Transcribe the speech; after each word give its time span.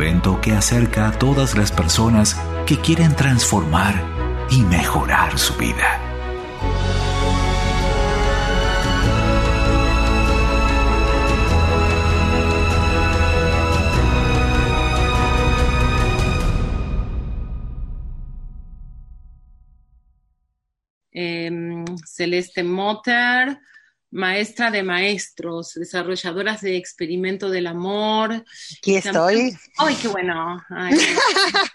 evento 0.00 0.40
que 0.40 0.52
acerca 0.52 1.08
a 1.08 1.18
todas 1.18 1.54
las 1.54 1.72
personas 1.72 2.34
que 2.66 2.78
quieren 2.78 3.14
transformar 3.14 4.02
y 4.50 4.62
mejorar 4.62 5.38
su 5.38 5.54
vida. 5.58 6.00
Em, 21.12 21.84
Celeste 22.06 22.64
Motter, 22.64 23.58
maestra 24.10 24.70
de 24.70 24.82
maestros, 24.82 25.74
desarrolladoras 25.74 26.60
de 26.60 26.76
experimento 26.76 27.48
del 27.48 27.66
amor. 27.66 28.44
Aquí 28.78 28.96
estoy. 28.96 29.56
Ay, 29.78 29.96
qué 30.00 30.08
bueno. 30.08 30.64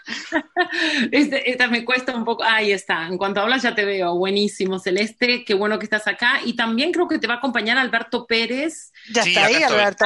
Este, 1.12 1.50
esta 1.50 1.68
me 1.68 1.84
cuesta 1.84 2.14
un 2.14 2.24
poco. 2.24 2.42
Ahí 2.42 2.72
está. 2.72 3.06
En 3.06 3.16
cuanto 3.16 3.40
hablas 3.40 3.62
ya 3.62 3.74
te 3.74 3.84
veo. 3.84 4.16
Buenísimo, 4.16 4.78
Celeste. 4.78 5.44
Qué 5.44 5.54
bueno 5.54 5.78
que 5.78 5.84
estás 5.84 6.06
acá. 6.06 6.40
Y 6.44 6.54
también 6.54 6.92
creo 6.92 7.08
que 7.08 7.18
te 7.18 7.26
va 7.26 7.34
a 7.34 7.36
acompañar 7.38 7.78
Alberto 7.78 8.26
Pérez. 8.26 8.92
Ya 9.12 9.22
está 9.22 9.46
ahí, 9.46 9.62
Alberto. 9.62 10.04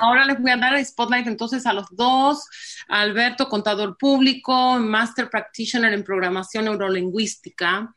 Ahora 0.00 0.24
les 0.26 0.40
voy 0.40 0.50
a 0.50 0.56
dar 0.56 0.84
spotlight 0.84 1.26
entonces 1.26 1.66
a 1.66 1.72
los 1.72 1.86
dos. 1.90 2.46
Alberto, 2.88 3.48
contador 3.48 3.96
público, 3.96 4.78
Master 4.78 5.30
Practitioner 5.30 5.92
en 5.92 6.04
programación 6.04 6.66
neurolingüística 6.66 7.94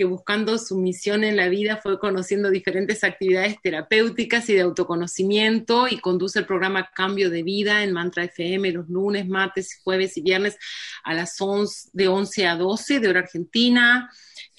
que 0.00 0.06
buscando 0.06 0.56
su 0.56 0.78
misión 0.78 1.24
en 1.24 1.36
la 1.36 1.50
vida 1.50 1.76
fue 1.76 1.98
conociendo 1.98 2.48
diferentes 2.48 3.04
actividades 3.04 3.60
terapéuticas 3.62 4.48
y 4.48 4.54
de 4.54 4.62
autoconocimiento 4.62 5.88
y 5.88 5.98
conduce 5.98 6.38
el 6.38 6.46
programa 6.46 6.88
Cambio 6.94 7.28
de 7.28 7.42
Vida 7.42 7.84
en 7.84 7.92
Mantra 7.92 8.24
FM 8.24 8.72
los 8.72 8.88
lunes, 8.88 9.28
martes, 9.28 9.78
jueves 9.84 10.16
y 10.16 10.22
viernes 10.22 10.56
a 11.04 11.12
las 11.12 11.38
11, 11.38 11.90
de 11.92 12.08
11 12.08 12.46
a 12.46 12.56
12 12.56 12.98
de 12.98 13.08
hora 13.08 13.20
argentina. 13.20 14.10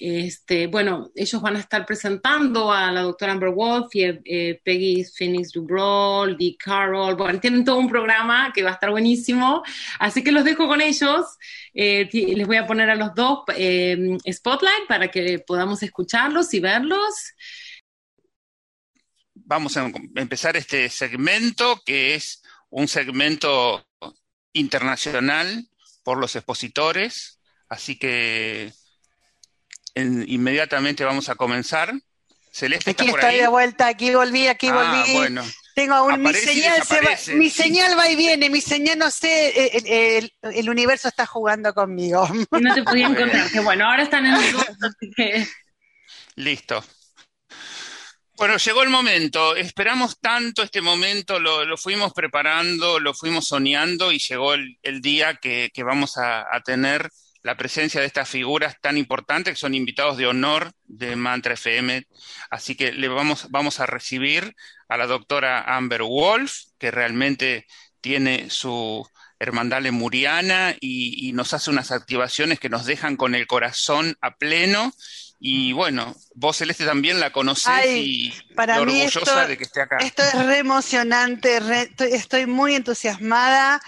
Este, 0.04 0.66
bueno, 0.66 1.12
ellos 1.14 1.40
van 1.40 1.54
a 1.54 1.60
estar 1.60 1.86
presentando 1.86 2.72
a 2.72 2.90
la 2.90 3.02
doctora 3.02 3.30
Amber 3.30 3.50
Wolf 3.50 3.94
y 3.94 4.02
eh, 4.02 4.60
Peggy 4.64 5.04
Phoenix 5.04 5.52
Dubrol, 5.52 6.36
Dee 6.36 6.56
Carroll. 6.58 7.14
Bueno, 7.14 7.38
tienen 7.38 7.64
todo 7.64 7.76
un 7.76 7.88
programa 7.88 8.50
que 8.52 8.64
va 8.64 8.70
a 8.70 8.72
estar 8.72 8.90
buenísimo. 8.90 9.62
Así 10.00 10.24
que 10.24 10.32
los 10.32 10.42
dejo 10.42 10.66
con 10.66 10.80
ellos. 10.80 11.24
Eh, 11.72 12.08
les 12.12 12.46
voy 12.48 12.56
a 12.56 12.66
poner 12.66 12.90
a 12.90 12.96
los 12.96 13.14
dos 13.14 13.44
eh, 13.54 14.18
Spotlight 14.28 14.88
para 14.88 15.08
que 15.08 15.38
podamos 15.38 15.84
escucharlos 15.84 16.52
y 16.52 16.58
verlos. 16.58 17.14
Vamos 19.34 19.76
a 19.76 19.88
empezar 20.16 20.56
este 20.56 20.88
segmento 20.88 21.80
que 21.86 22.16
es 22.16 22.42
un 22.70 22.88
segmento 22.88 23.86
internacional 24.52 25.68
por 26.02 26.18
los 26.18 26.34
expositores. 26.34 27.38
Así 27.68 27.96
que 27.96 28.72
inmediatamente 29.94 31.04
vamos 31.04 31.28
a 31.28 31.34
comenzar. 31.34 31.92
Celeste 32.50 32.90
aquí 32.90 33.08
estoy 33.08 33.36
de 33.36 33.48
vuelta, 33.48 33.86
aquí 33.88 34.14
volví, 34.14 34.46
aquí 34.46 34.68
ah, 34.68 34.74
volví. 34.74 35.12
Bueno. 35.14 35.44
Tengo 35.74 35.94
aún 35.94 36.20
mi 36.20 36.34
señal, 36.34 36.82
va, 36.82 37.34
mi 37.34 37.48
señal 37.48 37.98
va 37.98 38.06
y 38.10 38.14
viene, 38.14 38.50
mi 38.50 38.60
señal 38.60 38.98
no 38.98 39.10
sé, 39.10 40.28
el, 40.42 40.68
universo 40.68 41.08
está 41.08 41.24
jugando 41.24 41.72
conmigo. 41.72 42.28
no 42.50 42.74
te 42.74 42.82
podía 42.82 43.06
encontrar, 43.08 43.50
que 43.50 43.60
bueno, 43.60 43.86
ahora 43.88 44.02
están 44.02 44.26
en 44.26 44.34
el 44.34 44.56
así 44.56 45.10
que... 45.16 45.46
Listo. 46.36 46.84
Bueno, 48.36 48.58
llegó 48.58 48.82
el 48.82 48.90
momento. 48.90 49.56
Esperamos 49.56 50.18
tanto 50.20 50.62
este 50.62 50.82
momento, 50.82 51.38
lo, 51.38 51.76
fuimos 51.78 52.12
preparando, 52.12 53.00
lo 53.00 53.14
fuimos 53.14 53.48
soñando 53.48 54.12
y 54.12 54.18
llegó 54.18 54.52
el, 54.52 55.00
día 55.00 55.36
que, 55.36 55.70
vamos 55.78 56.18
a 56.18 56.60
tener 56.66 57.08
la 57.42 57.56
presencia 57.56 58.00
de 58.00 58.06
estas 58.06 58.28
figuras 58.28 58.76
tan 58.80 58.96
importantes 58.96 59.54
que 59.54 59.60
son 59.60 59.74
invitados 59.74 60.16
de 60.16 60.26
honor 60.26 60.72
de 60.84 61.16
Mantra 61.16 61.54
FM. 61.54 62.06
Así 62.50 62.74
que 62.74 62.92
le 62.92 63.08
vamos, 63.08 63.48
vamos 63.50 63.80
a 63.80 63.86
recibir 63.86 64.54
a 64.88 64.96
la 64.96 65.06
doctora 65.06 65.76
Amber 65.76 66.02
Wolf, 66.02 66.52
que 66.78 66.90
realmente 66.90 67.66
tiene 68.00 68.50
su 68.50 69.06
hermandad 69.38 69.82
lemuriana 69.82 70.76
y, 70.80 71.28
y 71.28 71.32
nos 71.32 71.52
hace 71.52 71.70
unas 71.70 71.90
activaciones 71.90 72.60
que 72.60 72.68
nos 72.68 72.86
dejan 72.86 73.16
con 73.16 73.34
el 73.34 73.46
corazón 73.46 74.16
a 74.20 74.36
pleno. 74.36 74.92
Y 75.44 75.72
bueno, 75.72 76.14
vos 76.36 76.58
Celeste 76.58 76.84
también 76.84 77.18
la 77.18 77.32
conocés 77.32 77.84
y 77.88 78.32
para 78.54 78.80
orgullosa 78.80 79.48
de 79.48 79.58
que 79.58 79.64
esté 79.64 79.80
acá. 79.80 79.96
Esto 79.96 80.22
es 80.22 80.34
re 80.46 80.58
emocionante, 80.58 81.58
estoy, 81.98 82.46
muy 82.46 82.76
entusiasmada. 82.76 83.82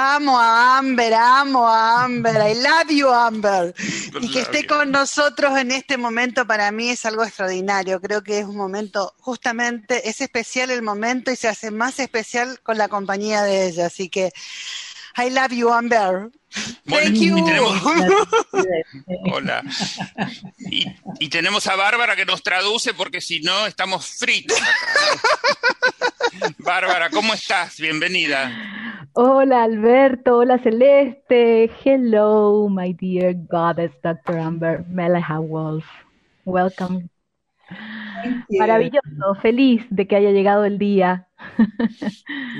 Amo 0.00 0.38
a 0.38 0.78
Amber, 0.78 1.12
amo 1.12 1.66
a 1.66 2.04
Amber, 2.04 2.36
I 2.36 2.54
love 2.54 2.88
you 2.88 3.08
Amber. 3.08 3.74
Y 4.20 4.30
que 4.30 4.42
esté 4.42 4.64
con 4.64 4.92
nosotros 4.92 5.58
en 5.58 5.72
este 5.72 5.96
momento 5.96 6.46
para 6.46 6.70
mí 6.70 6.90
es 6.90 7.04
algo 7.04 7.24
extraordinario. 7.24 8.00
Creo 8.00 8.22
que 8.22 8.38
es 8.38 8.44
un 8.44 8.56
momento, 8.56 9.16
justamente, 9.18 10.08
es 10.08 10.20
especial 10.20 10.70
el 10.70 10.82
momento 10.82 11.32
y 11.32 11.36
se 11.36 11.48
hace 11.48 11.72
más 11.72 11.98
especial 11.98 12.60
con 12.62 12.78
la 12.78 12.86
compañía 12.86 13.42
de 13.42 13.66
ella. 13.66 13.86
Así 13.86 14.08
que, 14.08 14.30
I 15.16 15.30
love 15.30 15.50
you 15.50 15.72
Amber. 15.72 16.30
Thank 16.86 17.16
you. 17.16 17.36
Hola. 19.32 19.64
Y, 21.18 21.28
tenemos 21.28 21.66
a 21.66 21.74
Bárbara 21.74 22.14
que 22.14 22.24
nos 22.24 22.44
traduce 22.44 22.94
porque 22.94 23.20
si 23.20 23.40
no 23.40 23.66
estamos 23.66 24.06
fritos. 24.06 24.56
Bárbara, 26.58 27.10
¿cómo 27.10 27.34
estás? 27.34 27.80
Bienvenida. 27.80 28.87
Hola 29.12 29.64
Alberto, 29.64 30.38
hola 30.38 30.58
Celeste. 30.58 31.70
Hello, 31.84 32.68
my 32.68 32.92
dear 32.94 33.34
goddess, 33.34 33.92
Dr. 34.02 34.38
Amber 34.38 34.84
Meleha 34.86 35.38
Wolf. 35.38 35.84
Welcome. 36.44 37.08
Maravilloso, 38.50 39.34
feliz 39.42 39.84
de 39.90 40.06
que 40.06 40.16
haya 40.16 40.30
llegado 40.30 40.64
el 40.64 40.78
día. 40.78 41.28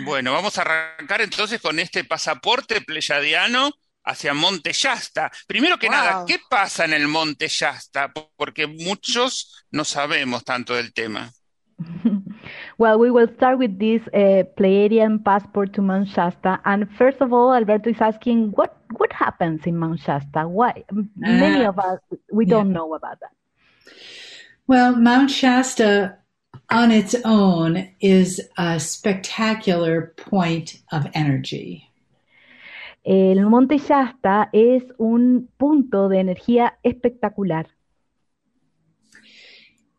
Bueno, 0.04 0.32
vamos 0.32 0.59
a 0.59 0.62
arrancar 0.62 1.20
entonces 1.20 1.60
con 1.60 1.78
este 1.78 2.04
pasaporte 2.04 2.80
pleyadiano 2.80 3.70
hacia 4.04 4.34
Monte 4.34 4.72
Yasta. 4.72 5.30
Primero 5.47 5.78
que 5.78 5.88
nada, 5.88 6.25
¿qué 6.26 6.38
pasa 6.48 6.84
en 6.84 6.92
el 6.92 7.09
Monte 7.09 7.48
Yasta? 7.48 8.12
Porque 8.36 8.66
muchos 8.66 9.66
no 9.70 9.84
sabemos 9.84 10.44
tanto 10.44 10.75
del 10.75 10.92
tema. 10.92 11.30
Well, 12.78 13.00
we 13.00 13.11
will 13.11 13.27
start 13.37 13.59
with 13.59 13.77
this 13.81 14.00
uh, 14.15 14.44
Pleiadian 14.56 15.25
passport 15.25 15.72
to 15.75 15.83
Mount 15.83 16.09
Shasta. 16.09 16.61
And 16.65 16.89
first 16.97 17.21
of 17.21 17.33
all, 17.33 17.53
Alberto 17.53 17.91
is 17.91 18.00
asking, 18.00 18.53
what, 18.53 18.77
what 18.97 19.12
happens 19.12 19.62
in 19.66 19.77
Mount 19.77 19.99
Shasta? 19.99 20.47
Why? 20.47 20.84
Uh, 20.91 21.03
Many 21.16 21.65
of 21.65 21.77
us, 21.81 21.99
we 22.33 22.47
yeah. 22.47 22.50
don't 22.50 22.72
know 22.72 22.94
about 22.94 23.19
that. 23.19 23.33
Well, 24.69 24.94
Mount 24.94 25.28
Shasta 25.28 26.19
on 26.71 26.93
its 26.93 27.16
own 27.25 27.89
is 28.00 28.41
a 28.56 28.78
spectacular 28.78 30.15
point 30.16 30.81
of 30.93 31.09
energy. 31.15 31.84
El 33.05 33.49
Monte 33.49 33.78
Shasta 33.78 34.50
es 34.53 34.83
un 34.99 35.49
punto 35.59 36.09
de 36.09 36.19
energía 36.19 36.75
espectacular. 36.84 37.66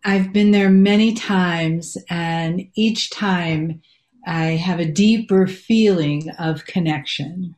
I've 0.06 0.32
been 0.32 0.52
there 0.52 0.70
many 0.70 1.14
times, 1.14 1.98
and 2.10 2.70
each 2.76 3.10
time 3.10 3.82
I 4.26 4.56
have 4.56 4.80
a 4.80 4.86
deeper 4.86 5.48
feeling 5.48 6.30
of 6.40 6.66
connection. 6.66 7.56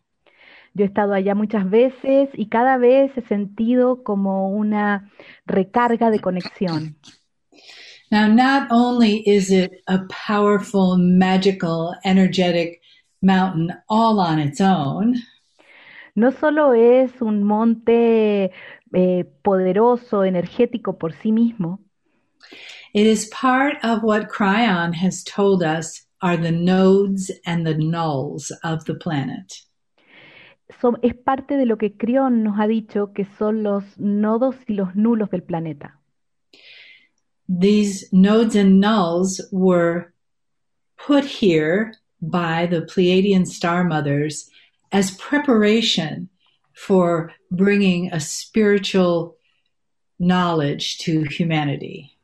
Yo 0.73 0.85
he 0.85 0.87
estado 0.87 1.13
allá 1.13 1.35
muchas 1.35 1.69
veces 1.69 2.29
y 2.33 2.47
cada 2.47 2.77
vez 2.77 3.11
he 3.17 3.21
sentido 3.23 4.03
como 4.03 4.49
una 4.49 5.11
recarga 5.45 6.09
de 6.09 6.19
conexión. 6.19 6.95
Now, 8.09 8.27
not 8.27 8.71
only 8.71 9.23
is 9.25 9.51
it 9.51 9.71
a 9.87 9.99
powerful, 10.09 10.97
magical, 10.97 11.93
energetic 12.03 12.81
mountain 13.21 13.71
all 13.87 14.19
on 14.19 14.39
its 14.39 14.59
own. 14.59 15.15
No 16.15 16.31
solo 16.31 16.73
es 16.73 17.21
un 17.21 17.43
monte 17.43 18.51
eh, 18.93 19.25
poderoso, 19.43 20.25
energético 20.25 20.97
por 20.97 21.13
sí 21.13 21.31
mismo. 21.31 21.79
It 22.93 23.05
is 23.05 23.27
part 23.27 23.75
of 23.83 24.03
what 24.03 24.29
Cryon 24.29 24.93
has 24.95 25.23
told 25.23 25.63
us 25.63 26.05
are 26.21 26.37
the 26.37 26.51
nodes 26.51 27.31
and 27.45 27.65
the 27.65 27.73
nulls 27.73 28.51
of 28.63 28.85
the 28.85 28.95
planet. 28.95 29.53
So, 30.79 30.95
es 31.03 31.13
parte 31.25 31.57
de 31.57 31.65
lo 31.65 31.75
que 31.75 31.89
Crión 31.89 32.43
nos 32.43 32.57
ha 32.57 32.67
dicho 32.67 33.13
que 33.13 33.25
son 33.37 33.63
los 33.63 33.83
nodos 33.97 34.55
y 34.67 34.75
los 34.75 34.95
nulos 34.95 35.29
del 35.29 35.41
planeta. 35.41 35.93
These 37.47 38.11
nodes 38.13 38.55
and 38.55 38.81
nulls 38.81 39.41
were 39.51 40.13
put 40.97 41.25
here 41.25 41.93
by 42.21 42.67
the 42.67 42.81
Pleiadian 42.81 43.45
star 43.45 43.83
mothers 43.83 44.49
as 44.91 45.11
preparation 45.11 46.29
for 46.73 47.33
bringing 47.49 48.11
a 48.11 48.19
spiritual 48.19 49.35
knowledge 50.19 50.99
to 50.99 51.23
humanity. 51.23 52.17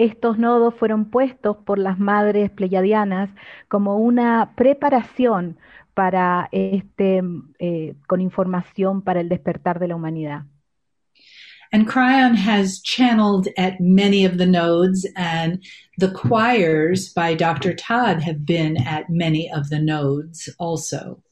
Estos 0.00 0.38
nodos 0.38 0.74
fueron 0.76 1.10
puestos 1.10 1.58
por 1.58 1.78
las 1.78 1.98
madres 1.98 2.50
pleyadianas 2.50 3.28
como 3.68 3.98
una 3.98 4.54
preparación 4.56 5.58
para 5.92 6.48
este, 6.52 7.22
eh, 7.58 7.94
con 8.06 8.22
información 8.22 9.02
para 9.02 9.20
el 9.20 9.28
despertar 9.28 9.78
de 9.78 9.88
la 9.88 9.96
humanidad. 9.96 10.44
And 11.70 11.86
Cryon 11.86 12.34
has 12.34 12.80
channeled 12.80 13.48
at 13.58 13.78
many 13.78 14.24
of 14.24 14.38
the 14.38 14.46
nodes, 14.46 15.06
and 15.16 15.62
the 15.98 16.10
choirs 16.14 17.12
by 17.12 17.34
Dr. 17.34 17.76
Todd 17.76 18.22
have 18.22 18.46
been 18.46 18.78
at 18.78 19.10
many 19.10 19.50
of 19.52 19.68
the 19.68 19.80
nodes 19.80 20.50
also. 20.58 21.22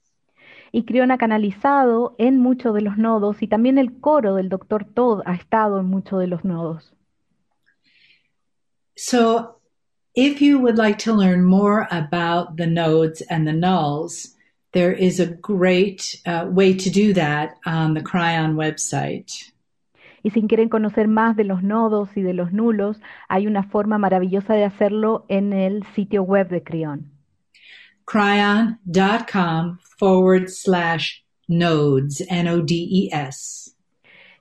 Y 0.73 0.85
Crión 0.85 1.11
ha 1.11 1.17
canalizado 1.17 2.15
en 2.19 2.39
muchos 2.39 2.75
de 2.75 2.83
los 2.83 2.99
nodos, 2.99 3.43
y 3.43 3.49
también 3.49 3.79
el 3.79 3.99
coro 3.99 4.35
del 4.35 4.51
Dr. 4.51 4.85
Todd 4.85 5.23
ha 5.25 5.33
estado 5.33 5.81
en 5.81 5.87
muchos 5.87 6.21
de 6.21 6.27
los 6.27 6.45
nodos. 6.45 6.93
So, 9.01 9.55
if 10.17 10.43
you 10.43 10.59
would 10.59 10.77
like 10.77 10.99
to 11.05 11.13
learn 11.13 11.45
more 11.45 11.87
about 11.93 12.57
the 12.57 12.67
nodes 12.67 13.21
and 13.31 13.47
the 13.47 13.53
nulls, 13.53 14.35
there 14.73 14.93
is 14.93 15.21
a 15.21 15.27
great 15.27 16.21
uh, 16.27 16.47
way 16.51 16.75
to 16.75 16.91
do 16.91 17.13
that 17.13 17.59
on 17.65 17.95
the 17.95 18.01
Cryon 18.01 18.57
website. 18.57 19.53
Y 20.25 20.31
si 20.31 20.43
quieren 20.49 20.69
conocer 20.69 21.07
más 21.07 21.37
de 21.37 21.45
los 21.45 21.63
nodos 21.63 22.09
y 22.17 22.23
de 22.23 22.35
los 22.35 22.51
nulos, 22.53 22.97
hay 23.29 23.47
una 23.47 23.63
forma 23.63 23.99
maravillosa 23.99 24.55
de 24.55 24.65
hacerlo 24.65 25.27
en 25.29 25.53
el 25.53 25.85
sitio 25.95 26.25
web 26.25 26.49
de 26.49 26.65
Crión. 26.65 27.13
Cryon.com 28.05 29.79
forward 29.97 30.49
slash 30.49 31.21
nodes, 31.47 32.21
N-O-D-E-S. 32.29 33.77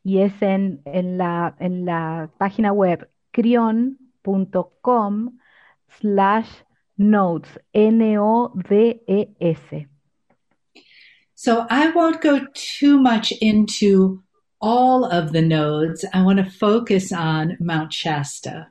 Y 0.03 0.17
es 0.21 0.41
en, 0.41 0.81
en, 0.85 1.19
la, 1.19 1.55
en 1.59 1.85
la 1.85 2.31
página 2.39 2.73
web 2.73 3.07
crion.com 3.31 4.06
slash 5.99 6.49
nodes, 6.97 7.49
N-O-D-E-S. 7.73 9.59
So 11.35 11.65
I 11.69 11.91
won't 11.91 12.21
go 12.21 12.47
too 12.53 12.99
much 12.99 13.31
into 13.41 14.23
all 14.59 15.05
of 15.05 15.31
the 15.33 15.41
nodes. 15.41 16.03
I 16.13 16.23
want 16.23 16.39
to 16.39 16.49
focus 16.49 17.11
on 17.11 17.57
Mount 17.59 17.93
Shasta. 17.93 18.69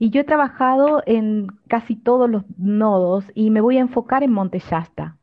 Y 0.00 0.10
yo 0.10 0.20
he 0.20 0.24
trabajado 0.24 1.02
en 1.06 1.48
casi 1.68 1.96
todos 1.96 2.30
los 2.30 2.44
nodos 2.56 3.24
y 3.34 3.50
me 3.50 3.60
voy 3.60 3.78
a 3.78 3.80
enfocar 3.80 4.22
en 4.22 4.32
Monte 4.32 4.60
Shasta. 4.60 5.16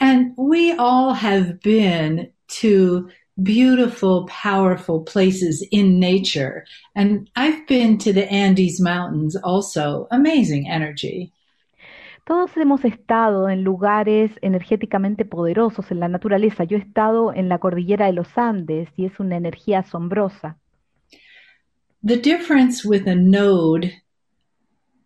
And 0.00 0.32
we 0.36 0.74
all 0.78 1.14
have 1.14 1.60
been 1.60 2.32
to 2.60 3.08
beautiful, 3.42 4.26
powerful 4.26 5.00
places 5.02 5.66
in 5.70 5.98
nature. 5.98 6.64
And 6.94 7.28
I've 7.36 7.66
been 7.66 7.98
to 7.98 8.12
the 8.12 8.30
Andes 8.30 8.80
Mountains 8.80 9.36
also. 9.36 10.08
Amazing 10.10 10.68
energy. 10.68 11.32
Todos 12.26 12.50
hemos 12.56 12.84
estado 12.84 13.48
en 13.48 13.62
lugares 13.62 14.32
energéticamente 14.42 15.24
poderosos 15.24 15.92
en 15.92 16.00
la 16.00 16.08
naturaleza. 16.08 16.64
Yo 16.64 16.76
he 16.76 16.80
estado 16.80 17.32
en 17.32 17.48
la 17.48 17.58
cordillera 17.58 18.06
de 18.06 18.14
los 18.14 18.36
Andes 18.36 18.88
y 18.96 19.06
es 19.06 19.20
una 19.20 19.36
energía 19.36 19.80
asombrosa. 19.80 20.56
The 22.02 22.16
difference 22.16 22.84
with 22.84 23.06
a 23.06 23.14
node 23.14 23.92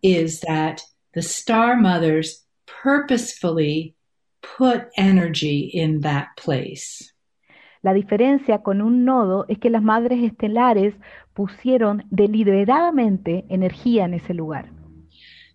is 0.01 0.39
that 0.41 0.81
the 1.13 1.21
star 1.21 1.75
mothers 1.75 2.43
purposefully 2.65 3.95
put 4.41 4.87
energy 4.97 5.69
in 5.73 6.01
that 6.01 6.29
place. 6.37 7.13
La 7.81 7.93
diferencia 7.93 8.61
con 8.61 8.81
un 8.81 9.05
nodo 9.05 9.45
es 9.47 9.57
que 9.57 9.69
las 9.69 9.81
madres 9.81 10.23
estelares 10.23 10.93
pusieron 11.33 12.03
deliberadamente 12.11 13.45
energía 13.49 14.05
en 14.05 14.13
ese 14.13 14.33
lugar. 14.33 14.69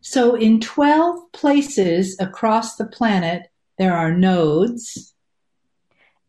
So 0.00 0.36
in 0.36 0.60
12 0.60 1.30
places 1.32 2.16
across 2.20 2.76
the 2.76 2.86
planet, 2.86 3.50
there 3.76 3.92
are 3.92 4.12
nodes. 4.12 5.16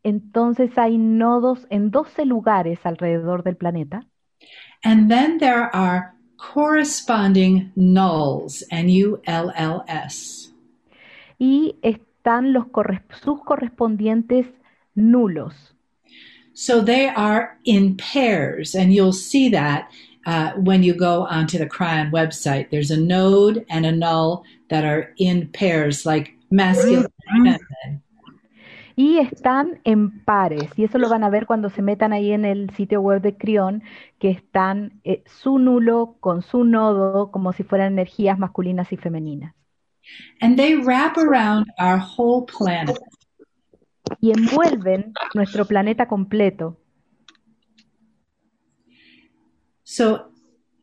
Entonces 0.03 0.77
hay 0.77 0.97
nodos 0.97 1.65
en 1.69 1.91
12 1.91 2.25
lugares 2.25 2.79
alrededor 2.85 3.43
del 3.43 3.57
planeta. 3.57 4.07
And 4.83 5.09
then 5.09 5.39
there 5.39 5.69
are 5.73 6.13
corresponding 6.37 7.71
nulls, 7.75 8.65
N-U-L-L-S. 8.69 10.53
Y 11.39 11.75
están 11.81 12.53
los 12.53 12.67
sus 13.21 13.43
correspondientes 13.43 14.47
nulos. 14.95 15.76
So 16.59 16.81
they 16.81 17.07
are 17.07 17.55
in 17.65 17.97
pairs, 17.97 18.73
and 18.73 18.91
you'll 18.91 19.13
see 19.13 19.47
that 19.49 19.91
uh, 20.25 20.53
when 20.53 20.81
you 20.81 20.95
go 20.95 21.27
onto 21.27 21.59
the 21.59 21.67
Cryon 21.67 22.09
website. 22.09 22.71
There's 22.71 22.89
a 22.89 22.97
node 22.97 23.63
and 23.69 23.85
a 23.85 23.91
null 23.91 24.43
that 24.71 24.83
are 24.83 25.13
in 25.19 25.49
pairs, 25.49 26.03
like 26.03 26.33
masculine 26.49 27.05
and 27.27 27.59
feminine. 27.59 28.01
Y 28.95 29.19
están 29.19 29.81
en 29.85 30.25
pares, 30.25 30.71
y 30.75 30.85
eso 30.85 30.97
lo 30.97 31.09
van 31.09 31.23
a 31.23 31.29
ver 31.29 31.45
cuando 31.45 31.69
se 31.69 31.83
metan 31.83 32.11
ahí 32.11 32.31
en 32.31 32.43
el 32.43 32.71
sitio 32.71 33.01
web 33.01 33.21
de 33.21 33.37
Crión, 33.37 33.83
que 34.17 34.31
están 34.31 34.99
eh, 35.03 35.23
su 35.27 35.59
nulo 35.59 36.17
con 36.19 36.41
su 36.41 36.63
nodo 36.63 37.29
como 37.29 37.53
si 37.53 37.61
fueran 37.61 37.93
energías 37.93 38.39
masculinas 38.39 38.91
y 38.91 38.97
femeninas. 38.97 39.53
And 40.41 40.57
they 40.57 40.73
wrap 40.73 41.19
around 41.19 41.67
our 41.77 41.99
whole 41.99 42.47
planet. 42.47 42.97
Y 44.19 44.31
envuelven 44.31 45.13
nuestro 45.33 45.65
planeta 45.65 46.07
completo. 46.07 46.77
So, 49.83 50.31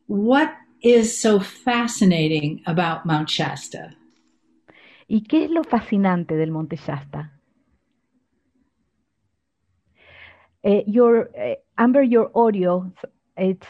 what 0.07 0.49
is 0.81 1.19
so 1.19 1.39
fascinating 1.39 2.61
about 2.65 3.05
Mount 3.05 3.29
Shasta? 3.29 3.95
¿Y 5.07 5.23
qué 5.23 5.45
es 5.45 5.51
lo 5.51 5.63
fascinante 5.63 6.35
del 6.35 6.51
Monte 6.51 6.77
Shasta? 6.77 7.31
Uh, 10.63 10.81
your 10.87 11.29
uh, 11.37 11.55
Amber, 11.77 12.01
your 12.01 12.31
audio 12.33 12.91
it's 13.37 13.67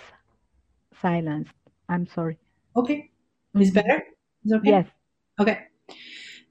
silenced. 1.01 1.53
I'm 1.89 2.07
sorry. 2.07 2.37
Okay, 2.75 3.11
is 3.55 3.71
better? 3.71 4.03
Is 4.45 4.53
okay? 4.53 4.69
Yes. 4.69 4.87
Okay. 5.39 5.57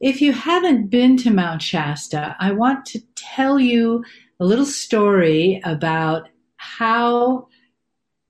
If 0.04 0.20
you 0.20 0.34
haven't 0.34 0.90
been 0.90 1.16
to 1.22 1.30
Mount 1.30 1.62
Shasta, 1.62 2.36
I 2.38 2.52
want 2.52 2.84
to 2.92 3.00
tell 3.14 3.58
you 3.58 4.04
a 4.38 4.44
little 4.44 4.66
story 4.66 5.62
about 5.64 6.28
how 6.56 7.48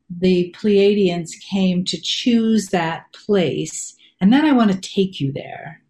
the 0.08 0.54
Pleiadians 0.56 1.30
came 1.50 1.82
to 1.86 2.00
choose 2.00 2.68
that 2.68 3.12
place, 3.26 3.96
and 4.20 4.32
then 4.32 4.44
I 4.44 4.52
want 4.52 4.70
to 4.70 4.78
take 4.78 5.20
you 5.20 5.32
there. 5.32 5.82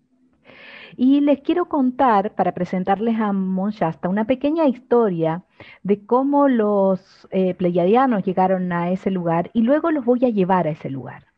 Y 0.97 1.21
les 1.21 1.43
quiero 1.43 1.67
contar, 1.67 2.35
para 2.35 2.55
presentarles 2.55 3.21
a 3.21 3.35
Monshasta, 3.35 4.09
una 4.09 4.25
pequeña 4.25 4.67
historia 4.67 5.45
de 5.83 6.07
cómo 6.07 6.49
los 6.49 7.29
eh, 7.31 7.53
pleiadianos 7.53 8.25
llegaron 8.25 8.73
a 8.73 8.91
ese 8.91 9.11
lugar 9.11 9.51
y 9.53 9.61
luego 9.61 9.91
los 9.91 10.07
voy 10.07 10.25
a 10.25 10.31
llevar 10.31 10.67
a 10.67 10.71
ese 10.71 10.89
lugar. 10.89 11.34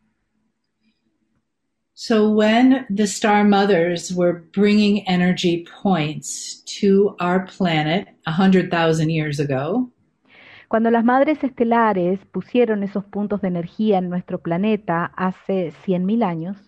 So 1.98 2.28
when 2.28 2.84
the 2.90 3.06
star 3.06 3.42
mothers 3.42 4.12
were 4.12 4.44
bringing 4.52 5.08
energy 5.08 5.64
points 5.82 6.62
to 6.80 7.16
our 7.20 7.46
planet 7.46 8.08
100,000 8.26 9.08
years 9.08 9.40
ago, 9.40 9.90
Cuando 10.68 10.90
las 10.90 11.04
madres 11.06 11.42
estelares 11.42 12.20
pusieron 12.32 12.82
esos 12.82 13.02
puntos 13.06 13.40
de 13.40 13.48
energía 13.48 13.96
en 13.96 14.10
nuestro 14.10 14.42
planeta 14.42 15.10
hace 15.16 15.72
100.000 15.86 16.22
años, 16.22 16.58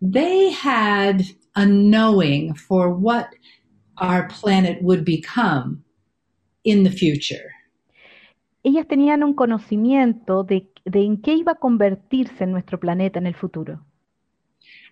they 0.00 0.50
had 0.50 1.22
a 1.54 1.64
knowing 1.64 2.52
for 2.56 2.90
what 2.92 3.28
our 3.98 4.26
planet 4.26 4.82
would 4.82 5.04
become 5.04 5.84
in 6.64 6.82
the 6.82 6.90
future. 6.90 7.48
ellas 8.64 8.88
tenían 8.88 9.22
un 9.22 9.34
conocimiento 9.34 10.42
de, 10.42 10.68
de 10.84 11.04
en 11.04 11.22
qué 11.22 11.34
iba 11.34 11.52
a 11.52 11.60
convertirse 11.60 12.44
nuestro 12.48 12.80
planeta 12.80 13.20
en 13.20 13.28
el 13.28 13.34
futuro. 13.34 13.84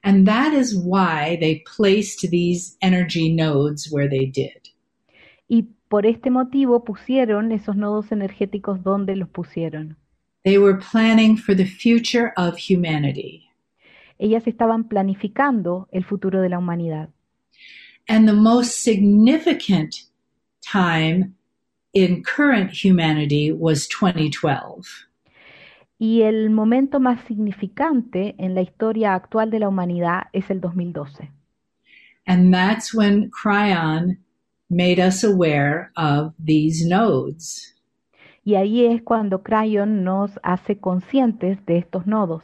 And 0.03 0.27
that 0.27 0.55
is 0.55 0.77
why 0.77 1.37
they 1.41 1.63
placed 1.67 2.31
these 2.31 2.77
energy 2.81 3.33
nodes 3.33 3.91
where 3.91 4.09
they 4.09 4.27
did. 4.27 4.71
Y 5.49 5.67
por 5.89 6.07
este 6.07 6.31
motivo 6.31 6.85
pusieron 6.85 7.53
esos 7.53 7.77
nodos 7.77 8.13
energéticos 8.13 8.83
donde 8.83 9.17
los 9.17 9.29
pusieron. 9.29 9.97
They 10.45 10.59
were 10.59 10.79
planning 10.79 11.37
for 11.37 11.55
the 11.55 11.67
future 11.67 12.33
of 12.37 12.57
humanity. 12.57 13.51
Ellas 14.19 14.47
estaban 14.47 14.89
planificando 14.89 15.89
el 15.93 16.05
futuro 16.05 16.41
de 16.41 16.49
la 16.49 16.59
humanidad. 16.59 17.11
And 18.09 18.27
the 18.27 18.35
most 18.35 18.83
significant 18.83 20.05
time 20.63 21.35
in 21.93 22.23
current 22.23 22.71
humanity 22.71 23.53
was 23.53 23.87
2012. 23.89 25.07
Y 26.01 26.23
el 26.23 26.49
momento 26.49 26.99
más 26.99 27.21
significante 27.27 28.35
en 28.39 28.55
la 28.55 28.63
historia 28.63 29.15
actual 29.15 29.51
de 29.51 29.59
la 29.59 29.69
humanidad 29.69 30.23
es 30.33 30.51
el 30.51 30.61
2012. 30.61 31.31
And 32.27 32.53
that's 32.53 32.95
when 32.95 33.31
Cryon 33.31 34.17
made 34.71 34.99
us 34.99 35.23
aware 35.23 35.93
of 35.97 36.33
these 36.43 36.87
nodes. 36.87 37.77
Y 38.45 38.55
ahí 38.55 38.87
es 38.87 39.03
cuando 39.03 39.43
Cryon 39.43 40.03
nos 40.03 40.31
hace 40.43 40.79
conscientes 40.79 41.65
de 41.67 41.77
estos 41.77 42.07
nodos. 42.07 42.43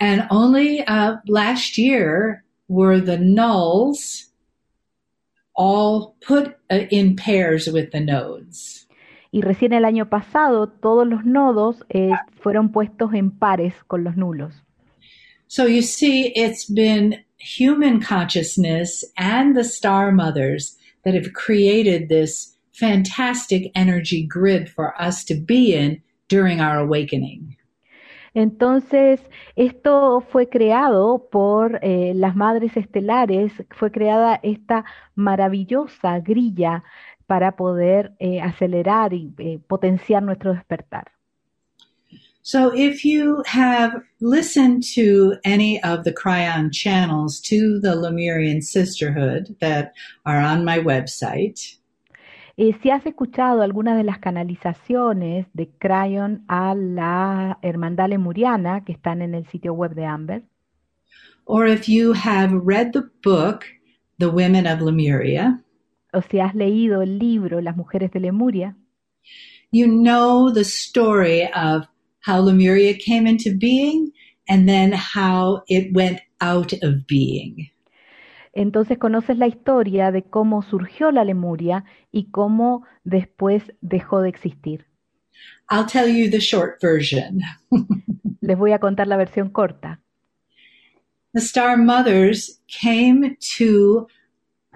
And 0.00 0.26
only 0.30 0.80
uh, 0.88 1.16
last 1.26 1.76
year, 1.76 2.44
were 2.68 3.00
the 3.00 3.18
nulls 3.18 4.30
all 5.54 6.16
put 6.26 6.56
uh, 6.70 6.86
in 6.90 7.16
pairs 7.16 7.68
with 7.68 7.92
the 7.92 8.00
nodes. 8.00 8.83
Y 9.34 9.40
recién 9.40 9.72
el 9.72 9.84
año 9.84 10.08
pasado 10.08 10.68
todos 10.68 11.04
los 11.08 11.24
nodos 11.24 11.84
eh, 11.88 12.12
fueron 12.38 12.70
puestos 12.70 13.12
en 13.14 13.32
pares 13.32 13.74
con 13.88 14.04
los 14.04 14.16
nulos. 14.16 14.54
So 15.48 15.66
you 15.66 15.82
see, 15.82 16.32
it's 16.36 16.72
been 16.72 17.24
human 17.58 18.00
consciousness 18.00 19.04
and 19.16 19.56
the 19.56 19.64
star 19.64 20.12
mothers 20.12 20.78
that 21.02 21.16
have 21.16 21.32
created 21.32 22.08
this 22.08 22.56
fantastic 22.70 23.72
energy 23.74 24.24
grid 24.24 24.68
for 24.68 24.94
us 25.02 25.24
to 25.24 25.34
be 25.34 25.74
in 25.74 26.00
during 26.28 26.60
our 26.60 26.78
awakening. 26.78 27.56
Entonces, 28.34 29.20
esto 29.54 30.20
fue 30.20 30.48
creado 30.48 31.28
por 31.30 31.78
eh, 31.82 32.12
las 32.16 32.34
madres 32.34 32.76
estelares, 32.76 33.52
fue 33.70 33.92
creada 33.92 34.40
esta 34.42 34.84
maravillosa 35.14 36.18
grilla 36.18 36.82
para 37.26 37.56
poder 37.56 38.12
eh, 38.18 38.40
acelerar 38.40 39.12
y 39.12 39.32
eh, 39.38 39.58
potenciar 39.66 40.22
nuestro 40.22 40.52
despertar. 40.52 41.12
So 42.46 42.72
if 42.74 43.06
you 43.06 43.42
have 43.46 44.02
listened 44.20 44.84
to 44.94 45.38
any 45.44 45.82
of 45.82 46.04
the 46.04 46.12
Cryon 46.12 46.70
channels 46.70 47.40
to 47.48 47.80
the 47.80 47.94
Lemurian 47.94 48.60
Sisterhood 48.60 49.56
that 49.60 49.94
are 50.26 50.40
on 50.40 50.62
my 50.62 50.78
website, 50.78 51.78
eh, 52.58 52.72
si 52.82 52.90
has 52.90 53.06
escuchado 53.06 53.62
alguna 53.62 53.96
de 53.96 54.04
las 54.04 54.18
canalizaciones 54.18 55.46
de 55.54 55.70
Cryon 55.78 56.44
a 56.46 56.74
la 56.74 57.58
Hermandad 57.62 58.10
Lemuriana 58.10 58.84
que 58.84 58.92
están 58.92 59.22
en 59.22 59.34
el 59.34 59.46
sitio 59.46 59.72
web 59.72 59.94
de 59.94 60.04
Amber, 60.04 60.42
or 61.46 61.66
if 61.66 61.88
you 61.88 62.12
have 62.12 62.52
read 62.52 62.92
the 62.92 63.08
book 63.22 63.64
The 64.18 64.28
Women 64.28 64.66
of 64.66 64.82
Lemuria, 64.82 65.62
o 66.14 66.22
si 66.22 66.40
has 66.40 66.54
leído 66.54 67.02
el 67.02 67.18
libro 67.18 67.60
Las 67.60 67.76
Mujeres 67.76 68.10
de 68.12 68.20
Lemuria, 68.20 68.76
you 69.72 69.86
know 69.86 70.52
the 70.52 70.64
story 70.64 71.48
of 71.54 71.86
how 72.26 72.40
Lemuria 72.40 72.94
came 72.96 73.26
into 73.26 73.50
being 73.56 74.12
and 74.48 74.68
then 74.68 74.92
how 74.92 75.62
it 75.68 75.92
went 75.92 76.20
out 76.40 76.72
of 76.82 77.06
being. 77.06 77.70
Entonces 78.52 78.98
conoces 78.98 79.36
la 79.36 79.48
historia 79.48 80.12
de 80.12 80.22
cómo 80.22 80.62
surgió 80.62 81.10
la 81.10 81.24
Lemuria 81.24 81.84
y 82.12 82.30
cómo 82.30 82.84
después 83.02 83.62
dejó 83.80 84.20
de 84.20 84.28
existir. 84.28 84.86
I'll 85.70 85.86
tell 85.86 86.08
you 86.08 86.30
the 86.30 86.40
short 86.40 86.80
version. 86.80 87.40
Les 88.40 88.56
voy 88.56 88.72
a 88.72 88.78
contar 88.78 89.08
la 89.08 89.16
versión 89.16 89.50
corta. 89.50 90.00
The 91.32 91.40
Star 91.40 91.76
Mothers 91.76 92.60
came 92.68 93.36
to 93.56 94.06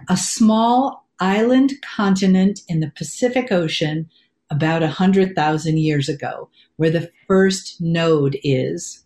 a 0.09 0.16
small 0.16 1.07
island 1.20 1.72
continent 1.96 2.60
in 2.68 2.80
the 2.80 2.92
Pacific 2.96 3.50
Ocean 3.50 4.08
about 4.50 4.82
a 4.82 4.88
hundred 4.88 5.34
thousand 5.34 5.78
years 5.78 6.08
ago, 6.08 6.48
where 6.76 6.90
the 6.90 7.10
first 7.26 7.80
node 7.80 8.38
is. 8.42 9.04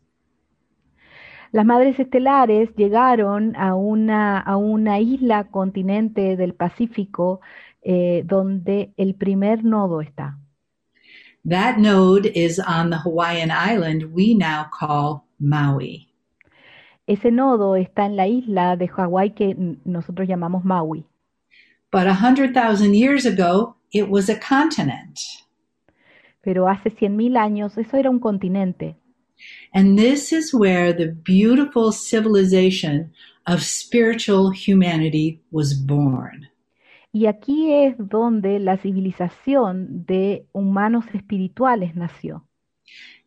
Las 1.53 1.67
madres 1.67 1.99
estelares 1.99 2.75
llegaron 2.77 3.55
a 3.57 3.75
una, 3.75 4.39
a 4.39 4.57
una 4.57 5.01
isla 5.01 5.45
continente 5.51 6.37
del 6.37 6.55
Pacífico 6.55 7.41
eh, 7.83 8.23
donde 8.25 8.95
el 8.97 9.15
primer 9.15 9.63
nodo 9.63 10.01
está. 10.01 10.39
That 11.45 11.79
node 11.79 12.27
is 12.35 12.59
on 12.61 12.91
the 12.91 12.99
Hawaiian 12.99 13.51
island 13.51 14.15
we 14.15 14.35
now 14.35 14.65
call 14.71 15.25
Maui. 15.41 16.09
Ese 17.07 17.33
nodo 17.33 17.77
está 17.77 18.07
en 18.07 18.17
la 18.17 18.29
isla 18.29 18.77
de 18.77 18.87
Hawái 18.87 19.35
que 19.35 19.57
nosotros 19.85 20.29
llamamos 20.29 20.65
Maui. 20.65 21.05
But 21.93 22.07
a 22.07 22.15
hundred 22.15 22.55
thousand 22.55 22.95
years 22.95 23.27
ago, 23.27 23.77
it 23.93 24.09
was 24.09 24.29
a 24.31 24.39
continent. 24.39 25.21
Pero 26.43 26.67
hace 26.67 26.91
cien 26.91 27.17
mil 27.17 27.37
años 27.37 27.77
eso 27.77 27.97
era 27.99 28.11
un 28.11 28.19
continente. 28.19 28.97
And 29.75 29.99
this 29.99 30.33
is 30.33 30.55
where 30.55 30.93
the 30.93 31.09
beautiful 31.09 31.93
civilization 31.93 33.13
of 33.47 33.63
spiritual 33.63 34.51
humanity 34.51 35.41
was 35.51 35.75
born. 35.75 36.49
Y 37.13 37.27
aquí 37.27 37.73
es 37.73 37.95
donde 37.99 38.59
la 38.59 38.79
civilización 38.79 40.07
de 40.07 40.47
humanos 40.53 41.05
espirituales 41.13 41.95
nació. 41.95 42.43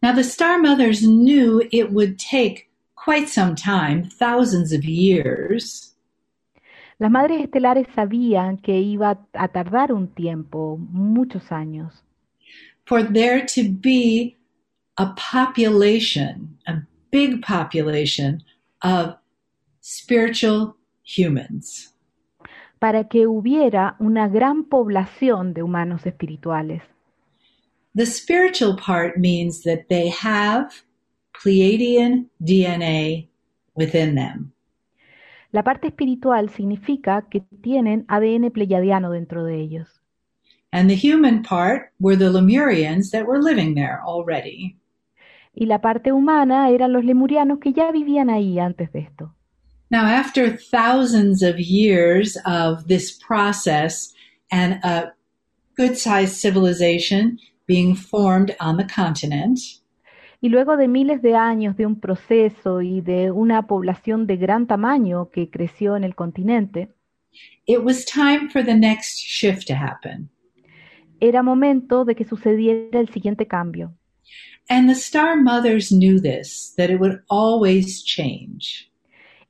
Now 0.02 0.14
the 0.14 0.24
Star 0.24 0.58
Mothers 0.60 1.04
knew 1.04 1.62
it 1.72 1.92
would 1.92 2.18
take 2.18 2.72
quite 2.96 3.30
some 3.30 3.56
time, 3.56 4.10
thousands 4.10 4.74
of 4.74 4.84
years. 4.84 5.95
Las 6.98 7.12
madres 7.12 7.42
estelares 7.42 7.88
sabían 7.94 8.58
que 8.58 8.80
iba 8.80 9.20
a 9.34 9.48
tardar 9.50 9.92
un 9.92 10.08
tiempo, 10.08 10.78
muchos 10.78 11.52
años. 11.52 12.04
For 12.86 13.04
there 13.04 13.46
to 13.56 13.64
be 13.70 14.38
a 14.98 15.14
population, 15.16 16.58
a 16.68 16.84
big 17.12 17.42
population 17.42 18.44
of 18.82 19.16
spiritual 19.82 20.78
humans. 21.04 21.94
Para 22.80 23.08
que 23.10 23.28
hubiera 23.28 23.96
una 24.00 24.30
gran 24.30 24.64
población 24.64 25.54
de 25.54 25.64
humanos 25.64 26.06
espirituales. 26.06 26.82
The 27.96 28.06
spiritual 28.06 28.75
part 28.78 29.18
means 29.18 29.64
that 29.64 29.88
they 29.90 30.10
have 30.10 30.84
Pleiadian 31.34 32.30
DNA 32.42 33.28
within 33.75 34.16
them. 34.16 34.55
La 35.56 35.64
parte 35.64 35.88
espiritual 35.88 36.50
significa 36.50 37.30
que 37.30 37.40
tienen 37.40 38.04
ADN 38.10 38.52
pleiadiano 38.52 39.10
dentro 39.10 39.46
de 39.46 39.62
ellos. 39.62 40.02
And 40.74 40.90
the 40.90 40.98
human 40.98 41.44
part 41.44 41.94
were 41.98 42.18
the 42.18 42.30
Lemurians 42.30 43.10
that 43.12 43.26
were 43.26 43.42
living 43.42 43.74
there 43.74 44.02
already. 44.06 44.76
Y 45.54 45.66
la 45.66 45.80
parte 45.80 46.12
humana 46.12 46.70
eran 46.72 46.92
los 46.92 47.06
lemurianos 47.06 47.60
que 47.60 47.72
ya 47.72 47.90
vivían 47.94 48.30
ahí 48.30 48.60
antes 48.60 48.92
de 48.92 49.00
esto. 49.00 49.34
Now, 49.90 50.04
after 50.04 50.58
thousands 50.58 51.42
of 51.42 51.58
years 51.58 52.38
of 52.46 52.88
this 52.88 53.18
process 53.18 54.14
and 54.52 54.84
a 54.84 55.14
good 55.78 55.98
sized 55.98 56.36
civilization 56.36 57.40
being 57.66 57.96
formed 57.96 58.54
on 58.60 58.76
the 58.76 58.88
continent, 58.94 59.62
y 60.46 60.50
luego 60.50 60.78
de 60.78 60.88
miles 60.88 61.24
de 61.24 61.36
años 61.36 61.75
de 61.75 61.88
un 61.88 62.00
proceso 62.00 62.84
y 62.84 63.02
de 63.02 63.32
una 63.32 63.66
población 63.66 64.28
de 64.28 64.38
gran 64.38 64.68
tamaño 64.68 65.32
que 65.32 65.50
creció 65.50 65.98
en 65.98 66.04
el 66.04 66.14
continente, 66.14 66.94
it 67.66 67.80
was 67.80 68.06
time 68.06 68.48
for 68.52 68.64
the 68.64 68.75
next 68.75 69.18
shift 69.18 69.66
to 69.66 69.74
happen. 69.74 70.30
Era 71.20 71.42
momento 71.42 72.06
de 72.06 72.14
que 72.14 72.25
sucediera 72.25 73.00
el 73.00 73.10
siguiente 73.10 73.48
cambio. 73.48 73.96
And 74.70 74.88
the 74.88 74.94
star 74.94 75.36
mothers 75.36 75.90
knew 75.90 76.22
this, 76.22 76.75
that 76.78 76.92
it 76.92 77.00
would 77.00 77.24
always 77.28 78.04
change. 78.04 78.92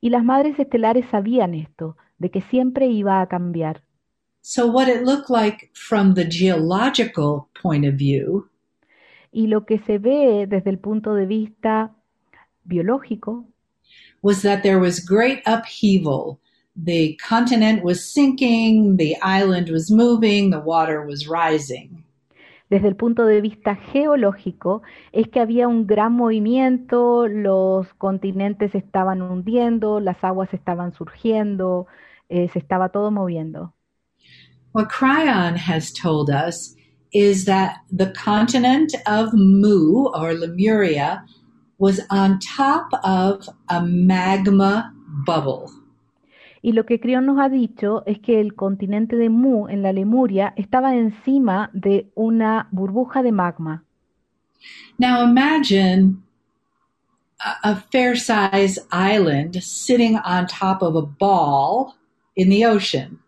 Y 0.00 0.08
las 0.08 0.24
madres 0.24 0.58
estelares 0.58 1.04
sabían 1.10 1.52
esto, 1.52 1.98
de 2.16 2.30
que 2.30 2.40
siempre 2.40 2.86
iba 2.86 3.20
a 3.20 3.28
cambiar. 3.28 3.82
So 4.40 4.66
what 4.66 4.88
it 4.88 5.02
looked 5.02 5.28
like 5.28 5.70
from 5.74 6.14
the 6.14 6.24
geological 6.24 7.50
point 7.60 7.84
of 7.84 7.96
view 7.96 8.48
y 9.36 9.48
lo 9.48 9.66
que 9.66 9.78
se 9.80 9.98
ve 9.98 10.46
desde 10.48 10.70
el 10.70 10.78
punto 10.78 11.14
de 11.14 11.26
vista 11.26 11.94
biológico 12.64 13.44
was 14.22 14.40
that 14.40 14.62
there 14.62 14.78
was 14.78 14.98
great 14.98 15.42
upheaval. 15.46 16.38
The 16.74 17.18
continent 17.28 17.84
was 17.84 18.12
sinking, 18.12 18.96
the 18.96 19.14
island 19.22 19.68
was 19.70 19.90
moving, 19.90 20.50
the 20.50 20.58
water 20.58 21.06
was 21.06 21.28
rising. 21.28 22.02
Desde 22.70 22.88
el 22.88 22.96
punto 22.96 23.26
de 23.26 23.42
vista 23.42 23.76
geológico, 23.76 24.82
es 25.12 25.28
que 25.28 25.40
había 25.40 25.68
un 25.68 25.86
gran 25.86 26.14
movimiento, 26.14 27.28
los 27.28 27.92
continentes 27.98 28.72
se 28.72 28.78
estaban 28.78 29.20
hundiendo, 29.20 30.00
las 30.00 30.24
aguas 30.24 30.52
estaban 30.54 30.94
surgiendo, 30.94 31.86
eh, 32.30 32.48
se 32.54 32.58
estaba 32.58 32.88
todo 32.88 33.10
moviendo. 33.10 33.74
What 34.72 34.88
Cryon 34.88 35.56
has 35.56 35.92
told 35.92 36.30
us 36.30 36.74
is 37.12 37.44
that 37.44 37.78
the 37.90 38.10
continent 38.12 38.94
of 39.06 39.32
Mu 39.32 40.06
or 40.14 40.34
Lemuria 40.34 41.24
was 41.78 42.00
on 42.10 42.38
top 42.40 42.88
of 43.04 43.48
a 43.68 43.82
magma 43.82 44.92
bubble. 45.26 45.70
Y 46.62 46.72
lo 46.72 46.84
que 46.84 46.98
Crión 46.98 47.26
nos 47.26 47.38
ha 47.38 47.48
dicho 47.48 48.02
es 48.06 48.18
que 48.18 48.40
el 48.40 48.54
continente 48.54 49.16
de 49.16 49.28
Mu 49.28 49.68
en 49.68 49.82
la 49.82 49.92
Lemuria 49.92 50.52
estaba 50.56 50.96
encima 50.96 51.70
de 51.72 52.10
una 52.16 52.68
burbuja 52.72 53.22
de 53.22 53.30
magma. 53.30 53.84
Now 54.98 55.22
imagine 55.22 56.22
a, 57.38 57.70
a 57.70 57.76
fair-sized 57.92 58.78
island 58.90 59.62
sitting 59.62 60.16
on 60.16 60.46
top 60.46 60.82
of 60.82 60.96
a 60.96 61.02
ball 61.02 61.94
in 62.34 62.48
the 62.48 62.64
ocean. 62.64 63.20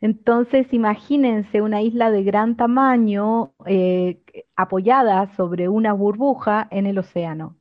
Entonces, 0.00 0.66
imagínense 0.72 1.60
una 1.60 1.82
isla 1.82 2.10
de 2.10 2.22
gran 2.22 2.56
tamaño 2.56 3.52
eh, 3.66 4.20
apoyada 4.54 5.34
sobre 5.36 5.68
una 5.68 5.92
burbuja 5.92 6.68
en 6.70 6.86
el 6.86 6.98
océano. 6.98 7.56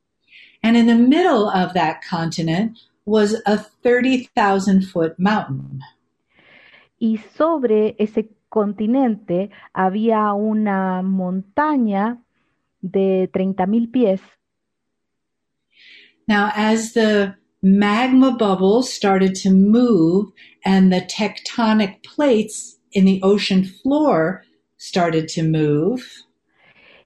And 0.62 0.76
in 0.76 0.88
the 0.88 0.96
middle 0.96 1.50
of 1.50 1.74
that 1.74 2.02
continent 2.10 2.78
was 3.06 3.42
a 3.46 3.58
30,000 3.84 4.84
foot 4.84 5.18
mountain. 5.18 5.82
Y 7.00 7.18
sobre 7.36 7.96
ese 8.00 8.30
continente 8.50 9.50
había 9.74 10.34
una 10.34 11.02
montaña 11.02 12.18
de 12.82 13.30
30.000 13.32 13.92
pies. 13.92 14.22
Now, 16.28 16.50
as 16.54 16.94
the 16.94 17.36
magma 17.62 18.32
bubbles 18.38 18.92
started 18.92 19.36
to 19.36 19.52
move 19.52 20.32
and 20.66 20.92
the 20.92 21.02
tectonic 21.02 22.04
plates 22.04 22.78
in 22.92 23.06
the 23.06 23.20
ocean 23.24 23.64
floor 23.64 24.44
started 24.78 25.28
to 25.28 25.44
move, 25.44 26.02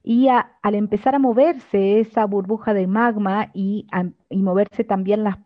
y 0.03 0.27
al 0.29 0.75
empezar 0.75 1.15
a 1.15 1.19
moverse 1.19 1.99
esa 1.99 2.25
burbuja 2.25 2.73
de 2.73 2.87
magma 2.87 3.51
y, 3.53 3.85
y 4.29 4.41
moverse 4.41 4.83
también 4.83 5.23
las, 5.23 5.37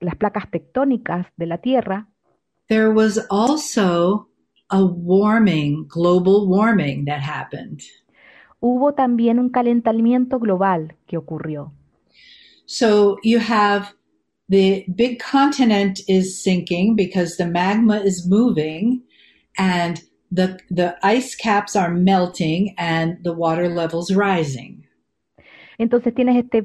las 0.00 0.16
placas 0.16 0.50
tectónicas 0.50 1.26
de 1.36 1.46
la 1.46 1.58
Tierra, 1.58 2.08
there 2.68 2.90
was 2.90 3.18
also 3.30 4.28
a 4.70 4.84
warming, 4.84 5.86
global 5.88 6.48
warming 6.48 7.04
that 7.04 7.20
happened. 7.20 7.82
Hubo 8.60 8.94
también 8.94 9.38
un 9.38 9.50
calentamiento 9.50 10.38
global 10.38 10.96
que 11.06 11.16
ocurrió. 11.16 11.72
So 12.66 13.16
you 13.22 13.40
have 13.40 13.94
the 14.50 14.84
big 14.96 15.20
continent 15.20 16.00
is 16.08 16.42
sinking 16.42 16.96
because 16.96 17.36
the 17.36 17.46
magma 17.46 18.00
is 18.00 18.26
moving 18.28 19.02
and 19.56 20.02
the, 20.32 20.58
the 20.70 20.96
ice 21.02 21.36
caps 21.36 21.76
are 21.76 21.90
melting 21.90 22.74
and 22.76 23.22
the 23.22 23.32
water 23.32 23.68
levels 23.68 24.12
rising. 24.12 24.84
Entonces 25.78 26.14
tienes 26.14 26.36
este, 26.36 26.64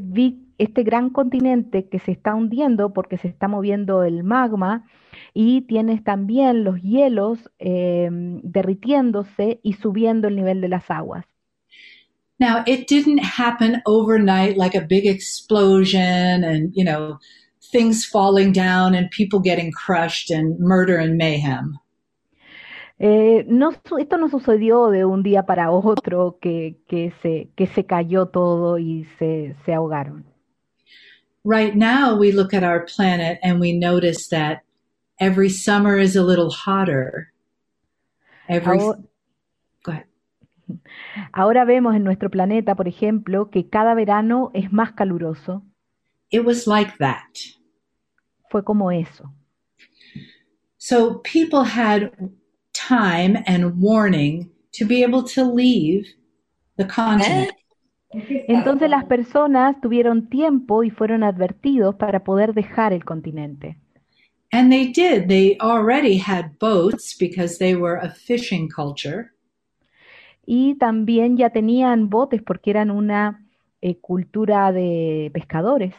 este 0.58 0.84
gran 0.84 1.10
continente 1.12 1.88
que 1.88 2.00
se 2.00 2.12
está 2.12 2.34
hundiendo 2.34 2.92
porque 2.92 3.18
se 3.18 3.28
está 3.28 3.48
moviendo 3.48 4.04
el 4.04 4.24
magma 4.24 4.88
y 5.34 5.62
tienes 5.62 6.04
también 6.04 6.64
los 6.64 6.82
hielos 6.82 7.52
eh, 7.60 8.10
derritiéndose 8.12 9.60
y 9.62 9.74
subiendo 9.74 10.28
el 10.28 10.36
nivel 10.36 10.60
de 10.60 10.70
las 10.70 10.90
aguas. 10.90 11.26
Now, 12.38 12.64
it 12.66 12.90
didn't 12.90 13.22
happen 13.22 13.82
overnight 13.86 14.58
like 14.58 14.76
a 14.76 14.82
big 14.82 15.08
explosion 15.08 16.44
and, 16.44 16.74
you 16.76 16.84
know, 16.84 17.20
things 17.72 18.06
falling 18.06 18.52
down 18.52 18.96
and 18.96 19.10
people 19.12 19.40
getting 19.40 19.72
crushed 19.72 20.30
and 20.30 20.60
murder 20.60 20.98
and 20.98 21.18
mayhem. 21.18 21.80
Eh, 22.98 23.44
no, 23.48 23.72
esto 23.72 24.18
no 24.18 24.30
sucedió 24.30 24.90
de 24.90 25.04
un 25.04 25.22
día 25.22 25.44
para 25.46 25.70
otro 25.70 26.38
que, 26.40 26.78
que, 26.88 27.14
se, 27.22 27.50
que 27.56 27.68
se 27.68 27.86
cayó 27.86 28.28
todo 28.28 28.78
y 28.78 29.06
se, 29.20 29.56
se 29.66 29.74
ahogaron. 29.74 30.26
Right 31.44 31.76
now, 31.76 32.18
we 32.18 32.32
look 32.32 32.54
at 32.54 32.64
our 32.64 32.86
planet 32.86 33.38
and 33.44 33.60
we 33.60 33.74
notice 33.74 34.30
that 34.30 34.64
every 35.20 35.50
summer 35.50 36.00
is 36.00 36.16
a 36.16 36.24
little 36.24 36.50
hotter. 36.50 37.32
Every, 38.48 38.80
ahora, 38.80 40.08
ahora 41.34 41.66
vemos 41.66 41.96
en 41.96 42.04
nuestro 42.04 42.30
planeta, 42.30 42.76
por 42.76 42.88
ejemplo, 42.88 43.50
que 43.50 43.70
cada 43.70 43.94
verano 43.94 44.52
es 44.54 44.72
más 44.72 44.94
caluroso. 44.94 45.64
It 46.36 46.44
was 46.44 46.68
like 46.68 46.98
that. 47.00 47.32
Fue 48.50 48.62
como 48.62 48.92
eso. 48.92 49.34
So 50.78 51.22
people 51.24 51.64
had 51.64 52.12
time 52.74 53.42
and 53.48 53.80
warning 53.80 54.52
to 54.74 54.86
be 54.86 55.02
able 55.02 55.24
to 55.34 55.46
leave 55.46 56.06
the 56.76 56.86
continent. 56.86 57.52
Entonces 58.50 58.90
las 58.90 59.06
personas 59.06 59.80
tuvieron 59.80 60.28
tiempo 60.28 60.84
y 60.84 60.90
fueron 60.90 61.24
advertidos 61.24 61.96
para 61.96 62.26
poder 62.26 62.54
dejar 62.54 62.92
el 62.92 63.06
continente. 63.06 63.78
And 64.52 64.70
they 64.70 64.92
did. 64.92 65.30
They 65.30 65.58
already 65.62 66.18
had 66.18 66.58
boats 66.60 67.16
because 67.18 67.60
they 67.60 67.76
were 67.76 67.98
a 67.98 68.10
fishing 68.10 68.68
culture. 68.68 69.32
Y 70.46 70.76
también 70.76 71.38
ya 71.38 71.52
tenían 71.52 72.10
botes 72.10 72.42
porque 72.44 72.72
eran 72.72 72.92
una 72.92 73.42
eh, 73.80 74.00
cultura 74.02 74.74
de 74.74 75.32
pescadores. 75.34 75.94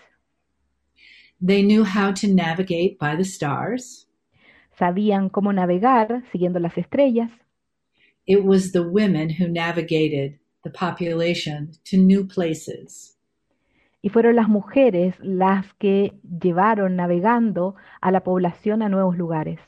They 1.41 1.63
knew 1.63 1.85
how 1.85 2.13
to 2.13 2.27
navigate 2.29 2.99
by 2.99 3.17
the 3.17 3.25
stars. 3.25 4.07
sabían 4.79 5.31
cómo 5.31 5.53
navegar 5.53 6.23
siguiendo 6.33 6.61
las 6.61 6.77
estrellas. 6.77 7.31
It 8.27 8.45
was 8.45 8.73
the 8.73 8.83
women 8.83 9.31
who 9.31 9.49
navigated 9.49 10.39
the 10.65 10.71
population 10.71 11.73
to 11.85 11.97
new 11.97 12.27
places. 12.27 13.17
Y 14.03 14.09
fueron 14.09 14.37
las 14.37 14.49
mujeres 14.49 15.15
las 15.21 15.73
que 15.75 16.15
llevaron 16.23 16.97
navegando 16.97 17.75
a 18.01 18.11
la 18.11 18.23
población 18.23 18.83
a 18.83 18.89
nuevos 18.89 19.17
lugares. 19.17 19.59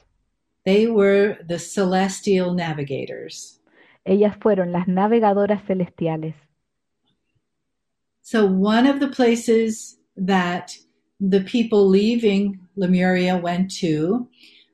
They 0.65 0.87
were 0.87 1.39
the 1.47 1.59
celestial 1.59 2.55
navigators. 2.55 3.61
Ellas 4.05 4.37
fueron 4.41 4.73
las 4.73 4.87
navegadoras 4.87 5.63
celestiales. 5.67 6.35
So 8.23 8.45
one 8.47 8.87
of 8.87 9.01
the 9.01 9.09
places 9.09 9.99
that 10.17 10.73
the 11.21 11.41
people 11.41 11.89
leaving 11.89 12.61
Lemuria 12.77 13.37
went 13.37 13.71
to 13.81 14.29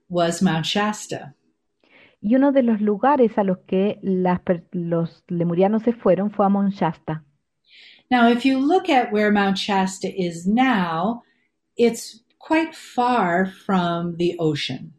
was 0.09 0.42
Mount 0.42 0.66
Shasta. 0.66 1.35
Y 2.20 2.37
uno 2.37 2.52
de 2.52 2.62
los 2.62 2.80
lugares 2.80 3.37
a 3.37 3.44
los 3.44 3.59
que 3.66 3.98
las, 4.02 4.40
los 4.72 5.24
lemurianos 5.28 5.83
se 5.83 5.92
fueron 5.92 6.30
fue 6.30 6.46
a 6.46 6.48
Mount 6.48 6.74
Shasta. 6.74 7.22
Now, 8.11 8.28
if 8.28 8.44
you 8.44 8.59
look 8.59 8.88
at 8.88 9.12
where 9.12 9.30
Mount 9.30 9.59
Shasta 9.59 10.09
is 10.09 10.46
now, 10.46 11.22
it's 11.76 12.22
quite 12.38 12.74
far 12.74 13.46
from 13.46 14.16
the 14.16 14.37
ocean. 14.38 14.92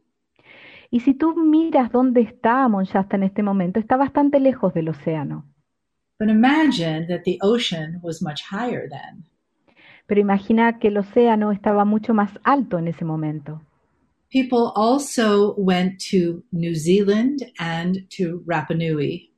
Y 0.92 1.00
si 1.02 1.14
tú 1.14 1.36
miras 1.36 1.92
dónde 1.92 2.22
está 2.22 2.68
Mount 2.68 2.90
Shasta 2.90 3.16
en 3.16 3.24
este 3.24 3.44
momento, 3.44 3.80
está 3.80 3.98
bastante 3.98 4.40
lejos 4.40 4.74
del 4.74 4.90
océano. 4.90 5.46
But 6.20 6.30
imagine 6.30 7.08
that 7.08 7.24
the 7.26 7.38
ocean 7.42 8.00
was 8.02 8.22
much 8.22 8.42
higher 8.50 8.88
then. 8.90 9.26
Pero 10.08 10.22
imagina 10.22 10.78
que 10.80 10.90
el 10.90 10.98
océano 10.98 11.52
estaba 11.52 11.86
mucho 11.86 12.14
más 12.14 12.32
alto 12.44 12.78
en 12.78 12.88
ese 12.88 13.06
momento. 13.06 13.62
People 14.32 14.72
also 14.76 15.56
went 15.56 16.00
to 16.12 16.44
New 16.52 16.76
Zealand 16.76 17.52
and 17.58 18.08
to 18.18 18.44
Rapa 18.46 18.74
Nui. 18.74 19.32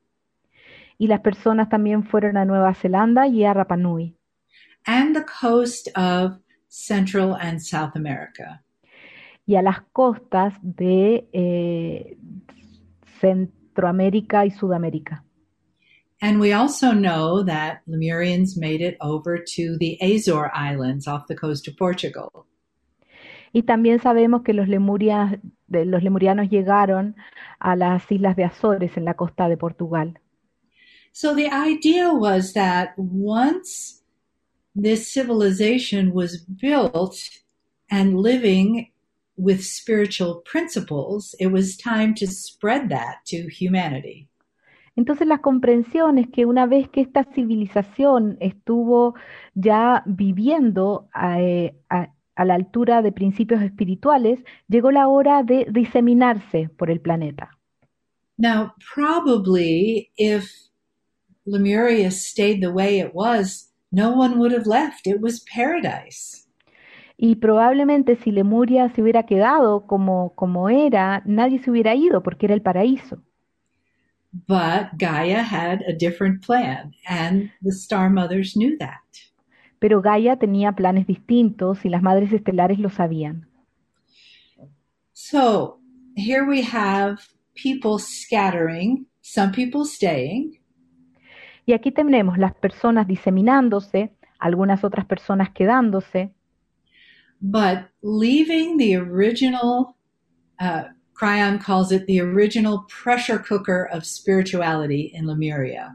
Y 0.98 1.06
las 1.06 1.20
personas 1.20 1.68
también 1.68 2.04
fueron 2.04 2.36
a 2.36 2.44
Nueva 2.44 2.74
Zelanda 2.74 3.28
y 3.28 3.44
a 3.44 3.54
Rapa 3.54 3.76
Nui. 3.76 4.16
And 4.86 5.14
the 5.14 5.24
coast 5.24 5.88
of 5.96 6.40
Central 6.68 7.36
and 7.40 7.60
South 7.60 7.94
America. 7.94 8.62
Y 9.46 9.56
a 9.56 9.62
las 9.62 9.82
costas 9.92 10.54
de 10.62 11.28
eh, 11.32 12.18
Centroamérica 13.20 14.44
y 14.46 14.50
Sudamérica. 14.50 15.24
And 16.20 16.40
we 16.40 16.52
also 16.52 16.92
know 16.92 17.44
that 17.44 17.82
Lemurians 17.88 18.56
made 18.56 18.80
it 18.80 18.96
over 19.00 19.38
to 19.38 19.76
the 19.78 19.98
Azore 20.02 20.50
Islands 20.52 21.06
off 21.06 21.28
the 21.28 21.36
coast 21.36 21.68
of 21.68 21.76
Portugal. 21.76 22.46
Y 23.52 23.62
también 23.62 24.00
sabemos 24.00 24.42
que 24.42 24.52
los, 24.52 24.68
lemurias, 24.68 25.38
los 25.68 26.02
lemurianos 26.02 26.50
llegaron 26.50 27.16
a 27.60 27.76
las 27.76 28.10
islas 28.10 28.36
de 28.36 28.44
Azores 28.44 28.96
en 28.96 29.04
la 29.04 29.14
costa 29.14 29.48
de 29.48 29.56
Portugal. 29.56 30.18
So 31.12 31.34
the 31.34 31.50
idea 31.50 32.12
was 32.12 32.52
that 32.52 32.90
once 32.96 34.02
this 34.74 35.12
civilization 35.12 36.12
was 36.12 36.38
built 36.38 37.16
and 37.90 38.20
living 38.20 38.90
with 39.36 39.64
spiritual 39.64 40.42
principles, 40.44 41.34
it 41.40 41.48
was 41.48 41.76
time 41.76 42.14
to 42.16 42.26
spread 42.26 42.90
that 42.90 43.24
to 43.26 43.48
humanity. 43.48 44.27
Entonces 44.98 45.28
la 45.28 45.38
comprensión 45.38 46.18
es 46.18 46.26
que 46.28 46.44
una 46.44 46.66
vez 46.66 46.88
que 46.88 47.00
esta 47.00 47.22
civilización 47.32 48.36
estuvo 48.40 49.14
ya 49.54 50.02
viviendo 50.06 51.08
eh, 51.38 51.76
a, 51.88 52.08
a 52.34 52.44
la 52.44 52.54
altura 52.54 53.00
de 53.00 53.12
principios 53.12 53.62
espirituales, 53.62 54.40
llegó 54.66 54.90
la 54.90 55.06
hora 55.06 55.44
de 55.44 55.68
diseminarse 55.70 56.68
por 56.76 56.90
el 56.90 57.00
planeta. 57.00 57.56
Now, 58.38 58.72
probably 58.92 60.10
if 60.16 60.50
Lemuria 61.46 62.10
stayed 62.10 62.60
the 62.60 62.72
way 62.72 62.98
it 62.98 63.12
was, 63.14 63.72
no 63.92 64.10
one 64.10 64.36
would 64.36 64.52
have 64.52 64.66
left. 64.66 65.06
It 65.06 65.20
was 65.20 65.44
paradise. 65.54 66.48
Y 67.16 67.36
probablemente 67.36 68.16
si 68.16 68.32
Lemuria 68.32 68.88
se 68.88 69.02
hubiera 69.02 69.26
quedado 69.26 69.86
como, 69.86 70.34
como 70.34 70.68
era, 70.70 71.22
nadie 71.24 71.60
se 71.60 71.70
hubiera 71.70 71.94
ido 71.94 72.24
porque 72.24 72.46
era 72.46 72.54
el 72.56 72.62
paraíso. 72.62 73.22
But 74.46 74.98
Gaia 74.98 75.42
had 75.42 75.82
a 75.82 75.92
different 75.92 76.42
plan, 76.44 76.92
and 77.08 77.50
the 77.62 77.72
Star 77.72 78.10
Mothers 78.10 78.54
knew 78.56 78.76
that. 78.78 79.00
pero 79.78 80.02
Gaia 80.02 80.36
tenía 80.36 80.72
planes 80.72 81.06
distintos 81.06 81.84
y 81.84 81.88
las 81.88 82.02
madres 82.02 82.32
estelares 82.32 82.78
lo 82.78 82.90
sabían. 82.90 83.48
So, 85.12 85.80
here 86.16 86.44
we 86.44 86.62
have 86.62 87.18
people 87.54 87.98
scattering, 87.98 89.06
some 89.20 89.52
people 89.52 89.84
staying. 89.84 90.58
Y 91.66 91.74
aquí 91.74 91.92
tenemos 91.92 92.38
las 92.38 92.54
personas 92.54 93.06
diseminándose, 93.06 94.12
algunas 94.38 94.84
otras 94.84 95.06
personas 95.06 95.50
quedándose. 95.50 96.32
but 97.40 97.88
leaving 98.02 98.76
the 98.78 98.96
original, 98.96 99.96
uh, 100.58 100.84
Cryon 101.18 101.60
calls 101.60 101.90
it 101.90 102.06
the 102.06 102.20
original 102.20 102.84
pressure 102.88 103.38
cooker 103.38 103.88
of 103.92 104.04
spirituality 104.04 105.10
in 105.12 105.26
Lemuria. 105.26 105.94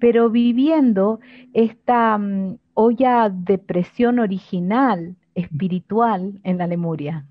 Pero 0.00 0.30
viviendo 0.30 1.20
esta 1.52 2.16
um, 2.16 2.58
olla 2.74 3.28
de 3.28 3.58
presión 3.58 4.18
original 4.18 5.16
espiritual 5.34 6.40
en 6.44 6.58
la 6.58 6.66
Lemuria. 6.66 7.26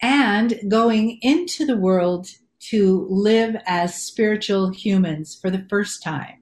And 0.00 0.54
going 0.68 1.18
into 1.20 1.66
the 1.66 1.76
world 1.76 2.28
to 2.70 3.06
live 3.10 3.56
as 3.66 3.94
spiritual 3.94 4.70
humans 4.70 5.38
for 5.38 5.50
the 5.50 5.66
first 5.68 6.02
time. 6.02 6.40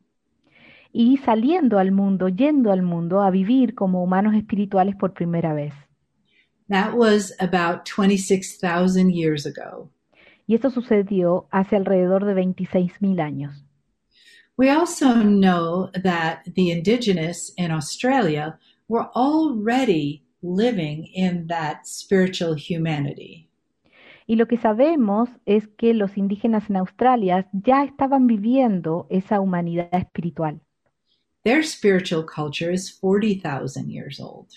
y 0.93 1.19
saliendo 1.19 1.79
al 1.79 1.93
mundo, 1.93 2.29
yendo 2.29 2.73
al 2.73 2.83
mundo 2.83 3.23
a 3.23 3.31
vivir 3.31 3.75
como 3.75 4.03
humanos 4.03 4.35
espirituales 4.35 4.97
por 4.97 5.13
primera 5.13 5.53
vez. 5.53 5.73
That 6.69 6.95
was 6.95 7.33
about 7.41 7.87
26,000 7.87 9.11
years 9.11 9.47
ago. 9.47 9.91
Y 10.47 10.55
esto 10.55 10.71
sucedió 10.71 11.47
hace 11.51 11.77
alrededor 11.77 12.25
de 12.25 12.35
26,000 12.35 13.21
años. 13.21 13.65
We 14.57 14.71
also 14.71 15.23
know 15.23 15.91
that 16.03 16.43
the 16.55 16.71
indigenous 16.71 17.53
in 17.57 17.71
Australia 17.71 18.59
were 18.89 19.09
already 19.15 20.25
living 20.43 21.07
in 21.15 21.47
that 21.49 21.87
spiritual 21.87 22.55
humanity. 22.57 23.49
Y 24.27 24.37
lo 24.37 24.47
que 24.47 24.59
sabemos 24.59 25.31
es 25.47 25.69
que 25.79 25.95
los 25.95 26.19
indígenas 26.19 26.69
en 26.69 26.77
Australia 26.77 27.49
ya 27.53 27.85
estaban 27.85 28.27
viviendo 28.27 29.07
esa 29.09 29.41
humanidad 29.41 29.89
espiritual. 29.93 30.61
Their 31.45 31.65
spiritual 31.65 32.27
culture 32.27 32.71
is 32.71 32.91
40,000 32.91 33.89
years 33.89 34.21
old. 34.21 34.49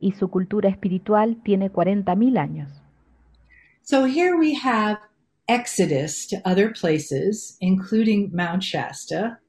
Y 0.00 0.12
su 0.12 0.28
cultura 0.28 0.68
espiritual 0.68 1.40
tiene 1.42 1.70
40,000 1.70 2.38
años. 2.38 2.82
So 3.82 4.04
here 4.04 4.36
we 4.36 4.54
have 4.54 4.98
exodus 5.46 6.26
to 6.28 6.36
other 6.44 6.72
places, 6.72 7.56
including 7.60 8.30
Mount 8.34 8.62
Shasta. 8.62 9.40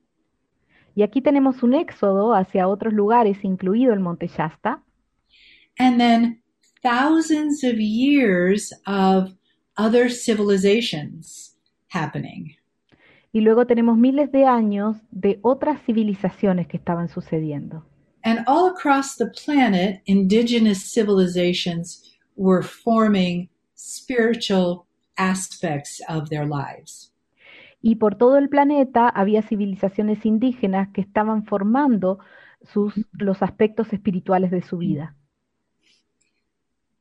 Y 0.95 1.03
aquí 1.03 1.21
tenemos 1.21 1.63
un 1.63 1.73
éxodo 1.73 2.33
hacia 2.33 2.67
otros 2.67 2.93
lugares, 2.93 3.43
incluido 3.43 3.93
el 3.93 3.99
Monte 3.99 4.27
Shasta. 4.27 4.83
And 5.79 5.99
then 5.99 6.41
thousands 6.81 7.63
of 7.63 7.79
years 7.79 8.73
of 8.85 9.35
other 9.77 10.09
civilizations 10.09 11.57
happening. 11.89 12.55
Y 13.31 13.41
luego 13.41 13.65
tenemos 13.67 13.97
miles 13.97 14.31
de 14.31 14.45
años 14.45 14.97
de 15.11 15.39
otras 15.41 15.81
civilizaciones 15.83 16.67
que 16.67 16.77
estaban 16.77 17.09
sucediendo. 17.09 17.86
And 18.23 18.43
all 18.47 18.67
across 18.67 19.15
the 19.15 19.27
planet, 19.27 20.01
indigenous 20.05 20.91
civilizations 20.91 22.17
were 22.35 22.61
forming 22.61 23.49
spiritual 23.75 24.85
aspects 25.17 26.01
of 26.09 26.29
their 26.29 26.45
lives. 26.45 27.11
Y 27.81 27.95
por 27.95 28.15
todo 28.15 28.37
el 28.37 28.49
planeta 28.49 29.07
había 29.07 29.41
civilizaciones 29.41 30.25
indígenas 30.25 30.89
que 30.93 31.01
estaban 31.01 31.45
formando 31.45 32.19
sus, 32.73 32.93
los 33.13 33.41
aspectos 33.41 33.93
espirituales 33.93 34.51
de 34.51 34.61
su 34.61 34.77
vida. 34.77 35.15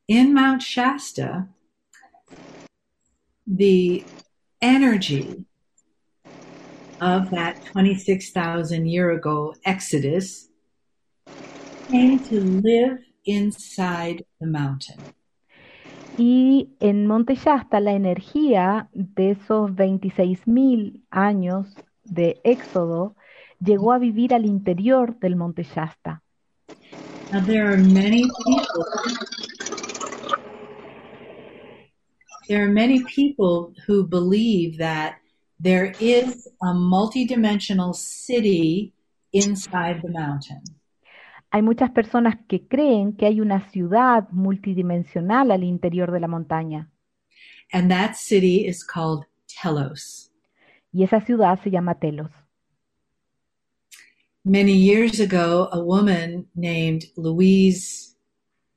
In 0.07 0.33
Mount 0.35 0.63
Shasta, 0.63 1.49
the 3.47 4.05
energy 4.61 5.45
of 7.01 7.31
that 7.31 7.57
26,000 7.73 8.87
year 8.87 9.11
ago 9.11 9.55
exodus 9.65 10.49
came 11.91 12.19
to 12.29 12.41
live 12.41 12.99
inside 13.25 14.25
the 14.41 14.47
mountain. 14.47 14.97
Y 16.19 16.71
en 16.81 17.07
Monte 17.07 17.35
Shasta 17.35 17.81
la 17.81 17.93
energía 17.93 18.89
de 18.93 19.33
esos 19.33 19.71
26.000 19.73 21.03
años 21.11 21.67
de 22.05 22.41
éxodo 22.43 23.17
llegó 23.61 23.93
a 23.93 23.99
vivir 23.99 24.33
al 24.33 24.47
interior 24.47 25.19
del 25.19 25.37
Monte 25.37 25.65
Shasta. 25.65 26.23
Now 27.33 27.45
there 27.45 27.67
are 27.67 27.77
many 27.77 28.23
people 28.23 28.85
there 32.49 32.63
are 32.63 32.73
many 32.73 33.03
people 33.05 33.75
who 33.87 34.05
believe 34.05 34.79
that 34.79 35.17
there 35.59 35.93
is 36.01 36.49
a 36.63 36.73
multidimensional 36.73 37.95
city 37.95 38.93
inside 39.33 40.01
the 40.03 40.11
mountain. 40.11 40.63
Hay 41.57 41.63
muchas 41.63 41.91
personas 41.91 42.35
que 42.47 42.69
creen 42.69 43.15
que 43.15 43.25
hay 43.25 43.41
una 43.41 43.71
ciudad 43.71 44.29
multidimensional 44.31 45.51
al 45.51 45.65
interior 45.65 46.13
de 46.13 46.21
la 46.21 46.29
montaña. 46.29 46.91
And 47.73 47.91
that 47.91 48.15
city 48.15 48.67
is 48.69 48.85
called 48.85 49.25
Telos. 49.47 50.31
Y 50.93 51.03
esa 51.03 51.23
ciudad 51.23 51.59
se 51.65 51.71
llama 51.71 51.99
Telos. 51.99 52.31
Many 54.45 54.75
years 54.75 55.19
ago, 55.19 55.71
a 55.73 55.81
woman 55.81 56.47
named 56.55 57.05
Louise, 57.17 58.15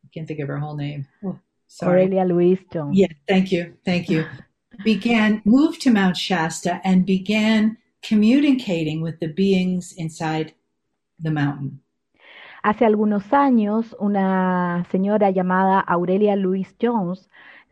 I 0.06 0.08
can't 0.14 0.26
think 0.26 0.40
of 0.40 0.48
her 0.48 0.58
whole 0.58 0.78
name. 0.78 1.06
Oh, 1.22 1.38
sorry. 1.68 2.04
Aurelia 2.04 2.24
Louise 2.24 2.62
Jones. 2.72 2.98
Yeah, 2.98 3.12
thank 3.28 3.52
you, 3.52 3.74
thank 3.84 4.08
you. 4.08 4.24
began, 4.86 5.42
moved 5.44 5.82
to 5.82 5.92
Mount 5.92 6.16
Shasta 6.16 6.80
and 6.86 7.06
began 7.06 7.78
communicating 8.02 9.02
with 9.02 9.20
the 9.20 9.28
beings 9.28 9.94
inside 9.98 10.54
the 11.20 11.32
mountain. 11.32 11.82
Hace 12.62 12.86
algunos 12.86 13.32
años, 13.34 13.96
una 14.00 14.86
señora 14.92 15.32
llamada 15.32 15.80
Aurelia 15.80 16.36
Louise 16.36 16.76
Jones 16.82 17.30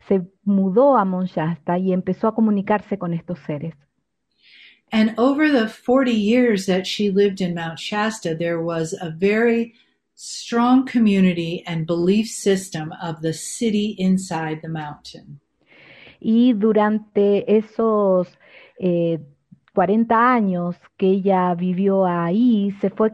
se 0.08 0.22
mudó 0.44 0.96
a 0.96 1.04
Mount 1.04 1.30
Shasta 1.30 1.78
y 1.78 1.92
empezó 1.92 2.28
a 2.28 2.34
comunicarse 2.34 2.98
con 2.98 3.12
estos 3.12 3.38
seres. 3.40 3.74
And 4.90 5.12
over 5.18 5.50
the 5.50 5.68
40 5.68 6.12
years 6.12 6.64
that 6.66 6.86
she 6.86 7.10
lived 7.10 7.42
in 7.42 7.54
Mount 7.54 7.78
Shasta, 7.78 8.34
there 8.34 8.58
was 8.58 8.94
a 8.94 9.10
very 9.10 9.74
strong 10.14 10.86
community 10.86 11.62
and 11.66 11.86
belief 11.86 12.28
system 12.28 12.92
of 13.02 13.20
the 13.20 13.34
city 13.34 13.94
inside 13.98 14.60
the 14.62 14.68
mountain. 14.68 15.40
Y 16.20 16.54
durante 16.54 17.44
esos 17.56 18.28
eh, 18.78 19.20
40 19.74 20.32
años 20.32 20.76
que 20.96 21.08
ella 21.08 21.54
vivió 21.54 22.06
ahí, 22.06 22.72
se 22.80 22.90
fue, 22.90 23.12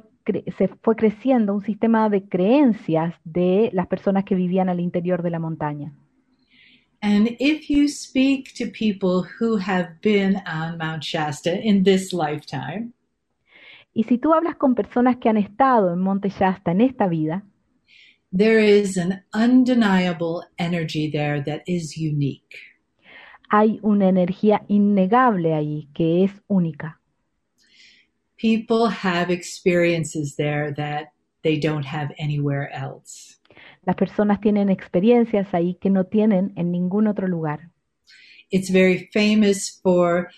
se 0.57 0.69
fue 0.83 0.97
creciendo 0.97 1.55
un 1.55 1.63
sistema 1.63 2.09
de 2.09 2.29
creencias 2.29 3.15
de 3.25 3.71
las 3.73 3.87
personas 3.87 4.25
que 4.25 4.35
vivían 4.35 4.69
al 4.69 4.81
interior 4.81 5.23
de 5.23 5.31
la 5.31 5.39
montaña. 5.39 5.93
And 7.03 7.29
if 7.39 7.69
you 7.69 7.89
speak 7.89 8.55
to 8.55 8.67
people 8.67 9.29
who 9.39 9.59
have 9.59 10.01
been 10.03 10.37
on 10.47 10.79
Mount 10.79 11.03
Shasta 11.03 11.61
in 11.63 11.85
this 11.85 12.13
lifetime, 12.13 12.93
y 13.93 14.05
si 14.05 14.19
tú 14.19 14.33
hablas 14.33 14.57
con 14.57 14.75
personas 14.75 15.19
que 15.19 15.29
han 15.29 15.37
estado 15.37 15.93
en 15.93 16.01
Monte 16.01 16.31
Shasta 16.31 16.73
en 16.73 16.81
esta 16.81 17.07
vida, 17.07 17.45
there 18.37 18.59
is 18.59 18.97
an 18.97 19.23
undeniable 19.35 20.43
energy 20.59 21.11
there 21.11 21.43
that 21.45 21.61
is 21.67 21.97
unique. 21.97 22.57
hay 23.49 23.79
una 23.83 24.09
energía 24.09 24.65
innegable 24.67 25.55
allí 25.55 25.89
que 25.95 26.25
es 26.25 26.33
única. 26.49 27.01
People 28.45 28.89
have 28.89 29.31
experiences 29.31 30.37
there 30.37 30.71
that 30.77 31.15
they 31.43 31.59
don't 31.59 31.87
have 31.87 32.13
anywhere 32.19 32.71
else. 32.75 33.39
Las 33.87 33.97
personas 33.97 34.39
tienen 34.43 34.69
experiencias 34.69 35.55
ahí 35.55 35.79
que 35.81 35.89
no 35.89 36.05
tienen 36.05 36.53
en 36.55 36.71
ningún 36.71 37.07
otro 37.07 37.27
lugar. 37.27 37.71
It's 38.51 38.69
very 38.69 39.09
famous 39.15 39.81
for 39.83 40.29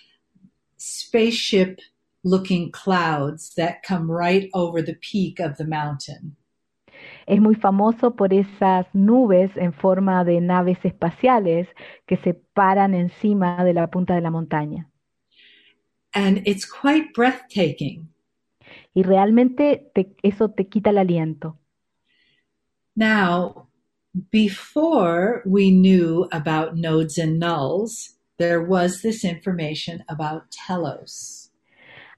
spaceship 0.76 1.80
looking 2.22 2.70
clouds 2.70 3.52
that 3.56 3.82
come 3.82 4.08
right 4.08 4.50
over 4.54 4.80
the 4.82 4.94
peak 5.00 5.40
of 5.40 5.56
the 5.56 5.66
mountain. 5.66 6.36
Es 7.26 7.40
muy 7.40 7.56
famoso 7.56 8.14
por 8.14 8.32
esas 8.32 8.86
nubes 8.92 9.50
en 9.56 9.72
forma 9.72 10.22
de 10.22 10.40
naves 10.40 10.78
espaciales 10.84 11.66
que 12.06 12.18
se 12.18 12.34
paran 12.34 12.94
encima 12.94 13.64
de 13.64 13.74
la 13.74 13.88
punta 13.88 14.14
de 14.14 14.20
la 14.20 14.30
montaña. 14.30 14.88
And 16.16 16.40
it's 16.46 16.64
quite 16.64 17.12
breathtaking. 17.14 18.08
Y 18.94 19.02
realmente 19.02 19.90
te, 19.94 20.16
eso 20.22 20.48
te 20.48 20.66
quita 20.66 20.88
el 20.88 20.96
aliento. 20.96 21.58
Now, 22.94 23.68
before 24.30 25.42
we 25.44 25.70
knew 25.70 26.26
about 26.32 26.74
nodes 26.74 27.18
and 27.18 27.38
nulls, 27.38 28.14
there 28.38 28.62
was 28.62 29.02
this 29.02 29.24
information 29.24 30.02
about 30.08 30.44
telos. 30.50 31.50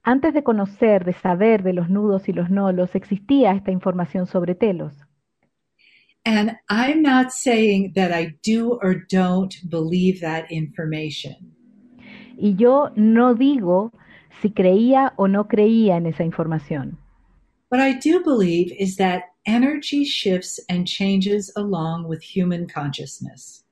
Antes 0.05 0.33
de 0.33 0.45
conocer, 0.45 1.05
de 1.05 1.13
saber 1.13 1.65
de 1.65 1.73
los 1.73 1.91
nudos 1.91 2.29
y 2.29 2.33
los 2.33 2.51
nolos, 2.51 2.95
existía 2.95 3.53
esta 3.53 3.73
información 3.73 4.29
sobre 4.29 4.55
telos. 4.55 4.95
And 6.25 6.57
I'm 6.71 7.03
not 7.03 7.33
saying 7.33 7.95
that 7.95 8.13
I 8.13 8.37
do 8.45 8.79
or 8.81 8.95
don't 8.95 9.55
believe 9.69 10.21
that 10.21 10.53
information. 10.53 11.58
Y 12.41 12.55
yo 12.55 12.93
no 12.95 13.35
digo 13.35 13.93
si 14.41 14.51
creía 14.51 15.13
o 15.17 15.27
no 15.27 15.49
creía 15.49 15.97
en 15.97 16.07
esa 16.07 16.23
información. 16.23 16.99
What 17.71 17.81
I 17.81 17.95
do 17.95 18.23
believe 18.25 18.73
is 18.79 18.97
that 18.97 19.25
energy 19.45 20.05
shifts 20.05 20.61
and 20.69 20.87
changes 20.87 21.53
along 21.57 22.07
with 22.07 22.21
human 22.23 22.67
consciousness. 22.67 23.67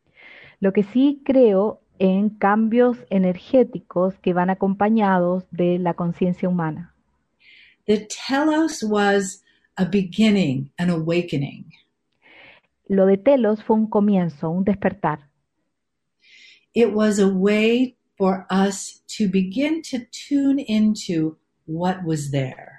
Lo 0.61 0.73
que 0.73 0.83
sí 0.83 1.23
creo 1.25 1.81
en 1.99 2.31
cambios 2.31 2.99
energéticos 3.09 4.19
que 4.19 4.33
van 4.33 4.51
acompañados 4.51 5.45
de 5.51 5.79
la 5.79 5.95
conciencia 5.95 6.49
humana. 6.49 6.93
The 7.87 8.09
telos 8.29 8.83
was 8.83 9.45
a 9.77 9.85
beginning, 9.85 10.73
an 10.79 10.91
awakening. 10.91 11.67
Lo 12.89 13.07
de 13.07 13.17
telos 13.17 13.63
fue 13.63 13.77
un 13.77 13.87
comienzo, 13.89 14.51
un 14.51 14.65
despertar. 14.65 15.31
It 16.75 16.93
was 16.93 17.19
a 17.19 17.29
way 17.29 17.96
for 18.17 18.47
us 18.51 19.03
to 19.19 19.29
begin 19.29 19.83
to 19.83 20.07
tune 20.11 20.59
into 20.59 21.37
what 21.67 22.03
was 22.05 22.31
there. 22.31 22.73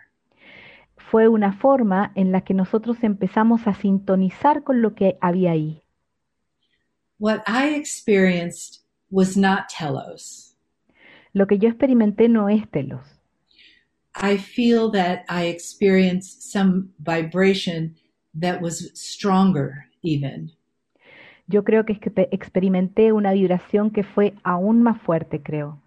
Fue 1.11 1.27
una 1.27 1.53
forma 1.53 2.11
en 2.15 2.31
la 2.31 2.41
que 2.41 2.53
nosotros 2.53 2.97
empezamos 3.03 3.65
a 3.67 3.73
sintonizar 3.73 4.63
con 4.63 4.81
lo 4.81 4.93
que 4.93 5.17
había 5.21 5.51
ahí. 5.51 5.81
What 7.19 7.43
I 7.47 7.75
experienced 7.75 8.81
was 9.09 9.37
not 9.37 9.69
telos. 9.69 10.55
Lo 11.33 11.47
que 11.47 11.57
yo 11.57 11.69
experimenté 11.69 12.27
no 12.29 12.49
es 12.49 12.69
telos. 12.69 13.01
I 14.15 14.37
feel 14.37 14.89
that 14.91 15.23
I 15.29 15.45
experienced 15.45 16.51
some 16.51 16.89
vibration 16.99 17.95
that 18.33 18.61
was 18.61 18.91
stronger 18.95 19.85
even. 20.01 20.51
Yo 21.47 21.63
creo 21.63 21.85
que, 21.85 21.93
es 21.93 21.99
que 21.99 22.11
experimenté 22.31 23.13
una 23.13 23.31
vibración 23.31 23.91
que 23.91 24.03
fue 24.03 24.33
aún 24.43 24.83
más 24.83 25.01
fuerte, 25.01 25.41
creo. 25.41 25.81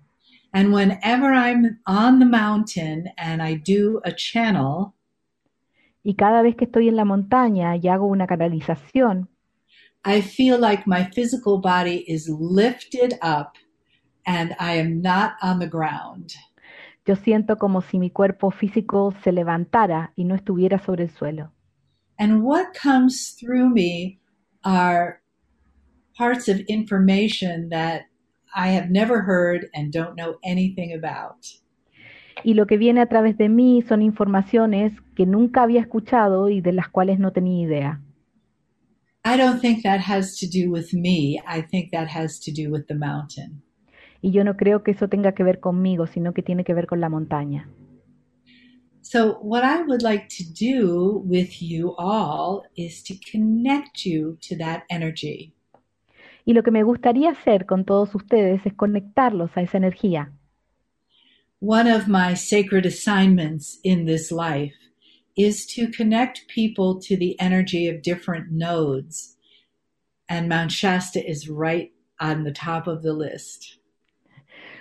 And 0.52 0.72
whenever 0.72 1.32
I'm 1.32 1.78
on 1.86 2.18
the 2.18 2.24
mountain 2.24 3.08
and 3.16 3.40
I 3.40 3.54
do 3.56 4.00
a 4.04 4.12
channel, 4.12 4.94
y 6.02 6.14
cada 6.14 6.42
vez 6.42 6.56
que 6.56 6.64
estoy 6.64 6.88
en 6.88 6.96
la 6.96 7.04
montaña 7.04 7.76
y 7.76 7.88
hago 7.88 8.06
una 8.06 8.26
canalización, 8.26 9.28
I 10.04 10.22
feel 10.22 10.58
like 10.58 10.84
my 10.86 11.04
physical 11.12 11.60
body 11.60 12.04
is 12.08 12.28
lifted 12.28 13.18
up 13.22 13.52
and 14.24 14.52
I 14.58 14.78
am 14.78 15.02
not 15.02 15.32
on 15.42 15.58
the 15.58 15.68
ground. 15.68 16.32
Yo 17.04 17.16
siento 17.16 17.58
como 17.58 17.82
si 17.82 17.98
mi 17.98 18.10
cuerpo 18.10 18.50
físico 18.50 19.12
se 19.22 19.32
levantara 19.32 20.12
y 20.16 20.24
no 20.24 20.34
estuviera 20.34 20.78
sobre 20.78 21.04
el 21.04 21.10
suelo. 21.10 21.52
And 22.18 22.42
what 22.42 22.74
comes 22.74 23.36
through 23.36 23.70
me 23.70 24.18
are 24.64 25.19
parts 26.16 26.48
of 26.48 26.60
information 26.68 27.68
that 27.70 28.02
I 28.54 28.68
have 28.68 28.90
never 28.90 29.22
heard 29.22 29.68
and 29.74 29.92
don't 29.92 30.16
know 30.16 30.38
anything 30.42 30.92
about. 30.92 31.46
Y 32.42 32.54
lo 32.54 32.66
que 32.66 32.78
viene 32.78 33.00
a 33.00 33.06
través 33.06 33.36
de 33.36 33.48
mí 33.48 33.82
son 33.82 34.02
informaciones 34.02 34.92
que 35.14 35.26
nunca 35.26 35.62
había 35.62 35.80
escuchado 35.80 36.48
y 36.48 36.60
de 36.60 36.72
las 36.72 36.88
cuales 36.88 37.18
no 37.18 37.32
tenía 37.32 37.66
idea. 37.66 38.00
I 39.24 39.36
don't 39.36 39.60
think 39.60 39.82
that 39.82 40.00
has 40.00 40.38
to 40.38 40.46
do 40.46 40.70
with 40.70 40.94
me. 40.94 41.38
I 41.46 41.60
think 41.60 41.90
that 41.92 42.08
has 42.08 42.40
to 42.40 42.50
do 42.50 42.70
with 42.70 42.86
the 42.86 42.94
mountain. 42.94 43.62
Y 44.22 44.30
yo 44.30 44.44
no 44.44 44.56
creo 44.56 44.82
que 44.82 44.92
eso 44.92 45.08
tenga 45.08 45.32
que 45.32 45.44
ver 45.44 45.60
conmigo, 45.60 46.06
sino 46.06 46.32
que 46.32 46.42
tiene 46.42 46.64
que 46.64 46.74
ver 46.74 46.86
con 46.86 47.00
la 47.00 47.08
montaña. 47.08 47.68
So, 49.02 49.38
what 49.42 49.64
I 49.64 49.82
would 49.82 50.02
like 50.02 50.28
to 50.36 50.44
do 50.44 51.22
with 51.24 51.60
you 51.60 51.94
all 51.98 52.64
is 52.76 53.02
to 53.04 53.14
connect 53.30 54.04
you 54.04 54.38
to 54.42 54.56
that 54.58 54.84
energy. 54.88 55.52
Y 56.50 56.52
lo 56.52 56.64
que 56.64 56.72
me 56.72 56.82
gustaría 56.82 57.30
hacer 57.30 57.64
con 57.64 57.84
todos 57.84 58.12
ustedes 58.12 58.66
es 58.66 58.74
conectarlos 58.74 59.56
a 59.56 59.62
esa 59.62 59.78
energía. 59.78 60.32
One 61.60 61.88
of 61.88 62.08
my 62.08 62.34
sacred 62.34 62.86
assignments 62.86 63.78
in 63.84 64.04
this 64.04 64.32
life 64.32 64.74
is 65.36 65.64
to 65.76 65.92
connect 65.96 66.48
people 66.52 66.98
to 67.06 67.16
the 67.16 67.36
energy 67.38 67.88
of 67.88 68.02
different 68.02 68.50
nodes. 68.50 69.36
And 70.28 70.48
Mount 70.48 70.72
Shasta 70.72 71.20
is 71.24 71.48
right 71.48 71.92
on 72.18 72.42
the 72.42 72.52
top 72.52 72.88
of 72.88 73.02
the 73.02 73.12
list. 73.12 73.78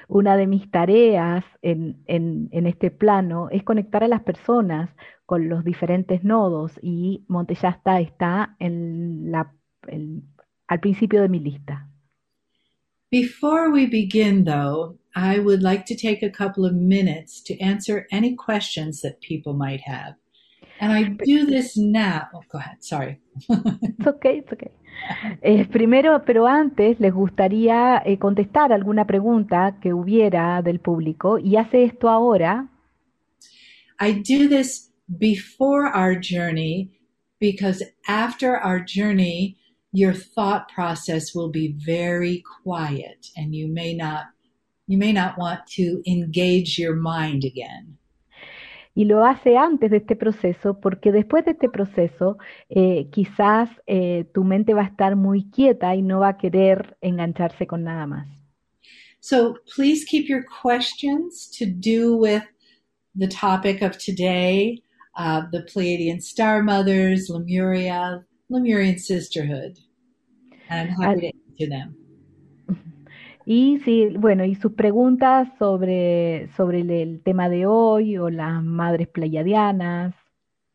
Una 0.07 0.37
de 0.37 0.47
mis 0.47 0.71
tareas 0.71 1.45
en, 1.61 2.01
en, 2.07 2.49
en 2.51 2.65
este 2.65 2.89
plano 2.89 3.49
es 3.51 3.61
conectar 3.61 4.03
a 4.03 4.07
las 4.07 4.23
personas 4.23 4.89
con 5.27 5.49
los 5.49 5.63
diferentes 5.63 6.23
nodos 6.23 6.79
y 6.81 7.25
Monte 7.27 7.53
Shasta 7.53 7.99
está 7.99 8.55
en 8.57 9.29
la, 9.29 9.53
en, 9.85 10.23
al 10.69 10.79
principio 10.79 11.21
de 11.21 11.29
mi 11.29 11.39
lista. 11.39 11.85
Before 13.11 13.71
we 13.71 13.87
begin, 13.87 14.43
though, 14.45 14.97
I 15.15 15.39
would 15.39 15.63
like 15.63 15.85
to 15.87 15.95
take 15.95 16.21
a 16.21 16.29
couple 16.29 16.63
of 16.63 16.75
minutes 16.75 17.41
to 17.43 17.59
answer 17.59 18.05
any 18.11 18.35
questions 18.35 19.01
that 19.01 19.19
people 19.19 19.53
might 19.53 19.81
have. 19.81 20.13
And 20.79 20.93
I 20.93 21.03
do 21.25 21.45
this 21.45 21.75
now. 21.75 22.27
Oh, 22.33 22.43
go 22.51 22.59
ahead. 22.59 22.83
Sorry. 22.83 23.19
it's 23.49 24.07
okay. 24.07 24.37
It's 24.37 24.53
okay. 24.53 24.71
Eh, 25.41 25.65
primero, 25.65 26.23
pero 26.23 26.45
antes, 26.45 26.99
les 26.99 27.11
gustaría 27.11 28.01
eh, 28.05 28.17
contestar 28.17 28.71
alguna 28.71 29.05
pregunta 29.05 29.77
que 29.81 29.93
hubiera 29.93 30.61
del 30.61 30.79
público 30.79 31.39
y 31.39 31.57
hace 31.57 31.83
esto 31.83 32.09
ahora. 32.09 32.69
I 33.99 34.13
do 34.13 34.47
this 34.47 34.91
before 35.17 35.87
our 35.87 36.15
journey 36.15 36.91
because 37.39 37.83
after 38.07 38.55
our 38.55 38.79
journey, 38.85 39.58
your 39.91 40.13
thought 40.13 40.69
process 40.69 41.33
will 41.33 41.49
be 41.49 41.75
very 41.77 42.43
quiet 42.63 43.27
and 43.35 43.55
you 43.55 43.67
may 43.67 43.93
not 43.93 44.25
you 44.87 44.97
may 44.97 45.13
not 45.13 45.37
want 45.37 45.59
to 45.67 46.01
engage 46.07 46.79
your 46.79 46.95
mind 46.95 47.43
again. 47.43 47.99
y 48.95 49.05
lo 49.05 49.23
hace 49.23 49.55
antes 49.55 49.91
de 49.91 49.97
este 49.97 50.17
proceso 50.17 50.79
porque 50.81 51.13
después 51.13 51.45
de 51.45 51.51
este 51.51 51.69
proceso 51.69 52.37
eh, 52.69 53.07
quizás 53.11 53.69
eh, 53.87 54.25
tu 54.33 54.43
mente 54.43 54.73
va 54.73 54.81
a 54.81 54.87
estar 54.87 55.15
muy 55.15 55.49
quieta 55.49 55.95
y 55.95 56.01
no 56.01 56.19
va 56.19 56.29
a 56.29 56.37
querer 56.37 56.97
engancharse 56.99 57.65
con 57.65 57.83
nada 57.83 58.05
más. 58.07 58.27
So 59.21 59.55
please 59.75 60.05
keep 60.05 60.27
your 60.27 60.43
questions 60.43 61.49
to 61.57 61.65
do 61.65 62.17
with 62.17 62.43
the 63.15 63.27
topic 63.27 63.81
of 63.81 63.97
today, 63.97 64.81
uh, 65.15 65.43
the 65.51 65.61
Pleiadian 65.63 66.21
Star 66.21 66.61
Mothers, 66.61 67.29
Lemuria, 67.29 68.25
Lemurian 68.49 68.97
Sisterhood. 68.99 69.77
And 70.69 70.89
I'm 70.89 71.01
happy 71.01 71.21
to 71.21 71.31
answer 71.49 71.69
them. 71.69 71.95
Y 73.45 73.79
sí, 73.83 74.07
bueno, 74.17 74.45
y 74.45 74.55
sus 74.55 74.73
preguntas 74.73 75.47
sobre, 75.57 76.49
sobre 76.55 76.81
el, 76.81 76.91
el 76.91 77.23
tema 77.23 77.49
de 77.49 77.65
hoy, 77.65 78.17
o 78.17 78.29
las 78.29 78.63
madres 78.63 79.07
pleiadianas, 79.07 80.13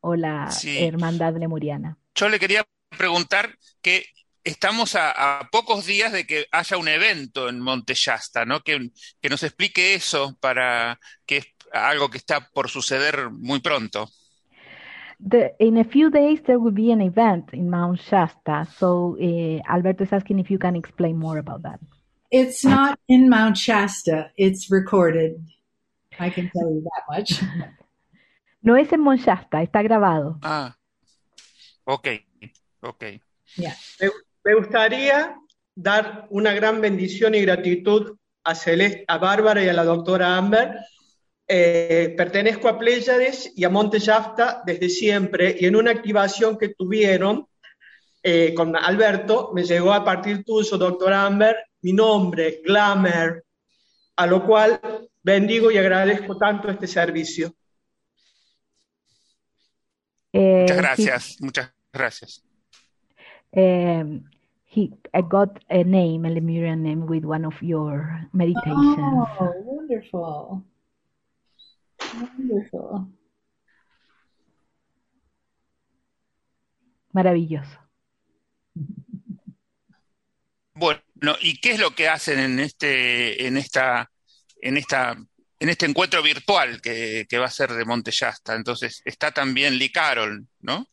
o 0.01 0.17
la 0.17 0.51
Sí. 0.51 0.79
hermandad 0.79 1.37
lemuriana. 1.37 1.99
Yo 2.15 2.29
le 2.29 2.39
quería 2.39 2.65
preguntar 2.97 3.57
que 3.81 4.07
estamos 4.45 4.95
a, 4.95 5.39
a 5.41 5.51
pocos 5.51 5.87
días 5.87 6.13
de 6.13 6.27
que 6.27 6.47
haya 6.53 6.77
un 6.77 6.89
evento 6.89 7.49
en 7.49 7.61
Monte 7.61 7.95
Shasta, 7.95 8.45
¿no? 8.45 8.61
Que, 8.63 8.91
que 9.21 9.29
nos 9.29 9.43
explique 9.43 9.95
eso 9.95 10.37
para 10.41 11.01
que 11.27 11.39
es 11.39 11.47
algo 11.73 12.11
que 12.11 12.19
está 12.19 12.49
por 12.51 12.71
suceder 12.71 13.31
muy 13.31 13.61
pronto. 13.61 14.11
The, 15.27 15.55
in 15.59 15.79
a 15.79 15.85
few 15.85 16.11
days, 16.11 16.41
there 16.47 16.59
will 16.59 16.71
be 16.71 16.91
an 16.91 17.01
event 17.01 17.51
in 17.55 17.71
Mount 17.71 17.99
Shasta. 17.99 18.69
So, 18.77 19.17
eh, 19.19 19.61
Alberto 19.67 20.05
is 20.05 20.13
asking 20.13 20.39
if 20.39 20.51
you 20.51 20.59
can 20.59 20.77
explain 20.77 21.17
more 21.17 21.39
about 21.39 21.63
that. 21.63 21.81
It's 22.31 22.65
not 22.65 22.99
in 23.09 23.29
Mount 23.31 23.57
Shasta, 23.57 24.31
it's 24.37 24.71
recorded. 24.71 25.43
I 26.19 26.31
can 26.31 26.51
tell 26.55 26.71
you 26.71 26.83
that 26.83 27.03
much. 27.09 27.41
No 28.67 28.77
es 28.77 28.91
en 28.95 29.01
Mount 29.01 29.21
Shasta, 29.21 29.63
está 29.63 29.83
grabado. 29.83 30.39
Ah, 30.43 30.75
ok, 31.85 32.09
ok. 32.81 33.05
Yeah. 33.57 33.75
Me, 34.01 34.09
me 34.43 34.55
gustaría 34.55 35.37
dar 35.75 36.27
una 36.31 36.55
gran 36.55 36.81
bendición 36.81 37.35
y 37.35 37.43
gratitud 37.43 38.17
a 38.43 38.55
Celeste, 38.55 39.05
a 39.07 39.19
Bárbara 39.19 39.63
y 39.63 39.69
a 39.69 39.75
la 39.75 39.85
doctora 39.85 40.39
Amber. 40.39 40.79
Eh, 41.47 42.15
pertenezco 42.17 42.69
a 42.69 42.79
Pléyades 42.79 43.53
y 43.55 43.65
a 43.65 43.69
Monte 43.71 43.99
Shasta 43.99 44.63
desde 44.65 44.89
siempre 44.89 45.55
y 45.61 45.67
en 45.67 45.77
una 45.77 45.91
activación 45.91 46.57
que 46.57 46.71
tuvieron 46.71 47.47
eh, 48.23 48.55
con 48.55 48.75
Alberto 48.75 49.51
me 49.55 49.63
llegó 49.65 49.93
a 49.93 50.03
partir 50.03 50.43
tuyo, 50.43 50.79
doctora 50.79 51.27
Amber, 51.27 51.57
mi 51.83 51.93
nombre, 51.93 52.63
Glamour, 52.65 53.45
a 54.17 54.27
lo 54.27 54.47
cual 54.47 54.81
bendigo 55.23 55.71
y 55.71 55.77
agradezco 55.77 56.39
tanto 56.39 56.71
este 56.71 56.87
servicio. 56.87 57.55
Eh, 60.33 60.61
Muchas 60.63 60.77
he- 60.79 60.81
gracias, 60.81 61.37
muchas 61.41 61.75
gracias. 61.93 62.43
um, 63.53 64.25
he, 64.65 64.91
I 65.13 65.21
got 65.21 65.61
a 65.69 65.85
name, 65.85 66.25
a 66.27 66.31
Lemurian 66.31 66.83
name, 66.83 67.05
with 67.07 67.25
one 67.25 67.45
of 67.45 67.55
your 67.61 68.27
meditations. 68.33 69.29
Oh, 69.39 69.53
wonderful. 69.63 70.65
Wonderful. 72.21 73.07
Maravilloso. 77.13 77.79
Bueno, 80.75 81.01
¿y 81.41 81.61
qué 81.61 81.73
es 81.73 81.81
lo 81.81 81.95
que 81.95 82.09
hacen 82.09 82.41
en 82.41 82.59
este, 82.59 83.47
en 83.47 83.57
esta, 83.57 84.11
en 84.61 84.77
esta, 84.77 85.17
en 85.61 85.69
este 85.69 85.87
encuentro 85.87 86.21
virtual 86.23 86.81
que, 86.83 87.27
que 87.29 87.39
va 87.39 87.47
a 87.47 87.51
ser 87.51 87.73
de 87.73 87.85
Monte 87.85 88.11
Shasta? 88.11 88.57
Entonces, 88.57 89.01
está 89.05 89.31
también 89.31 89.79
Lee 89.79 89.91
Carroll, 89.91 90.47
¿no? 90.61 90.87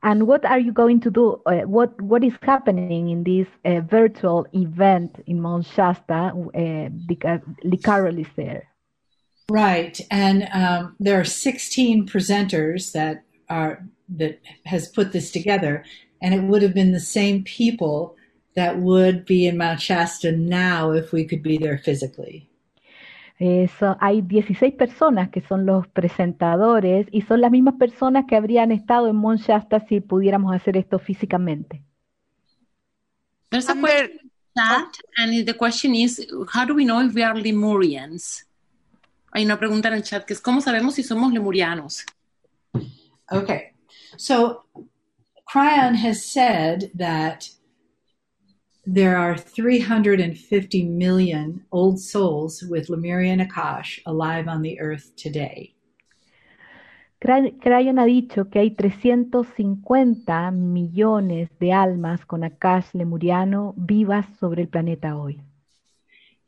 And 0.00 0.22
what 0.22 0.44
are 0.44 0.60
you 0.60 0.72
going 0.72 1.00
to 1.00 1.10
do? 1.10 1.42
Uh, 1.44 1.62
what 1.66 2.00
what 2.00 2.22
is 2.22 2.34
happening 2.42 3.08
in 3.08 3.24
this 3.24 3.48
uh, 3.64 3.80
virtual 3.80 4.46
event 4.52 5.20
in 5.26 5.40
Mount 5.40 5.66
Shasta 5.66 6.32
uh, 6.32 6.88
because 7.06 7.40
Lee 7.64 7.78
Carroll 7.78 8.16
is 8.18 8.28
there? 8.36 8.68
Right, 9.50 9.98
and 10.10 10.46
um, 10.52 10.94
there 11.00 11.18
are 11.18 11.24
16 11.24 12.06
presenters 12.06 12.92
that 12.92 13.24
are 13.48 13.82
that 14.16 14.40
has 14.66 14.88
put 14.88 15.12
this 15.12 15.30
together, 15.30 15.84
and 16.20 16.34
it 16.34 16.42
would 16.42 16.62
have 16.62 16.74
been 16.74 16.92
the 16.92 17.00
same 17.00 17.44
people 17.44 18.16
that 18.54 18.78
would 18.78 19.24
be 19.24 19.46
in 19.46 19.56
Mount 19.56 19.80
Shasta 19.80 20.32
now 20.32 20.90
if 20.90 21.12
we 21.12 21.24
could 21.24 21.42
be 21.42 21.56
there 21.56 21.78
physically. 21.78 22.50
Eso, 23.40 23.96
hay 24.00 24.20
16 24.20 24.76
personas 24.76 25.30
que 25.30 25.40
son 25.48 25.64
los 25.64 25.86
presentadores 25.86 27.06
y 27.12 27.22
son 27.22 27.40
las 27.40 27.52
mismas 27.52 27.74
personas 27.78 28.24
que 28.28 28.34
habrían 28.34 28.72
estado 28.72 29.08
en 29.08 29.16
Mount 29.16 29.40
Shasta 29.40 29.80
si 29.88 30.00
pudiéramos 30.00 30.54
hacer 30.54 30.76
esto 30.76 30.98
físicamente. 30.98 31.82
There's 33.50 33.68
a 33.68 33.74
question 33.74 34.18
chat, 34.56 34.98
and 35.16 35.46
the 35.46 35.54
question 35.54 35.94
is, 35.94 36.26
how 36.52 36.64
do 36.64 36.74
we 36.74 36.84
know 36.84 37.00
if 37.00 37.14
we 37.14 37.22
are 37.22 37.34
Lemurians? 37.34 38.44
Hay 39.38 39.44
una 39.44 39.56
pregunta 39.56 39.86
en 39.86 39.94
el 39.94 40.02
chat 40.02 40.24
que 40.24 40.32
es, 40.32 40.40
¿cómo 40.40 40.60
sabemos 40.60 40.96
si 40.96 41.04
somos 41.04 41.32
lemurianos? 41.32 42.04
Okay, 43.30 43.70
so 44.16 44.64
Cryon 45.44 45.94
has 45.94 46.24
said 46.24 46.90
that 46.98 47.48
there 48.84 49.16
are 49.16 49.38
350 49.38 50.88
million 50.88 51.64
old 51.70 52.00
souls 52.00 52.64
with 52.68 52.88
Lemurian 52.88 53.38
Akash 53.38 54.00
alive 54.06 54.48
on 54.48 54.60
the 54.62 54.80
earth 54.80 55.14
today. 55.14 55.76
Crayon 57.20 58.00
ha 58.00 58.06
dicho 58.06 58.50
que 58.50 58.58
hay 58.58 58.72
350 58.72 60.50
millones 60.50 61.48
de 61.60 61.72
almas 61.72 62.26
con 62.26 62.42
Akash 62.42 62.92
lemuriano 62.92 63.72
vivas 63.76 64.26
sobre 64.40 64.62
el 64.62 64.68
planeta 64.68 65.16
hoy. 65.16 65.40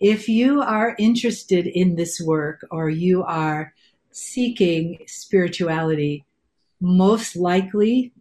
If 0.01 0.29
you 0.29 0.63
are 0.63 0.95
interested 0.99 1.67
in 1.67 1.97
this 1.97 2.21
work 2.21 2.67
or 2.71 2.89
you 2.89 3.23
are 3.23 3.75
seeking 4.11 4.99
spirituality, 5.07 6.25
most 6.81 7.37
likely 7.37 8.13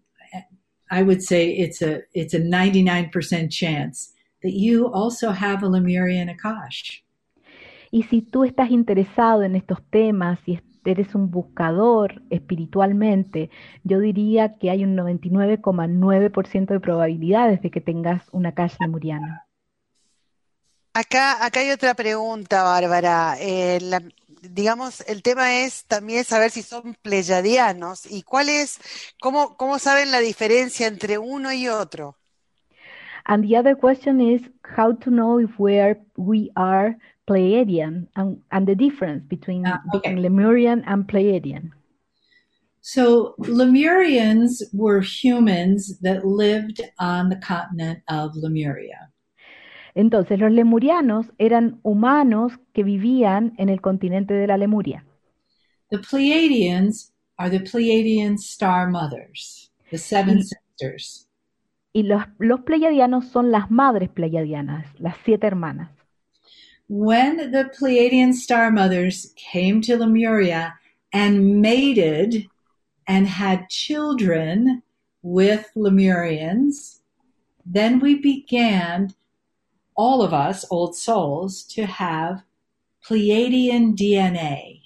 I 0.92 1.04
would 1.04 1.22
say 1.22 1.52
it's 1.52 1.82
a 1.82 2.02
it's 2.13 2.34
a 2.34 2.39
99% 2.39 3.52
chance 3.52 4.13
that 4.42 4.54
you 4.54 4.92
also 4.92 5.32
have 5.32 5.63
a 5.63 5.68
Lemurian 5.68 6.30
Akash. 6.30 7.04
Y 7.92 8.04
si 8.04 8.22
tú 8.22 8.44
estás 8.44 8.72
interesado 8.72 9.44
en 9.44 9.56
estos 9.56 9.80
temas 9.89 10.39
y 10.46 10.60
eres 10.86 11.13
un 11.15 11.30
buscador 11.30 12.22
espiritualmente, 12.30 13.50
yo 13.84 14.00
diría 14.00 14.58
que 14.58 14.70
hay 14.70 14.84
un 14.84 14.96
99,9% 14.96 16.65
de 16.65 16.80
probabilidades 16.80 17.62
de 17.62 17.70
que 17.70 17.82
tengas 17.82 18.28
una 18.32 18.50
Akash 18.50 18.76
lemuriana. 18.80 19.48
Acá, 20.93 21.45
acá 21.45 21.60
hay 21.60 21.71
otra 21.71 21.93
pregunta, 21.93 22.63
Bárbara. 22.63 23.36
Eh, 23.39 23.80
la, 23.82 24.02
digamos, 24.41 25.02
el 25.08 25.21
tema 25.21 25.60
es 25.62 25.86
también 25.86 26.23
saber 26.23 26.52
si 26.52 26.63
son 26.63 26.95
pleyadianos 27.02 28.06
y 28.10 28.23
cuál 28.23 28.49
es, 28.49 28.80
cómo, 29.21 29.56
cómo 29.58 29.80
saben 29.80 30.12
la 30.12 30.19
diferencia 30.19 30.88
entre 30.88 31.17
uno 31.17 31.52
y 31.54 31.67
otro. 31.67 32.15
And 33.25 33.47
the 33.47 33.58
other 33.58 33.75
question 33.75 34.19
is 34.21 34.41
how 34.63 34.93
to 34.93 35.12
know 35.12 35.39
if 35.39 35.60
we 35.60 35.80
are, 35.80 35.99
we 36.17 36.49
are 36.56 36.97
Pleiadian 37.28 38.08
and, 38.15 38.41
and 38.52 38.67
the 38.67 38.75
difference 38.75 39.23
between, 39.28 39.67
uh, 39.67 39.78
okay. 39.93 40.10
between 40.10 40.23
Lemurian 40.23 40.84
and 40.88 41.08
Pleiadian. 41.08 41.71
So 42.82 43.36
Lemurians 43.38 44.63
were 44.73 45.02
humans 45.02 45.99
that 45.99 46.25
lived 46.25 46.82
on 46.97 47.30
the 47.30 47.36
continent 47.36 47.99
of 48.08 48.36
Lemuria. 48.36 49.09
Entonces, 49.99 50.39
los 50.39 50.49
lemurianos 50.49 51.25
eran 51.39 51.81
humanos 51.83 52.53
que 52.71 52.83
vivían 52.83 53.53
en 53.57 53.67
el 53.67 53.81
continente 53.81 54.33
de 54.33 54.47
la 54.47 54.55
Lemuria. 54.55 55.03
The 55.89 55.97
Pleiadians 55.97 57.12
are 57.38 57.49
the 57.49 57.59
Pleiadian 57.59 58.35
star 58.35 58.89
mothers, 58.89 59.73
the 59.91 59.97
seven 59.97 60.38
y, 60.38 60.43
sisters. 60.43 61.27
Y 61.91 62.03
los, 62.03 62.23
los 62.38 62.62
pleiadianos 62.62 63.27
son 63.27 63.51
las 63.51 63.69
madres 63.69 64.07
pleiadianas, 64.07 64.85
las 65.01 65.17
siete 65.25 65.45
hermanas. 65.47 65.89
When 66.88 67.51
the 67.51 67.65
Pleiadian 67.77 68.29
star 68.29 68.71
mothers 68.71 69.33
came 69.35 69.81
to 69.81 69.97
Lemuria 69.97 70.75
and 71.12 71.62
mated 71.62 72.47
and 73.05 73.27
had 73.27 73.67
children 73.67 74.81
with 75.23 75.65
Lemurians, 75.75 77.01
then 77.65 77.99
we 77.99 78.15
began 78.15 79.13
all 79.99 80.21
of 80.21 80.31
us, 80.31 80.65
old 80.69 80.95
souls, 80.95 81.67
to 81.67 81.81
have 81.83 82.41
Pleiadian 83.05 83.95
DNA. 83.95 84.79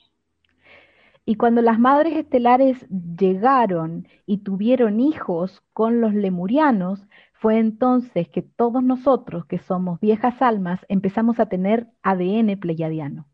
Y 1.23 1.36
cuando 1.36 1.62
las 1.62 1.78
madres 1.78 2.17
estelares 2.17 2.84
llegaron 2.89 4.08
y 4.26 4.39
tuvieron 4.39 4.99
hijos 4.99 5.62
con 5.71 6.02
los 6.02 6.15
lemurianos, 6.15 7.08
fue 7.34 7.60
entonces 7.60 8.28
que 8.28 8.41
todos 8.41 8.84
nosotros, 8.84 9.45
que 9.45 9.60
somos 9.60 9.99
viejas 9.99 10.41
almas, 10.41 10.80
empezamos 10.89 11.39
a 11.39 11.45
tener 11.45 11.88
ADN 12.02 12.60
pleiadiano. 12.60 13.28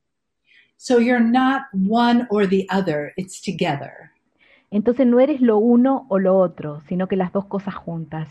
So 0.75 0.99
you're 0.99 1.23
not 1.23 1.63
one 1.73 2.27
or 2.29 2.45
the 2.47 2.67
other, 2.69 3.13
it's 3.15 3.41
together. 3.41 4.11
Entonces 4.69 5.07
no 5.07 5.21
eres 5.21 5.39
lo 5.39 5.57
uno 5.57 6.07
o 6.09 6.19
lo 6.19 6.37
otro, 6.37 6.81
sino 6.89 7.07
que 7.07 7.15
las 7.15 7.31
dos 7.31 7.45
cosas 7.45 7.73
juntas. 7.73 8.27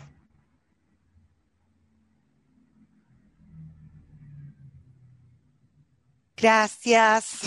Gracias. 6.41 7.41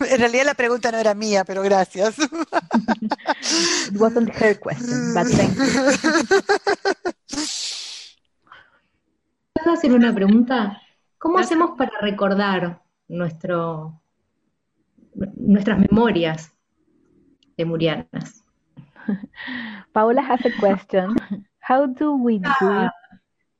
En 0.00 0.18
realidad 0.20 0.44
la 0.44 0.54
pregunta 0.54 0.92
no 0.92 0.98
era 0.98 1.14
mía, 1.14 1.44
pero 1.44 1.62
gracias. 1.62 2.18
It 2.18 3.96
wasn't 3.98 4.30
her 4.30 4.58
question, 4.60 5.14
but 5.14 5.26
thank 5.26 5.56
you. 5.56 5.64
¿Puedo 9.54 9.72
hacer 9.72 9.92
una 9.94 10.14
pregunta? 10.14 10.82
¿Cómo 11.18 11.38
hacemos 11.38 11.70
para 11.78 11.92
recordar 12.02 12.82
nuestro, 13.08 14.00
nuestras 15.14 15.78
memorias 15.78 16.52
lemurianas? 17.56 18.44
Paola 19.92 20.22
has 20.22 20.44
a 20.44 20.50
question. 20.60 21.16
How 21.60 21.86
do 21.86 22.14
we 22.16 22.38
do 22.38 22.90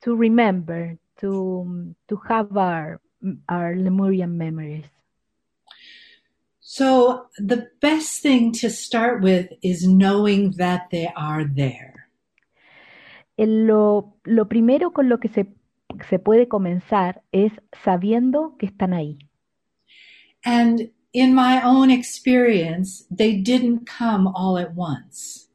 to 0.03 0.17
remember, 0.17 0.99
to, 1.21 1.95
to 2.09 2.17
have 2.29 2.57
our 2.57 3.01
our 3.49 3.75
Lemurian 3.77 4.37
memories? 4.37 4.87
So, 6.61 7.29
the 7.39 7.69
best 7.81 8.23
thing 8.23 8.53
to 8.61 8.69
start 8.69 9.23
with 9.23 9.49
is 9.63 9.87
knowing 9.87 10.53
that 10.59 10.91
they 10.91 11.09
are 11.17 11.45
there. 11.45 12.09
Eh, 13.39 13.47
lo, 13.47 14.17
lo 14.25 14.49
primero 14.49 14.93
con 14.93 15.09
lo 15.09 15.19
que 15.19 15.29
se, 15.29 15.47
se 16.09 16.19
puede 16.19 16.49
comenzar 16.49 17.23
es 17.33 17.53
sabiendo 17.85 18.57
que 18.59 18.67
están 18.67 18.93
ahí. 18.93 19.19
And 20.45 20.91
in 21.13 21.35
my 21.35 21.63
own 21.63 21.91
experience, 21.91 23.07
they 23.11 23.41
didn't 23.41 23.87
come 23.87 24.29
all 24.35 24.59
at 24.59 24.75
once. 24.75 25.49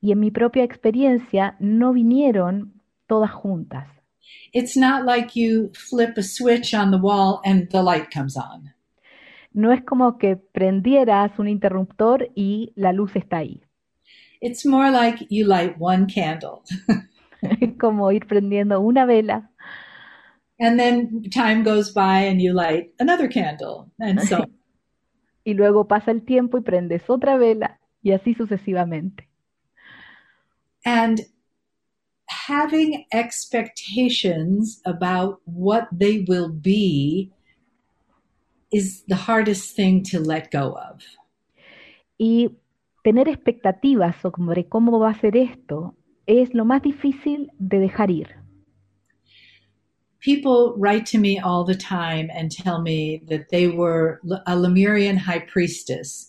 Y 0.00 0.12
en 0.12 0.20
mi 0.20 0.30
propia 0.30 0.64
experiencia 0.64 1.56
no 1.58 1.92
vinieron 1.92 2.80
todas 3.06 3.30
juntas. 3.30 3.99
It's 4.52 4.76
not 4.76 5.04
like 5.04 5.36
you 5.36 5.70
flip 5.74 6.18
a 6.18 6.22
switch 6.22 6.74
on 6.74 6.90
the 6.90 6.98
wall 6.98 7.40
and 7.44 7.68
the 7.70 7.82
light 7.82 8.10
comes 8.10 8.36
on. 8.36 8.72
No 9.52 9.72
es 9.72 9.82
como 9.84 10.18
que 10.18 10.36
prendieras 10.36 11.38
un 11.38 11.48
interruptor 11.48 12.30
y 12.34 12.72
la 12.76 12.92
luz 12.92 13.16
está 13.16 13.38
ahí. 13.38 13.62
It's 14.40 14.64
more 14.64 14.90
like 14.90 15.26
you 15.28 15.46
light 15.46 15.76
one 15.78 16.06
candle. 16.06 16.62
como 17.78 18.12
ir 18.12 18.26
prendiendo 18.26 18.80
una 18.80 19.06
vela. 19.06 19.50
And 20.58 20.78
then 20.78 21.22
time 21.30 21.62
goes 21.62 21.92
by 21.92 22.26
and 22.26 22.40
you 22.40 22.52
light 22.52 22.92
another 22.98 23.28
candle 23.28 23.90
and 23.98 24.20
so 24.20 24.44
y 25.44 25.54
luego 25.54 25.88
pasa 25.88 26.10
el 26.10 26.22
tiempo 26.22 26.58
y 26.58 26.60
prendes 26.60 27.08
otra 27.08 27.36
vela 27.36 27.80
y 28.02 28.12
así 28.12 28.34
sucesivamente. 28.34 29.28
And 30.84 31.20
having 32.30 33.04
expectations 33.12 34.80
about 34.86 35.40
what 35.44 35.88
they 35.92 36.24
will 36.28 36.48
be 36.48 37.32
is 38.72 39.02
the 39.08 39.16
hardest 39.16 39.74
thing 39.74 40.02
to 40.04 40.20
let 40.20 40.50
go 40.50 40.72
of. 40.72 41.02
Y 42.18 42.50
tener 43.02 43.28
expectativas 43.28 44.16
sobre 44.20 44.68
cómo 44.68 45.00
va 45.00 45.10
a 45.10 45.20
ser 45.20 45.36
esto 45.36 45.96
es 46.26 46.54
lo 46.54 46.64
más 46.64 46.82
difícil 46.82 47.48
de 47.58 47.78
dejar 47.78 48.10
ir. 48.10 48.36
People 50.20 50.74
write 50.76 51.06
to 51.06 51.18
me 51.18 51.40
all 51.40 51.64
the 51.64 51.74
time 51.74 52.30
and 52.32 52.52
tell 52.52 52.80
me 52.82 53.22
that 53.28 53.48
they 53.48 53.68
were 53.68 54.20
a 54.46 54.54
Lemurian 54.54 55.16
high 55.16 55.40
priestess. 55.40 56.28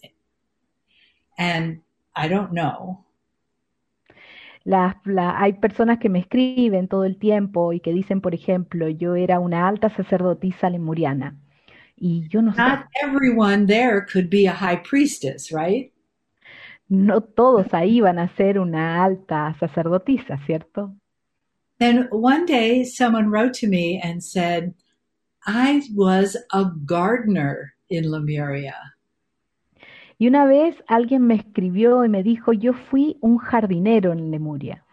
And 1.37 1.81
I 2.15 2.29
don't 2.29 2.53
know. 2.53 3.03
Hay 4.65 5.53
personas 5.53 5.99
que 5.99 6.09
me 6.09 6.19
escriben 6.19 6.87
todo 6.87 7.05
el 7.05 7.17
tiempo 7.17 7.73
y 7.73 7.79
que 7.79 7.93
dicen, 7.93 8.21
por 8.21 8.33
ejemplo, 8.33 8.87
yo 8.89 9.15
era 9.15 9.39
una 9.39 9.67
alta 9.67 9.89
sacerdotisa 9.89 10.69
lemuriana. 10.69 11.37
Y 11.95 12.27
yo 12.29 12.41
no 12.41 12.51
Not 12.53 12.85
everyone 13.03 13.67
there 13.67 14.05
could 14.11 14.29
be 14.29 14.47
a 14.47 14.53
high 14.53 14.81
priestess, 14.81 15.51
right? 15.51 15.91
No 16.89 17.21
todos 17.21 17.73
ahí 17.73 18.01
van 18.01 18.19
a 18.19 18.27
ser 18.35 18.59
una 18.59 19.03
alta 19.03 19.55
sacerdotisa, 19.59 20.37
¿cierto? 20.45 20.95
Then 21.79 22.07
one 22.11 22.45
day 22.45 22.83
someone 22.83 23.29
wrote 23.29 23.53
to 23.61 23.67
me 23.67 23.99
and 24.03 24.21
said, 24.21 24.73
I 25.45 25.81
was 25.95 26.37
a 26.51 26.65
gardener 26.85 27.73
in 27.89 28.09
Lemuria. 28.11 28.75
Y 30.21 30.27
una 30.27 30.45
vez 30.45 30.75
alguien 30.85 31.25
me 31.25 31.33
escribió 31.33 32.05
y 32.05 32.09
me 32.09 32.21
dijo, 32.21 32.53
yo 32.53 32.73
fui 32.73 33.17
un 33.21 33.39
jardinero 33.39 34.13
en 34.13 34.29
Lemuria. 34.29 34.85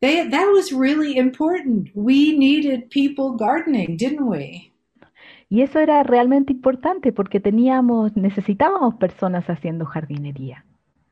They, 0.00 0.30
that 0.30 0.52
was 0.54 0.70
really 0.70 1.18
important. 1.18 1.88
We 1.96 2.38
needed 2.38 2.88
people 2.88 3.36
gardening, 3.36 3.96
didn't 3.96 4.28
we? 4.28 4.72
Y 5.48 5.62
eso 5.62 5.80
era 5.80 6.04
realmente 6.04 6.52
importante 6.52 7.12
porque 7.12 7.40
teníamos, 7.40 8.16
necesitábamos 8.16 8.94
personas 9.00 9.46
haciendo 9.50 9.84
jardinería. 9.84 10.64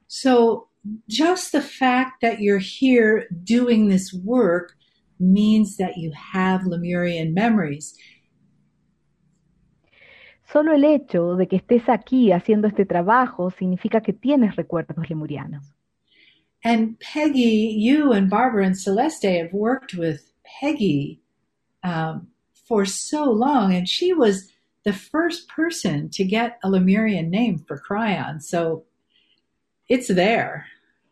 So 0.07 0.69
just 1.09 1.51
the 1.51 1.61
fact 1.61 2.21
that 2.23 2.39
you're 2.39 2.63
here 2.63 3.27
doing 3.33 3.89
this 3.89 4.15
work 4.15 4.77
means 5.19 5.77
that 5.79 5.97
you 5.97 6.13
have 6.15 6.69
Lemurian 6.69 7.35
memories. 7.35 7.97
Solo 10.57 10.73
el 10.73 10.85
hecho 10.85 11.37
de 11.37 11.49
que 11.49 11.57
estés 11.57 11.87
aquí 11.87 12.33
haciendo 12.33 12.67
este 12.67 12.87
trabajo 12.87 13.51
significa 13.51 14.01
que 14.01 14.15
tienes 14.15 14.57
recuerdos 14.57 15.07
lemurianos. 15.11 15.63
And 16.65 16.99
Peggy, 16.99 17.77
you 17.79 18.15
and 18.15 18.31
Barbara 18.31 18.65
and 18.65 18.75
Celeste 18.75 19.27
have 19.27 19.53
worked 19.53 19.93
with 19.93 20.33
Peggy 20.59 21.21
um, 21.85 22.29
for 22.67 22.87
so 22.87 23.31
long, 23.31 23.75
and 23.75 23.87
she 23.87 24.15
was 24.15 24.51
the 24.87 24.95
first 24.95 25.47
person 25.55 26.09
to 26.13 26.25
get 26.25 26.57
a 26.65 26.71
Lemurian 26.71 27.29
name 27.29 27.59
for 27.59 27.79
Cryon. 27.79 28.41
So 28.41 28.85
it's 29.91 30.09
there. 30.09 30.65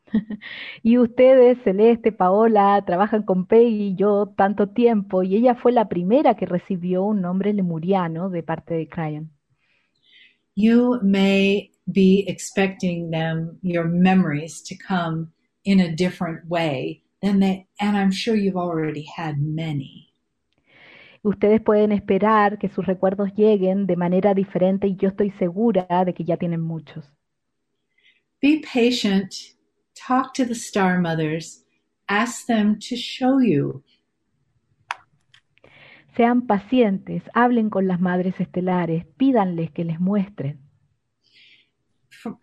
y 0.83 0.97
ustedes, 0.97 1.59
Celeste, 1.65 2.13
Paola, 2.13 2.83
trabajan 2.87 3.25
con 3.25 3.45
Peggy 3.45 3.89
y 3.89 3.95
yo 3.95 4.33
tanto 4.35 4.71
tiempo, 4.71 5.23
y 5.23 5.37
ella 5.37 5.55
fue 5.55 5.73
la 5.73 5.91
primera 5.91 6.35
que 6.35 6.47
recibió 6.47 7.05
un 7.05 7.21
nombre 7.21 7.53
lemuriano 7.53 8.31
de 8.31 8.43
parte 8.43 8.73
de 8.73 8.89
Cryon. 8.89 9.34
You 10.55 11.01
may 11.03 11.71
be 11.91 12.25
expecting 12.29 13.11
them, 13.11 13.59
your 13.63 13.85
memories, 13.85 14.63
to 14.63 14.77
come 14.77 15.33
in 15.65 15.81
a 15.81 15.95
different 15.95 16.47
way 16.49 17.03
than 17.23 17.41
they, 17.41 17.67
and 17.81 17.97
I'm 17.97 18.13
sure 18.13 18.35
you've 18.35 18.57
already 18.57 19.03
had 19.17 19.41
many. 19.41 20.11
Ustedes 21.23 21.63
pueden 21.63 21.91
esperar 21.93 22.59
que 22.59 22.69
sus 22.69 22.85
recuerdos 22.85 23.31
lleguen 23.35 23.87
de 23.87 23.97
manera 23.97 24.35
diferente 24.35 24.87
y 24.87 24.97
yo 24.97 25.09
estoy 25.09 25.31
segura 25.39 25.87
de 26.05 26.13
que 26.13 26.25
ya 26.25 26.37
tienen 26.37 26.61
muchos. 26.61 27.05
Be 28.43 28.61
patient 28.61 29.55
talk 29.95 30.35
to 30.35 30.45
the 30.45 30.55
star 30.55 31.01
mothers, 31.01 31.65
ask 32.09 32.47
them 32.47 32.79
to 32.81 32.97
show 32.97 33.39
you. 33.39 33.83
Sean 36.17 36.47
pacientes, 36.47 37.23
hablen 37.35 37.71
con 37.71 37.89
las 37.89 38.01
madres 38.01 38.41
estelares, 38.41 39.05
pídanles 39.17 39.71
que 39.73 39.85
les 39.85 40.01
muestren. 40.01 40.61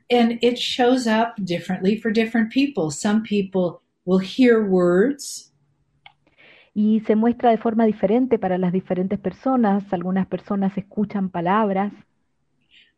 And 0.10 0.38
it 0.42 0.58
shows 0.58 1.08
up 1.08 1.36
differently 1.38 1.98
for 1.98 2.12
different 2.12 2.52
people. 2.52 2.92
Some 2.92 3.24
people 3.24 3.82
will 4.06 4.20
hear 4.20 4.64
words. 4.64 5.52
Y 6.74 7.02
se 7.02 7.16
muestra 7.16 7.50
de 7.50 7.58
forma 7.58 7.86
diferente 7.86 8.38
para 8.38 8.58
las 8.58 8.72
diferentes 8.72 9.20
personas. 9.20 9.92
Algunas 9.92 10.28
personas 10.28 10.78
escuchan 10.78 11.30
palabras. 11.30 11.92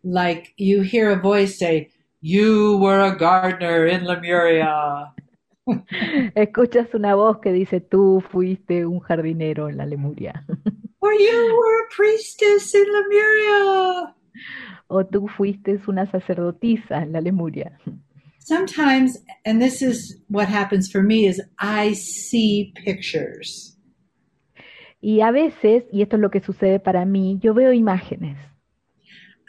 Like 0.03 0.53
you 0.57 0.81
hear 0.81 1.11
a 1.11 1.19
voice 1.19 1.57
say, 1.57 1.89
You 2.19 2.77
were 2.77 3.01
a 3.01 3.15
gardener 3.15 3.87
in 3.87 4.05
Lemuria. 4.05 5.12
Escuchas 6.35 6.93
una 6.93 7.15
voz 7.15 7.39
que 7.39 7.51
dice, 7.51 7.79
tú 7.79 8.21
fuiste 8.31 8.85
un 8.85 8.99
jardinero 8.99 9.69
en 9.69 9.77
la 9.77 9.85
Lemuria. 9.85 10.45
Or 10.99 11.13
you 11.13 11.57
were 11.57 11.83
a 11.83 11.89
priestess 11.95 12.73
in 12.73 12.85
Lemuria. 12.85 14.15
O 14.87 15.05
tú 15.05 15.27
fuiste 15.27 15.79
una 15.87 16.05
sacerdotisa 16.05 17.01
en 17.03 17.11
la 17.11 17.21
Lemuria. 17.21 17.77
Sometimes, 18.39 19.23
and 19.45 19.61
this 19.61 19.81
is 19.81 20.21
what 20.29 20.47
happens 20.47 20.91
for 20.91 21.01
me, 21.01 21.27
is 21.27 21.41
I 21.59 21.93
see 21.93 22.73
pictures. 22.75 23.77
Y 24.99 25.21
a 25.21 25.31
veces, 25.31 25.83
y 25.91 26.01
esto 26.01 26.15
es 26.15 26.21
lo 26.21 26.29
que 26.29 26.39
sucede 26.39 26.79
para 26.79 27.05
mí, 27.05 27.39
yo 27.41 27.53
veo 27.53 27.73
imágenes. 27.73 28.37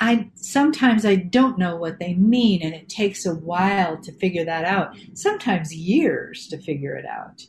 I 0.01 0.30
sometimes 0.34 1.05
I 1.05 1.16
don't 1.16 1.57
know 1.57 1.76
what 1.76 1.99
they 1.99 2.14
mean 2.14 2.62
and 2.62 2.74
it 2.74 2.88
takes 2.88 3.26
a 3.26 3.34
while 3.34 4.01
to 4.03 4.12
figure 4.12 4.45
that 4.45 4.64
out. 4.64 4.97
Sometimes 5.14 5.72
years 5.72 6.49
to 6.49 6.59
figure 6.59 6.97
it 6.97 7.07
out. 7.07 7.42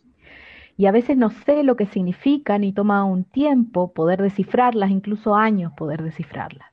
Y 0.78 0.88
a 0.88 0.92
veces 0.92 1.16
no 1.16 1.30
sé 1.30 1.64
lo 1.64 1.76
que 1.76 1.86
significan 1.86 2.64
y 2.64 2.74
toma 2.74 3.06
un 3.06 3.24
tiempo 3.24 3.94
poder 3.94 4.22
descifrarlas, 4.22 4.92
incluso 4.92 5.36
años 5.36 5.72
poder 5.78 6.04
descifrarlas. 6.04 6.68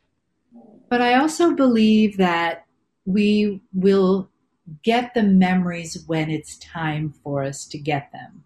But 0.91 1.01
I 1.01 1.14
also 1.14 1.55
believe 1.55 2.16
that 2.18 2.64
we 3.07 3.62
will 3.73 4.29
get 4.83 5.12
the 5.14 5.23
memories 5.23 6.05
when 6.07 6.31
it's 6.31 6.59
time 6.59 7.12
for 7.23 7.45
us 7.45 7.68
to 7.68 7.79
get 7.79 8.11
them. 8.12 8.45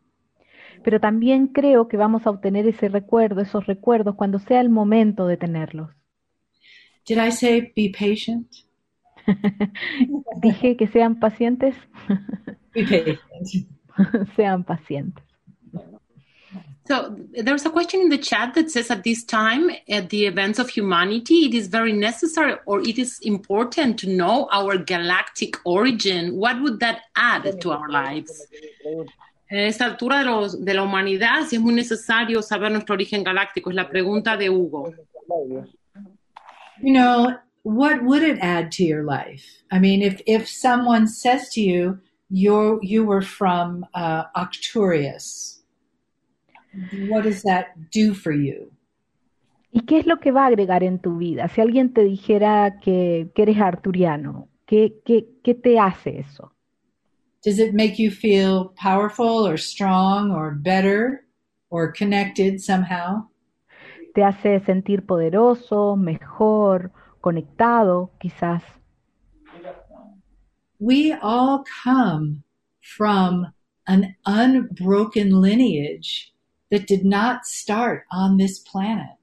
Pero 0.84 1.00
también 1.00 1.48
creo 1.48 1.88
que 1.88 1.96
vamos 1.96 2.26
a 2.26 2.30
obtener 2.30 2.68
ese 2.68 2.88
recuerdo, 2.88 3.40
esos 3.40 3.66
recuerdos 3.66 4.14
cuando 4.14 4.38
sea 4.38 4.60
el 4.60 4.68
momento 4.68 5.26
de 5.26 5.36
tenerlos. 5.36 5.90
Did 7.06 7.18
I 7.18 7.30
say 7.30 7.72
be 7.74 7.88
patient? 7.88 8.46
Dije 10.42 10.76
que 10.76 10.86
sean 10.88 11.20
pacientes. 11.20 11.74
be 12.72 12.84
patient. 12.84 13.20
sean 14.36 14.64
pacientes. 14.64 15.22
So 16.86 17.16
there's 17.32 17.66
a 17.66 17.70
question 17.70 18.00
in 18.00 18.10
the 18.10 18.18
chat 18.18 18.54
that 18.54 18.70
says 18.70 18.90
at 18.92 19.02
this 19.02 19.24
time, 19.24 19.70
at 19.88 20.08
the 20.10 20.26
events 20.26 20.60
of 20.60 20.68
humanity, 20.68 21.46
it 21.46 21.54
is 21.54 21.66
very 21.66 21.92
necessary 21.92 22.54
or 22.64 22.80
it 22.80 22.96
is 22.96 23.18
important 23.22 23.98
to 24.00 24.08
know 24.08 24.48
our 24.52 24.76
galactic 24.78 25.56
origin. 25.64 26.36
What 26.36 26.62
would 26.62 26.78
that 26.80 27.00
add 27.16 27.60
to 27.60 27.72
our 27.72 27.88
lives? 27.88 28.46
En 29.50 29.58
esta 29.58 29.84
altura 29.84 30.20
de, 30.20 30.24
los, 30.26 30.64
de 30.64 30.74
la 30.74 30.82
humanidad, 30.82 31.46
si 31.48 31.56
es 31.56 31.62
muy 31.62 31.74
necesario 31.74 32.40
saber 32.42 32.70
nuestro 32.70 32.94
origen 32.94 33.24
galáctico, 33.24 33.70
es 33.70 33.76
la 33.76 33.88
pregunta 33.88 34.36
de 34.36 34.50
Hugo. 34.50 34.92
You 36.82 36.92
know, 36.92 37.36
what 37.62 38.02
would 38.04 38.22
it 38.22 38.38
add 38.40 38.70
to 38.72 38.84
your 38.84 39.02
life? 39.02 39.44
I 39.70 39.78
mean, 39.78 40.02
if, 40.02 40.20
if 40.26 40.48
someone 40.48 41.08
says 41.08 41.48
to 41.50 41.60
you, 41.60 41.98
you're, 42.30 42.78
you 42.82 43.04
were 43.04 43.22
from 43.22 43.86
uh, 43.94 44.24
Octurius, 44.36 45.60
what 47.08 47.24
does 47.24 47.42
that 47.42 47.90
do 47.90 48.14
for 48.14 48.32
you? 48.32 48.72
¿Y 49.72 49.80
qué 49.80 49.98
es 49.98 50.06
lo 50.06 50.18
que 50.20 50.32
va 50.32 50.44
a 50.44 50.46
agregar 50.46 50.82
en 50.82 51.00
tu 51.00 51.18
vida? 51.18 51.48
Si 51.48 51.60
alguien 51.60 51.92
te 51.92 52.02
dijera 52.02 52.78
que, 52.80 53.30
que 53.34 53.42
eres 53.42 53.58
arturiano, 53.58 54.48
¿qué, 54.64 54.94
qué, 55.04 55.26
¿qué 55.44 55.54
te 55.54 55.78
hace 55.78 56.20
eso? 56.20 56.52
Does 57.44 57.58
it 57.58 57.74
make 57.74 57.98
you 57.98 58.10
feel 58.10 58.72
powerful 58.74 59.46
or 59.46 59.58
strong 59.58 60.32
or 60.32 60.52
better 60.52 61.26
or 61.70 61.92
connected 61.92 62.60
somehow? 62.60 63.28
Te 64.16 64.24
hace 64.24 64.60
sentir 64.60 65.04
poderoso, 65.04 65.94
mejor, 65.94 66.90
conectado, 67.20 68.12
quizás. 68.18 68.62
We 70.78 71.12
all 71.20 71.62
come 71.84 72.42
from 72.80 73.52
an 73.86 74.16
unbroken 74.24 75.42
lineage 75.42 76.32
that 76.70 76.86
did 76.86 77.04
not 77.04 77.44
start 77.44 78.04
on 78.10 78.38
this 78.38 78.58
planet. 78.60 79.18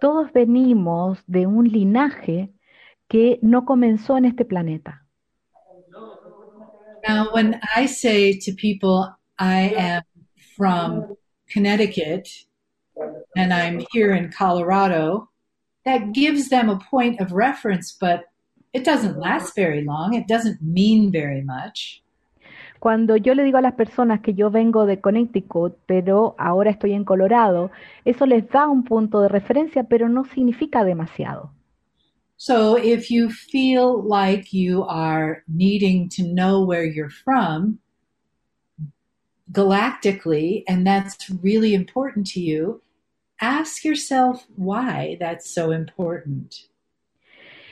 Todos 0.00 0.32
venimos 0.32 1.22
de 1.28 1.46
un 1.46 1.68
linaje 1.68 2.50
que 3.08 3.38
no 3.40 3.64
comenzó 3.64 4.16
en 4.16 4.24
este 4.24 4.44
planeta. 4.44 5.06
Now, 7.06 7.32
when 7.32 7.60
I 7.76 7.86
say 7.86 8.36
to 8.40 8.52
people, 8.52 9.16
I 9.38 9.74
am 9.76 10.02
from 10.56 11.16
Connecticut, 11.48 12.26
and 13.36 13.52
I'm 13.52 13.84
here 13.92 14.12
in 14.12 14.30
Colorado, 14.30 15.28
that 15.84 16.12
gives 16.12 16.48
them 16.48 16.68
a 16.68 16.78
point 16.78 17.20
of 17.20 17.32
reference, 17.32 17.92
but 17.92 18.24
it 18.72 18.84
doesn't 18.84 19.18
last 19.18 19.54
very 19.54 19.84
long. 19.84 20.14
It 20.14 20.26
doesn't 20.26 20.62
mean 20.62 21.10
very 21.10 21.42
much. 21.42 22.02
Cuando 22.78 23.16
yo 23.16 23.34
le 23.34 23.44
digo 23.44 23.58
a 23.58 23.62
las 23.62 23.74
personas 23.74 24.22
que 24.22 24.34
yo 24.34 24.50
vengo 24.50 24.86
de 24.86 25.00
Connecticut, 25.00 25.78
pero 25.86 26.34
ahora 26.36 26.70
estoy 26.70 26.94
en 26.94 27.04
Colorado, 27.04 27.70
eso 28.04 28.26
les 28.26 28.48
da 28.50 28.68
un 28.68 28.82
punto 28.82 29.20
de 29.20 29.28
referencia, 29.28 29.84
pero 29.84 30.08
no 30.08 30.24
significa 30.24 30.82
demasiado. 30.82 31.52
So 32.36 32.76
if 32.76 33.08
you 33.08 33.30
feel 33.30 34.02
like 34.02 34.52
you 34.52 34.84
are 34.88 35.44
needing 35.46 36.08
to 36.16 36.24
know 36.24 36.64
where 36.64 36.84
you're 36.84 37.08
from, 37.24 37.78
galactically 39.52 40.64
and 40.66 40.86
that's 40.86 41.28
really 41.42 41.74
important 41.74 42.26
to 42.32 42.40
you, 42.40 42.82
ask 43.40 43.84
yourself 43.84 44.46
why 44.56 45.16
that's 45.20 45.50
so 45.52 45.72
important. 45.72 46.68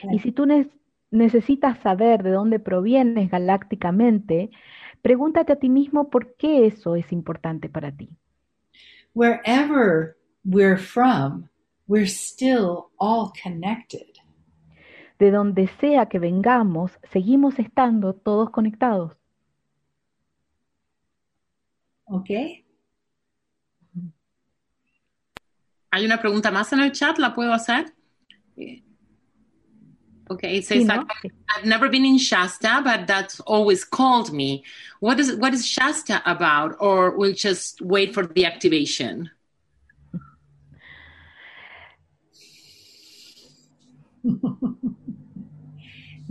Y 0.03 0.19
si 0.19 0.31
tú 0.31 0.45
ne 0.45 0.67
necesitas 1.11 1.77
saber 1.79 2.23
de 2.23 2.31
dónde 2.31 2.59
provienes 2.59 3.29
galácticamente, 3.29 4.49
pregúntate 5.01 5.53
a 5.53 5.55
ti 5.57 5.69
mismo 5.69 6.09
por 6.09 6.35
qué 6.35 6.65
eso 6.65 6.95
es 6.95 7.11
importante 7.11 7.69
para 7.69 7.91
ti. 7.91 8.09
Wherever 9.13 10.15
we're 10.45 10.77
from, 10.77 11.49
we're 11.87 12.07
still 12.07 12.89
all 12.97 13.31
connected. 13.43 14.07
De 15.19 15.29
donde 15.29 15.67
sea 15.79 16.07
que 16.07 16.17
vengamos, 16.17 16.97
seguimos 17.11 17.59
estando 17.59 18.13
todos 18.13 18.49
conectados. 18.49 19.20
¿Ok? 22.11 22.29
Hay 25.91 26.05
una 26.05 26.19
pregunta 26.19 26.51
más 26.51 26.73
en 26.73 26.81
el 26.81 26.91
chat, 26.91 27.17
¿la 27.17 27.33
puedo 27.33 27.53
hacer? 27.53 27.93
Okay, 30.29 30.57
it 30.57 30.65
says 30.65 30.89
I've, 30.89 31.05
I've 31.49 31.65
never 31.65 31.89
been 31.89 32.05
in 32.05 32.17
Shasta, 32.17 32.81
but 32.83 33.07
that's 33.07 33.39
always 33.41 33.83
called 33.83 34.31
me. 34.31 34.63
What 34.99 35.19
is 35.19 35.35
what 35.35 35.53
is 35.53 35.65
Shasta 35.65 36.21
about, 36.25 36.77
or 36.79 37.17
we'll 37.17 37.33
just 37.33 37.81
wait 37.81 38.13
for 38.13 38.25
the 38.25 38.45
activation? 38.45 39.29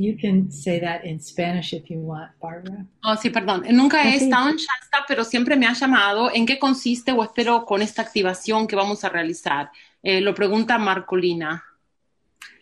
You 0.00 0.16
can 0.16 0.50
say 0.50 0.80
that 0.80 1.04
in 1.04 1.20
Spanish 1.20 1.74
if 1.74 1.90
you 1.90 1.98
want, 1.98 2.30
Barbara. 2.40 2.86
Oh, 3.04 3.16
sí, 3.16 3.28
perdón. 3.28 3.66
Nunca 3.70 4.02
he 4.02 4.16
estado 4.16 4.48
en 4.48 4.56
Shasta, 4.56 5.04
pero 5.06 5.24
siempre 5.24 5.56
me 5.56 5.66
ha 5.66 5.74
llamado. 5.74 6.30
¿En 6.32 6.46
qué 6.46 6.58
consiste 6.58 7.12
o 7.12 7.22
espero 7.22 7.66
con 7.66 7.82
esta 7.82 8.00
activación 8.00 8.66
que 8.66 8.76
vamos 8.76 9.04
a 9.04 9.10
realizar? 9.10 9.70
Eh, 10.02 10.22
lo 10.22 10.34
pregunta 10.34 10.78
Marcolina. 10.78 11.62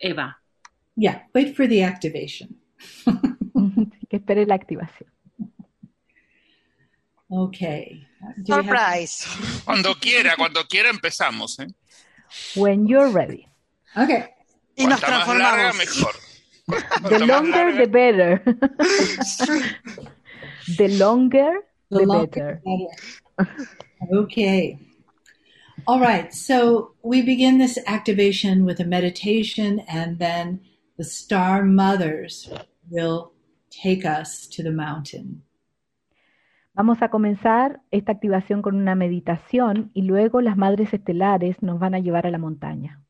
Eva. 0.01 0.41
Yeah, 0.97 1.29
wait 1.33 1.55
for 1.55 1.65
the 1.65 1.81
activation. 1.81 2.59
que 4.09 4.17
espere 4.17 4.45
la 4.45 4.55
activación. 4.55 5.09
Okay. 7.29 8.05
Surprise. 8.45 9.25
Cuando 9.63 9.95
quiera, 9.95 10.35
cuando 10.35 10.65
quiera 10.65 10.89
empezamos. 10.89 11.57
¿eh? 11.59 11.67
When 12.55 12.85
you're 12.85 13.13
ready. 13.13 13.47
Okay. 13.95 14.25
Y 14.75 14.85
nos 14.85 14.99
transformamos. 14.99 15.57
Larga, 15.57 15.73
mejor. 15.73 16.18
The 16.69 17.25
longer, 17.25 17.75
the 17.75 17.87
better. 17.87 18.41
the 20.77 20.87
longer, 20.97 21.61
the, 21.89 21.99
the 21.99 22.05
longer, 22.05 22.61
better. 22.65 22.87
okay. 24.13 24.79
All 25.87 25.99
right. 25.99 26.33
So 26.33 26.93
we 27.03 27.21
begin 27.21 27.57
this 27.57 27.79
activation 27.87 28.65
with 28.65 28.79
a 28.79 28.85
meditation 28.85 29.79
and 29.87 30.19
then 30.19 30.61
the 30.97 31.03
star 31.03 31.63
mothers 31.63 32.49
will 32.89 33.33
take 33.69 34.05
us 34.05 34.47
to 34.47 34.63
the 34.63 34.71
mountain. 34.71 35.43
Vamos 36.75 37.01
a 37.01 37.09
comenzar 37.09 37.81
esta 37.91 38.13
activación 38.13 38.61
con 38.61 38.75
una 38.75 38.95
meditación 38.95 39.91
y 39.93 40.03
luego 40.03 40.39
las 40.39 40.55
madres 40.55 40.93
estelares 40.93 41.61
nos 41.61 41.79
van 41.79 41.93
a 41.93 41.99
llevar 41.99 42.25
a 42.25 42.31
la 42.31 42.37
montaña. 42.37 43.01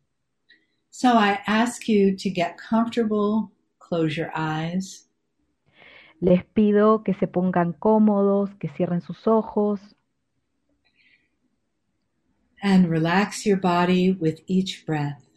So 0.91 1.17
I 1.17 1.39
ask 1.47 1.87
you 1.87 2.15
to 2.17 2.29
get 2.29 2.57
comfortable, 2.57 3.51
close 3.79 4.17
your 4.17 4.31
eyes. 4.35 5.07
Les 6.21 6.43
pido 6.43 7.03
que 7.03 7.13
se 7.13 7.27
pongan 7.27 7.73
cómodos, 7.73 8.49
que 8.59 8.69
cierren 8.69 9.01
sus 9.01 9.25
ojos. 9.27 9.79
And 12.61 12.89
relax 12.89 13.45
your 13.45 13.57
body 13.57 14.11
with 14.11 14.41
each 14.47 14.85
breath 14.85 15.29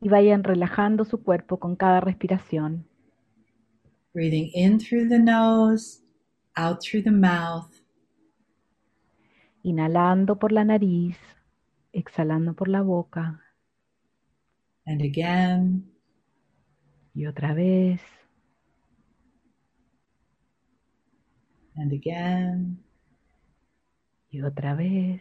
y 0.00 0.08
vayan 0.08 0.44
relajando 0.44 1.04
su 1.04 1.22
cuerpo 1.22 1.58
con 1.58 1.76
cada 1.76 2.00
respiración. 2.00 2.86
Breathing 4.14 4.50
in 4.54 4.78
through 4.78 5.08
the 5.08 5.18
nose, 5.18 6.02
out 6.56 6.80
through 6.80 7.04
the 7.04 7.10
mouth. 7.10 7.70
Inhalando 9.62 10.38
por 10.38 10.52
la 10.52 10.64
nariz, 10.64 11.16
exhalando 11.92 12.54
por 12.54 12.68
la 12.68 12.82
boca. 12.82 13.42
And 14.88 15.02
again. 15.02 15.84
Y 17.14 17.26
otra 17.26 17.54
vez. 17.54 18.00
And 21.76 21.92
again. 21.92 22.82
Y 24.30 24.40
otra 24.40 24.74
vez. 24.74 25.20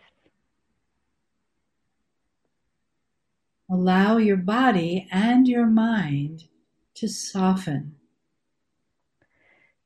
Allow 3.70 4.20
your 4.20 4.38
body 4.38 5.06
and 5.12 5.46
your 5.46 5.66
mind 5.66 6.48
to 6.94 7.10
soften. 7.10 7.98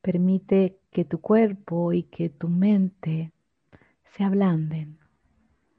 Permite 0.03 0.77
que 0.91 1.05
tu 1.05 1.17
cuerpo 1.17 1.91
y 1.91 2.03
que 2.03 2.29
tu 2.29 2.47
mente 2.47 3.32
se 4.15 4.23
ablanden. 4.23 4.99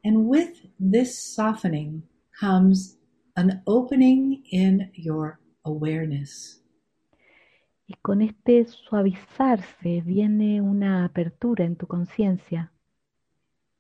And 0.03 0.27
with 0.27 0.59
this 0.81 1.17
softening 1.17 2.03
comes 2.41 2.99
an 3.37 3.63
opening 3.67 4.43
in 4.51 4.91
your 4.95 5.41
awareness. 5.65 6.63
Y 7.87 7.95
con 8.03 8.23
este 8.23 8.65
suavizarse 8.67 10.03
viene 10.03 10.61
una 10.61 11.05
apertura 11.05 11.65
en 11.65 11.77
tu 11.77 11.87
conciencia. 11.87 12.73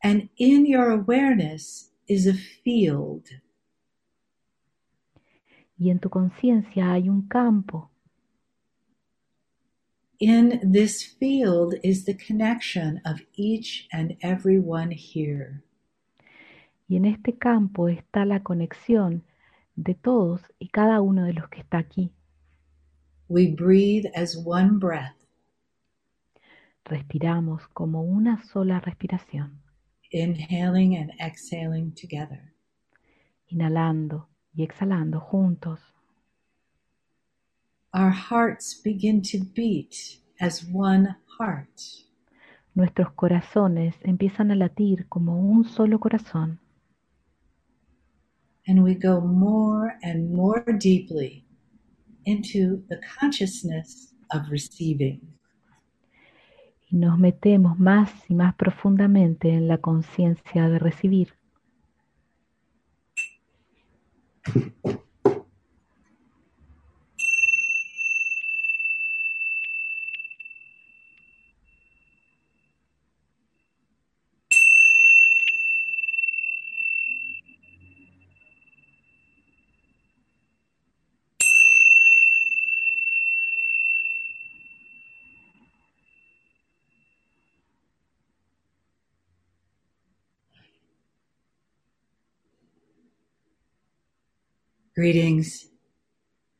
And 0.02 0.28
in 0.36 0.66
your 0.66 0.90
awareness 0.90 1.92
is 2.08 2.26
a 2.26 2.34
field 2.34 3.28
y 5.82 5.90
en 5.90 5.98
tu 5.98 6.10
conciencia 6.10 6.92
hay 6.92 7.08
un 7.08 7.26
campo. 7.26 7.90
In 10.20 10.60
this 10.70 11.16
field 11.18 11.74
is 11.82 12.04
the 12.04 12.16
connection 12.16 13.00
of 13.04 13.20
each 13.34 13.88
and 13.92 14.16
every 14.22 14.60
one 14.60 14.92
here. 14.92 15.64
Y 16.88 16.96
en 16.96 17.06
este 17.06 17.36
campo 17.36 17.88
está 17.88 18.24
la 18.24 18.44
conexión 18.44 19.24
de 19.74 19.94
todos 19.94 20.40
y 20.58 20.68
cada 20.68 21.00
uno 21.00 21.24
de 21.24 21.32
los 21.32 21.48
que 21.48 21.60
está 21.60 21.78
aquí. 21.78 22.12
We 23.28 23.48
breathe 23.48 24.10
as 24.14 24.36
one 24.44 24.78
breath. 24.78 25.16
Respiramos 26.84 27.66
como 27.68 28.02
una 28.02 28.42
sola 28.44 28.80
respiración. 28.80 29.62
Inhaling 30.10 30.96
and 30.96 31.12
exhaling 31.18 31.94
together. 31.94 32.52
Inhalando 33.46 34.28
y 34.54 34.62
exhalando 34.64 35.20
juntos. 35.20 35.80
Our 37.94 38.10
hearts 38.10 38.80
begin 38.82 39.22
to 39.22 39.38
beat 39.54 40.20
as 40.40 40.66
one 40.72 41.16
heart. 41.38 41.80
Nuestros 42.74 43.12
corazones 43.12 43.94
empiezan 44.02 44.50
a 44.50 44.54
latir 44.54 45.06
como 45.08 45.38
un 45.38 45.64
solo 45.64 46.00
corazón. 46.00 46.61
And 48.66 48.84
we 48.84 48.94
go 48.94 49.20
more 49.20 49.94
and 50.02 50.32
more 50.32 50.64
deeply 50.78 51.44
into 52.24 52.84
the 52.88 53.00
consciousness 53.18 54.14
of 54.30 54.50
receiving. 54.50 55.20
Y 56.90 56.96
nos 56.96 57.18
metemos 57.18 57.78
más 57.78 58.10
y 58.28 58.34
más 58.34 58.54
profundamente 58.54 59.50
en 59.50 59.66
la 59.68 59.78
conciencia 59.78 60.68
de 60.68 60.78
recibir. 60.78 61.34
Greetings. 94.94 95.70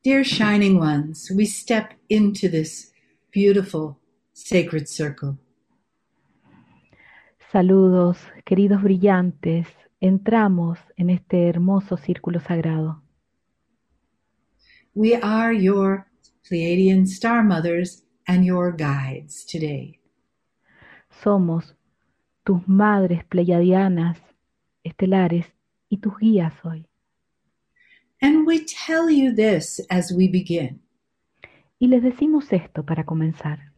Dear 0.03 0.23
Shining 0.23 0.79
Ones, 0.79 1.29
we 1.35 1.45
step 1.45 1.93
into 2.09 2.49
this 2.49 2.91
beautiful 3.31 3.99
sacred 4.33 4.89
circle. 4.89 5.37
Saludos, 7.51 8.17
queridos 8.43 8.81
brillantes. 8.81 9.67
Entramos 10.01 10.79
en 10.97 11.11
este 11.11 11.47
hermoso 11.47 11.95
círculo 11.95 12.39
sagrado. 12.39 13.03
We 14.95 15.13
are 15.21 15.53
your 15.53 16.07
Pleiadian 16.49 17.03
star 17.03 17.43
mothers 17.43 18.03
and 18.27 18.43
your 18.43 18.75
guides 18.75 19.45
today. 19.45 19.99
Somos 21.21 21.75
tus 22.43 22.67
madres 22.67 23.23
pleiadianas, 23.25 24.17
estelares 24.83 25.45
y 25.87 25.97
tus 25.97 26.17
guías 26.17 26.53
hoy. 26.65 26.87
And 28.23 28.47
we 28.47 28.63
tell 28.63 29.09
you 29.09 29.33
this 29.35 29.85
as 29.89 30.13
we 30.13 30.29
begin. 30.29 30.79
Y 31.77 31.87
les 31.87 32.01
decimos 32.01 32.53
esto 32.53 32.85
para 32.85 33.03
comenzar. 33.03 33.73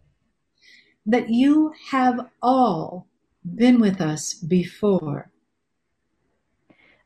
That 1.09 1.29
you 1.29 1.71
have 1.91 2.29
all 2.43 3.07
been 3.41 3.81
with 3.81 3.99
us 3.99 4.35
before. 4.47 5.31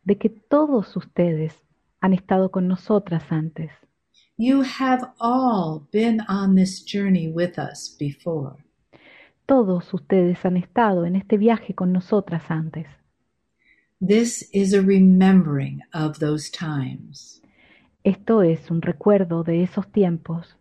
De 0.03 0.17
que 0.17 0.27
todos 0.27 0.97
ustedes 0.97 1.53
han 2.01 2.13
estado 2.13 2.51
con 2.51 2.67
nosotras 2.67 3.23
antes. 3.31 3.71
You 4.35 4.63
have 4.63 5.13
all 5.21 5.87
been 5.93 6.19
on 6.27 6.55
this 6.55 6.83
journey 6.83 7.29
with 7.29 7.57
us 7.57 7.95
before. 7.97 8.57
Todos 9.45 9.93
ustedes 9.93 10.45
han 10.45 10.57
estado 10.57 11.05
en 11.05 11.15
este 11.15 11.37
viaje 11.37 11.73
con 11.73 11.93
nosotras 11.93 12.51
antes. 12.51 12.98
This 14.01 14.47
is 14.53 14.73
a 14.73 14.81
remembering 14.81 15.81
of 15.93 16.19
those 16.19 16.49
times. 16.49 17.41
Esto 18.05 18.39
es 18.39 18.71
un 18.71 18.81
recuerdo 18.81 19.43
de 19.43 19.63
esos 19.63 19.91
tiempos. 19.91 20.53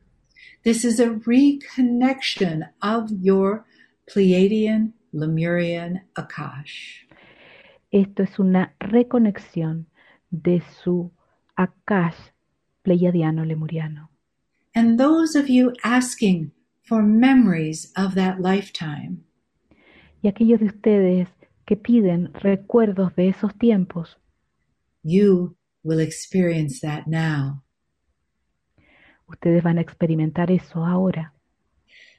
This 0.64 0.84
is 0.84 0.99
a 0.99 1.11
reconnection 1.11 2.68
of 2.82 3.12
your 3.12 3.64
Pleiadian, 4.11 4.93
Lemurian 5.12 6.01
Akash. 6.16 7.07
Esto 7.93 8.24
es 8.24 8.41
una 8.41 8.74
reconexión 8.80 9.86
de 10.32 10.61
su 10.82 11.12
Akash 11.57 12.32
pleiadiano 12.82 13.45
lemuriano. 13.45 14.11
And 14.74 14.99
those 14.99 15.36
of 15.36 15.49
you 15.49 15.74
asking 15.84 16.51
for 16.82 17.05
memories 17.05 17.93
of 17.97 18.16
that 18.16 18.41
lifetime. 18.41 19.22
Y 20.22 20.28
aquellos 20.28 20.59
de 20.59 20.66
ustedes 20.66 21.28
que 21.68 21.76
piden 21.76 22.32
recuerdos 22.32 23.14
de 23.14 23.28
esos 23.28 23.54
tiempos. 23.58 24.16
You 25.02 25.54
will 25.84 26.00
experience 26.00 26.80
that 26.80 27.06
now. 27.06 27.62
Ustedes 29.26 29.62
van 29.62 29.76
a 29.76 29.82
experimentar 29.82 30.50
eso 30.50 30.82
ahora. 30.82 31.34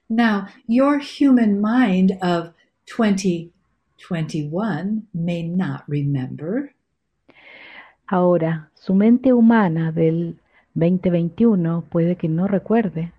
Now, 0.07 0.49
your 0.67 0.99
human 0.99 1.59
mind 1.59 2.11
of 2.21 2.53
2021 2.85 5.07
may 5.15 5.47
not 5.47 5.83
remember. 5.87 6.75
Ahora, 8.07 8.69
su 8.75 8.93
mente 8.93 9.33
humana 9.33 9.91
del 9.91 10.39
2021 10.75 11.85
puede 11.89 12.17
que 12.17 12.29
no 12.29 12.47
recuerde. 12.47 13.13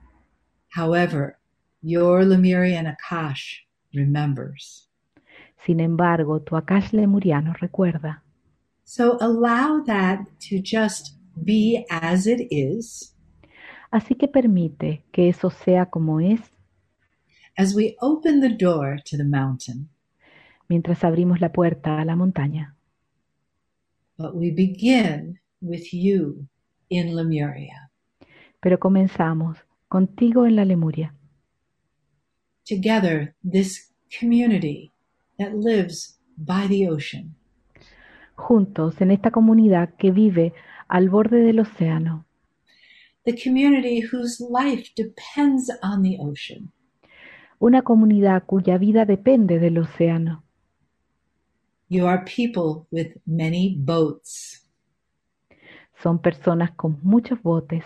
However, 0.77 1.39
your 1.83 2.25
Lemurian 2.25 2.87
Akash 2.87 3.65
remembers. 3.93 4.90
Sin 5.67 5.81
embargo, 5.81 6.41
tu 6.41 6.57
Akash 6.57 6.93
lemuriano 6.93 7.53
recuerda. 7.53 8.23
So 8.85 9.19
allow 9.21 9.85
that 9.85 10.27
to 10.49 10.57
just 10.63 11.17
be 11.35 11.85
as 11.91 12.27
it 12.27 12.49
is. 12.51 13.15
Así 13.91 14.15
que 14.15 14.29
permite 14.29 15.05
que 15.13 15.29
eso 15.29 15.51
sea 15.51 15.87
como 15.87 16.21
es. 16.21 16.41
As 17.57 17.75
we 17.75 17.97
open 18.01 18.41
the 18.41 18.57
door 18.57 18.97
to 19.05 19.17
the 19.17 19.25
mountain. 19.25 19.89
Mientras 20.69 21.05
abrimos 21.05 21.41
la 21.41 21.53
puerta 21.53 22.01
a 22.01 22.05
la 22.05 22.17
montaña. 22.17 22.77
But 24.17 24.35
we 24.35 24.51
begin 24.51 25.41
with 25.61 25.93
you 25.93 26.47
in 26.89 27.15
Lemuria. 27.17 27.91
Pero 28.61 28.79
comenzamos 28.79 29.59
contigo 29.89 30.47
en 30.47 30.57
la 30.57 30.65
Lemuria. 30.65 31.15
Together, 32.65 33.35
this 33.43 33.93
community 34.19 34.90
that 35.41 35.55
lives 35.55 36.21
by 36.37 36.69
the 36.69 36.89
ocean. 36.89 37.35
Juntos 38.35 39.01
en 39.01 39.11
esta 39.11 39.31
comunidad 39.31 39.95
que 39.97 40.13
vive 40.13 40.53
al 40.89 41.09
borde 41.09 41.41
del 41.41 41.61
océano. 41.61 42.27
The 43.25 43.35
community 43.35 44.01
whose 44.01 44.41
life 44.41 44.93
depends 44.95 45.71
on 45.83 46.03
the 46.03 46.19
ocean. 46.21 46.73
Una 47.59 47.83
comunidad 47.83 48.45
cuya 48.47 48.79
vida 48.79 49.05
depende 49.05 49.59
del 49.59 49.79
océano. 49.79 50.45
You 51.89 52.07
are 52.07 52.25
people 52.25 52.87
with 52.91 53.17
many 53.27 53.77
boats. 53.77 54.67
Son 56.03 56.19
personas 56.19 56.71
con 56.77 56.99
muchos 57.03 57.43
botes. 57.43 57.85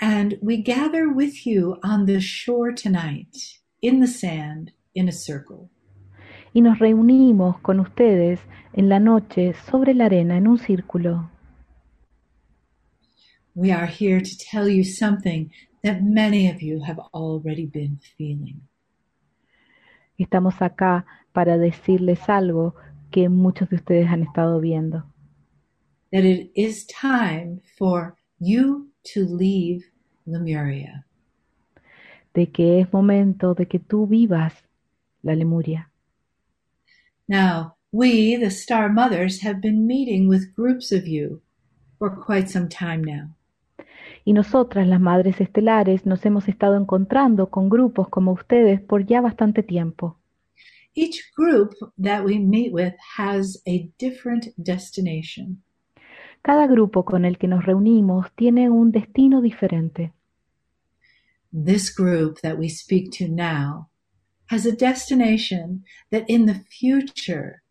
And 0.00 0.36
we 0.42 0.56
gather 0.56 1.08
with 1.08 1.46
you 1.46 1.78
on 1.82 2.06
the 2.06 2.20
shore 2.20 2.72
tonight, 2.72 3.60
in 3.80 4.00
the 4.00 4.08
sand, 4.08 4.72
in 4.94 5.08
a 5.08 5.12
circle. 5.12 5.68
Y 6.52 6.60
nos 6.60 6.78
reunimos 6.78 7.58
con 7.60 7.80
ustedes 7.80 8.40
en 8.72 8.88
la 8.88 9.00
noche 9.00 9.54
sobre 9.70 9.94
la 9.94 10.06
arena 10.06 10.36
en 10.36 10.48
un 10.48 10.58
círculo. 10.58 11.30
We 13.54 13.70
are 13.72 13.86
here 13.86 14.20
to 14.20 14.30
tell 14.50 14.68
you 14.68 14.84
something 14.84 15.50
that 15.82 16.00
many 16.02 16.48
of 16.48 16.62
you 16.62 16.82
have 16.84 16.98
already 17.12 17.66
been 17.66 17.98
feeling. 18.16 18.62
Estamos 20.16 20.60
acá 20.62 21.04
para 21.32 21.58
decirles 21.58 22.28
algo 22.28 22.74
que 23.10 23.28
muchos 23.28 23.68
de 23.70 23.76
ustedes 23.76 24.08
han 24.08 24.22
estado 24.22 24.60
viendo. 24.60 25.04
That 26.12 26.24
it 26.24 26.50
is 26.54 26.86
time 26.86 27.60
for 27.78 28.16
you 28.38 28.90
to 29.14 29.20
leave 29.36 29.84
Lemuria. 30.24 31.06
De 32.34 32.50
que 32.50 32.80
es 32.80 32.92
momento 32.92 33.54
de 33.54 33.66
que 33.66 33.78
tú 33.78 34.06
vivas 34.06 34.54
la 35.22 35.34
Lemuria. 35.34 35.90
Now, 37.28 37.76
we, 37.92 38.36
the 38.36 38.50
Star 38.50 38.88
Mothers, 38.88 39.42
have 39.42 39.60
been 39.60 39.86
meeting 39.86 40.28
with 40.28 40.54
groups 40.54 40.92
of 40.92 41.06
you 41.06 41.40
for 41.98 42.10
quite 42.10 42.48
some 42.48 42.68
time 42.68 43.02
now. 43.04 43.36
Y 44.24 44.32
nosotras, 44.32 44.86
las 44.86 45.00
Madres 45.00 45.40
Estelares, 45.40 46.06
nos 46.06 46.24
hemos 46.24 46.48
estado 46.48 46.76
encontrando 46.76 47.50
con 47.50 47.68
grupos 47.68 48.08
como 48.08 48.32
ustedes 48.32 48.80
por 48.80 49.04
ya 49.04 49.20
bastante 49.20 49.62
tiempo. 49.62 50.18
Each 50.94 51.22
group 51.36 51.74
that 52.02 52.24
we 52.24 52.38
meet 52.38 52.72
with 52.72 52.94
has 53.16 53.62
a 53.66 53.90
different 53.98 54.48
destination. 54.56 55.62
Cada 56.42 56.66
grupo 56.66 57.04
con 57.04 57.24
el 57.24 57.38
que 57.38 57.48
nos 57.48 57.64
reunimos 57.64 58.32
tiene 58.34 58.68
un 58.68 58.90
destino 58.90 59.40
diferente. 59.40 60.12
This 61.52 61.94
group 61.94 62.40
that 62.42 62.58
we 62.58 62.68
speak 62.68 63.10
to 63.18 63.28
now 63.28 63.88
has 64.52 64.66
a 64.66 64.72
destination 64.76 65.82
that 66.10 66.28
in 66.28 66.44
the 66.44 66.54
future, 66.68 67.62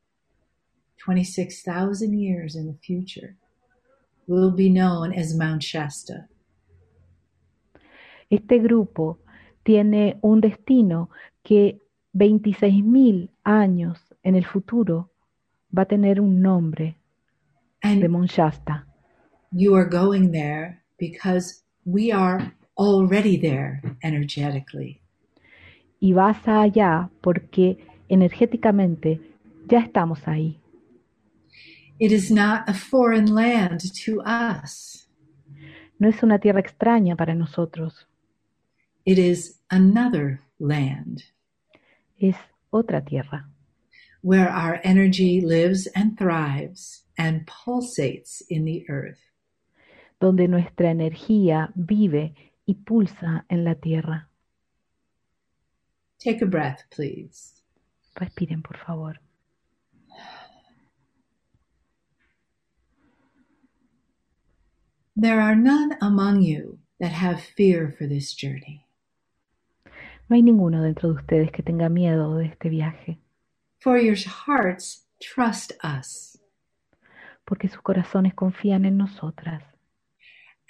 26,000 0.97 2.19
years 2.19 2.55
in 2.55 2.65
the 2.65 2.77
future, 2.81 3.35
will 4.27 4.49
be 4.49 4.67
known 4.67 5.13
as 5.13 5.35
Mount 5.35 5.61
Shasta. 5.61 6.27
Este 8.31 8.59
grupo 8.59 9.19
tiene 9.63 10.17
un 10.23 10.41
destino 10.41 11.09
que 11.43 11.81
26.000 12.15 13.29
años 13.45 13.99
en 14.23 14.35
el 14.35 14.45
futuro 14.45 15.11
va 15.77 15.83
a 15.83 15.85
tener 15.87 16.19
un 16.19 16.41
nombre 16.41 16.97
And 17.83 18.01
de 18.01 18.07
Mount 18.07 18.31
Shasta. 18.31 18.85
you 19.53 19.75
are 19.75 19.85
going 19.85 20.31
there 20.31 20.81
because 20.97 21.63
we 21.85 22.11
are 22.11 22.51
already 22.77 23.37
there 23.37 23.81
energetically. 24.03 25.00
Y 26.01 26.11
vas 26.13 26.45
allá 26.47 27.09
porque 27.21 27.77
energéticamente 28.09 29.21
ya 29.67 29.79
estamos 29.79 30.27
ahí. 30.27 30.59
It 31.99 32.11
is 32.11 32.29
not 32.31 32.67
a 32.67 32.73
foreign 32.73 33.33
land 33.33 33.81
to 34.05 34.21
us. 34.25 35.07
No 35.99 36.09
es 36.09 36.21
una 36.23 36.39
tierra 36.39 36.59
extraña 36.59 37.15
para 37.15 37.35
nosotros, 37.35 38.07
It 39.05 39.17
is 39.17 39.61
another 39.69 40.41
land 40.59 41.21
es 42.19 42.35
otra 42.71 43.03
tierra, 43.03 43.49
where 44.21 44.47
our 44.49 44.79
energy 44.83 45.41
lives 45.41 45.87
and 45.95 46.17
thrives 46.17 47.05
and 47.17 47.45
pulsates 47.45 48.43
in 48.49 48.65
the 48.65 48.85
earth. 48.89 49.19
donde 50.19 50.47
nuestra 50.47 50.91
energía 50.91 51.71
vive 51.75 52.35
y 52.65 52.75
pulsa 52.75 53.45
en 53.49 53.63
la 53.63 53.75
tierra. 53.75 54.29
Take 56.21 56.41
a 56.41 56.45
breath, 56.45 56.83
please. 56.91 57.61
Respiren, 58.15 58.63
por 58.63 58.77
favor. 58.77 59.15
There 65.15 65.41
are 65.41 65.55
none 65.55 65.97
among 66.01 66.41
you 66.41 66.79
that 66.99 67.11
have 67.11 67.41
fear 67.41 67.93
for 67.97 68.07
this 68.07 68.33
journey, 68.33 68.85
No 70.29 70.35
hay 70.37 70.41
ninguno 70.41 70.81
dentro 70.81 71.09
de 71.09 71.15
ustedes 71.15 71.51
que 71.51 71.63
tenga 71.63 71.89
miedo 71.89 72.37
de 72.37 72.45
este 72.45 72.69
viaje, 72.69 73.17
for 73.79 73.97
your 73.97 74.15
hearts 74.15 75.05
trust 75.19 75.73
us, 75.83 76.37
porque 77.45 77.67
sus 77.67 77.81
corazones 77.81 78.33
confían 78.33 78.85
en 78.85 78.97
nosotras. 78.97 79.63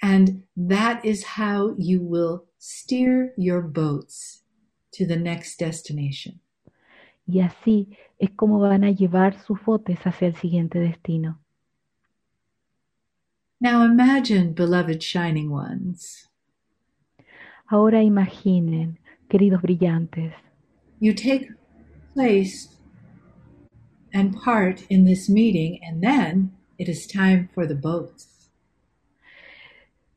and 0.04 0.42
that 0.56 1.04
is 1.04 1.22
how 1.36 1.76
you 1.78 2.00
will 2.02 2.44
steer 2.58 3.32
your 3.36 3.62
boats 3.62 4.41
to 4.92 5.06
the 5.06 5.16
next 5.16 5.58
destination. 5.58 6.40
y 7.26 7.40
así 7.40 7.88
es 8.18 8.30
como 8.30 8.58
van 8.58 8.84
a 8.84 8.90
llevar 8.90 9.38
sus 9.42 9.62
botes 9.64 9.98
hacia 10.04 10.28
el 10.28 10.36
siguiente 10.36 10.78
destino. 10.78 11.40
Now 13.60 13.84
imagine, 13.84 14.54
beloved 14.54 14.98
shining 15.00 15.50
ones. 15.50 16.28
Ahora 17.66 18.02
imaginen, 18.02 18.98
queridos 19.28 19.62
brillantes. 19.62 20.34
You 21.00 21.14
take 21.14 21.48
place 22.12 22.68
and 24.12 24.34
part 24.34 24.84
in 24.90 25.04
this 25.04 25.30
meeting, 25.30 25.80
and 25.82 26.02
then 26.02 26.52
it 26.78 26.88
is 26.88 27.06
time 27.06 27.48
for 27.54 27.66
the 27.66 27.74
boats. 27.74 28.50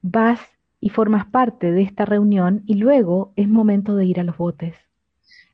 Vas 0.04 0.40
y 0.86 0.90
formas 0.90 1.26
parte 1.26 1.72
de 1.72 1.82
esta 1.82 2.06
reunión 2.06 2.62
y 2.68 2.76
luego 2.76 3.34
es 3.36 3.48
momento 3.50 3.96
de 3.96 4.06
ir 4.06 4.20
a 4.20 4.24
los 4.24 4.38
botes. 4.38 4.76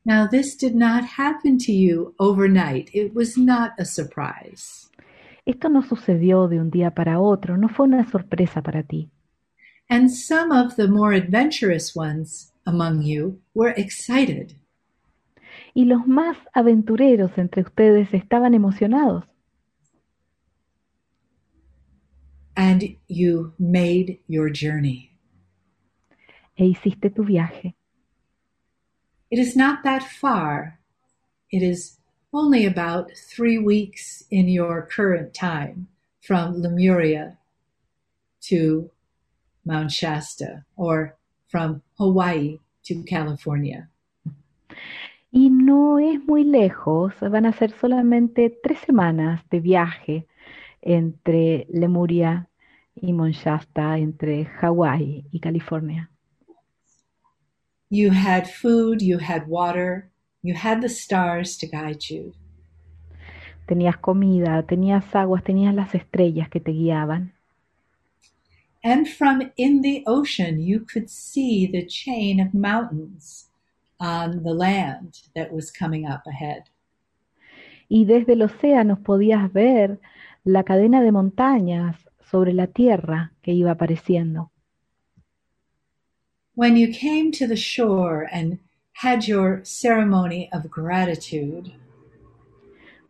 Now, 0.03 0.27
this 0.27 0.57
did 0.57 0.73
not 0.75 1.05
happen 1.17 1.57
to 1.59 1.71
you 1.71 2.13
overnight. 2.19 2.89
It 2.93 3.13
was 3.15 3.37
not 3.37 3.71
a 3.79 3.85
surprise. 3.85 4.89
Esto 5.45 5.69
no 5.69 5.83
sucedió 5.83 6.49
de 6.49 6.59
un 6.59 6.69
día 6.69 6.93
para 6.93 7.21
otro, 7.21 7.55
no 7.55 7.69
fue 7.69 7.85
una 7.85 8.03
sorpresa 8.11 8.61
para 8.61 8.83
ti. 8.83 9.09
And 9.89 10.09
some 10.09 10.51
of 10.51 10.75
the 10.75 10.89
more 10.89 11.15
adventurous 11.15 11.95
ones 11.95 12.51
among 12.65 13.01
you 13.01 13.39
were 13.53 13.73
excited. 13.77 14.57
Y 15.73 15.85
los 15.85 16.05
más 16.07 16.35
aventureros 16.53 17.37
entre 17.37 17.61
ustedes 17.61 18.13
estaban 18.13 18.53
emocionados. 18.53 19.23
And 22.57 22.97
you 23.07 23.53
made 23.57 24.19
your 24.27 24.51
journey. 24.51 25.10
E 26.61 26.65
hiciste 26.65 27.09
tu 27.09 27.23
viaje. 27.23 27.73
It 29.31 29.39
is 29.39 29.55
not 29.55 29.81
that 29.83 30.03
far. 30.03 30.79
It 31.49 31.63
is 31.63 31.97
only 32.31 32.67
about 32.67 33.11
three 33.17 33.57
weeks 33.57 34.23
in 34.29 34.47
your 34.47 34.87
current 34.95 35.33
time 35.33 35.87
from 36.19 36.61
Lemuria 36.61 37.39
to 38.41 38.91
Mount 39.65 39.89
Shasta 39.89 40.63
or 40.75 41.17
from 41.47 41.81
Hawaii 41.97 42.59
to 42.83 43.03
California. 43.05 43.89
Y 45.31 45.49
no 45.49 45.97
es 45.97 46.19
muy 46.27 46.43
lejos, 46.43 47.15
van 47.21 47.47
a 47.47 47.53
ser 47.53 47.71
solamente 47.71 48.55
tres 48.61 48.77
semanas 48.85 49.41
de 49.49 49.61
viaje 49.61 50.27
entre 50.79 51.65
Lemuria 51.71 52.49
y 52.93 53.13
Mount 53.13 53.33
Shasta, 53.33 53.97
entre 53.97 54.47
Hawaii 54.61 55.25
y 55.31 55.39
California. 55.39 56.10
You 57.93 58.11
had 58.11 58.49
food, 58.49 59.01
you 59.01 59.17
had 59.17 59.49
water, 59.49 60.09
you 60.41 60.53
had 60.53 60.81
the 60.81 60.87
stars 60.87 61.57
to 61.57 61.67
guide 61.67 62.09
you. 62.09 62.33
Tenías 63.67 63.97
comida, 63.97 64.63
tenías 64.63 65.13
aguas, 65.13 65.43
tenías 65.43 65.75
las 65.75 65.93
estrellas 65.93 66.47
que 66.47 66.61
te 66.61 66.71
guiaban. 66.71 67.33
And 68.81 69.09
from 69.09 69.51
in 69.57 69.81
the 69.81 70.03
ocean, 70.07 70.61
you 70.61 70.85
could 70.85 71.09
see 71.09 71.67
the 71.67 71.85
chain 71.85 72.39
of 72.39 72.53
mountains 72.53 73.49
on 73.99 74.43
the 74.43 74.53
land 74.53 75.19
that 75.35 75.51
was 75.51 75.69
coming 75.69 76.05
up 76.07 76.21
ahead. 76.25 76.63
Y 77.89 78.05
desde 78.05 78.33
el 78.33 78.43
océano 78.43 79.03
podías 79.03 79.51
ver 79.51 79.99
la 80.45 80.63
cadena 80.63 81.01
de 81.01 81.11
montañas 81.11 81.97
sobre 82.21 82.53
la 82.53 82.67
tierra 82.67 83.33
que 83.41 83.51
iba 83.51 83.71
apareciendo. 83.71 84.50
When 86.55 86.75
you 86.75 86.91
came 86.91 87.31
to 87.33 87.47
the 87.47 87.55
shore 87.55 88.27
and 88.31 88.59
had 88.93 89.27
your 89.27 89.61
ceremony 89.63 90.49
of 90.51 90.69
gratitude, 90.69 91.71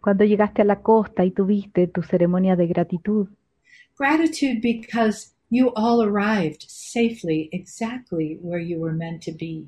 Cuando 0.02 0.24
llegaste 0.26 0.64
a 0.64 0.66
la 0.66 0.82
costa 0.82 1.24
y 1.24 1.32
tuviste 1.32 1.88
tu 1.88 2.02
ceremonia 2.02 2.56
de 2.56 2.66
gratitud. 2.68 3.28
Gratitude 3.96 4.60
because 4.60 5.34
you 5.52 5.72
all 5.76 6.02
arrived 6.02 6.66
safely 6.68 7.50
exactly 7.52 8.40
where 8.42 8.60
you 8.60 8.80
were 8.80 8.94
meant 8.94 9.22
to 9.24 9.32
be. 9.32 9.68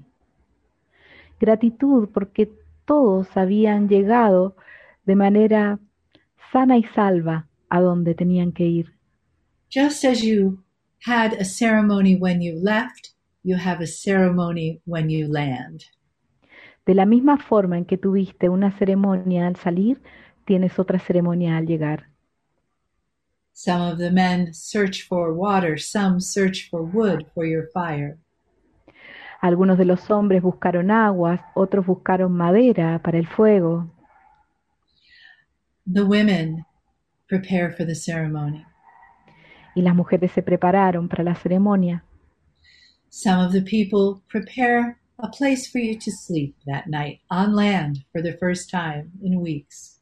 Gratitud 1.40 2.10
porque 2.14 2.50
todos 2.86 3.28
habían 3.36 3.88
llegado 3.90 4.56
de 5.06 5.16
manera 5.16 5.80
sana 6.52 6.78
y 6.78 6.84
salva 6.96 7.48
a 7.70 7.80
donde 7.80 8.16
tenían 8.16 8.54
que 8.54 8.66
ir. 8.66 8.94
Just 9.70 10.04
as 10.04 10.24
you 10.24 10.64
had 11.06 11.34
a 11.34 11.46
ceremony 11.46 12.16
when 12.16 12.42
you 12.42 12.56
left, 12.56 13.13
you 13.44 13.58
have 13.58 13.82
a 13.84 13.88
ceremony 13.88 14.82
when 14.86 15.10
you 15.10 15.28
land. 15.28 15.84
De 16.86 16.94
la 16.94 17.06
misma 17.06 17.38
forma 17.38 17.78
en 17.78 17.86
que 17.86 17.98
tuviste 17.98 18.50
una 18.50 18.72
ceremonia 18.72 19.48
al 19.48 19.56
salir, 19.56 20.02
tienes 20.46 20.80
otra 20.80 21.00
ceremonia 21.00 21.58
al 21.58 21.66
llegar. 21.66 22.10
Some 23.54 23.82
of 23.82 24.00
the 24.00 24.12
men 24.12 24.54
search 24.54 25.08
for 25.08 25.34
water, 25.34 25.78
some 25.78 26.20
search 26.20 26.70
for 26.70 26.82
wood 26.82 27.26
for 27.34 27.46
your 27.46 27.70
fire. 27.72 28.18
Algunos 29.42 29.78
de 29.78 29.86
los 29.86 30.10
hombres 30.10 30.42
buscaron 30.42 30.90
aguas, 30.90 31.42
otros 31.54 31.86
buscaron 31.86 32.32
madera 32.32 33.00
para 33.04 33.18
el 33.18 33.28
fuego. 33.28 33.92
The 35.86 36.02
women 36.02 36.66
prepare 37.28 37.72
for 37.72 37.86
the 37.86 37.96
ceremony. 37.96 38.66
Y 39.76 39.82
las 39.82 39.96
mujeres 39.96 40.32
se 40.32 40.42
prepararon 40.42 41.10
para 41.10 41.24
la 41.24 41.36
ceremonia. 41.36 42.04
Some 43.16 43.46
of 43.46 43.52
the 43.52 43.62
people 43.62 44.24
prepare 44.28 44.98
a 45.20 45.30
place 45.30 45.70
for 45.70 45.78
you 45.78 45.96
to 46.00 46.10
sleep 46.10 46.56
that 46.66 46.88
night 46.88 47.20
on 47.30 47.54
land 47.54 48.06
for 48.12 48.24
the 48.24 48.36
first 48.40 48.72
time 48.72 49.12
in 49.22 49.40
weeks. 49.40 50.02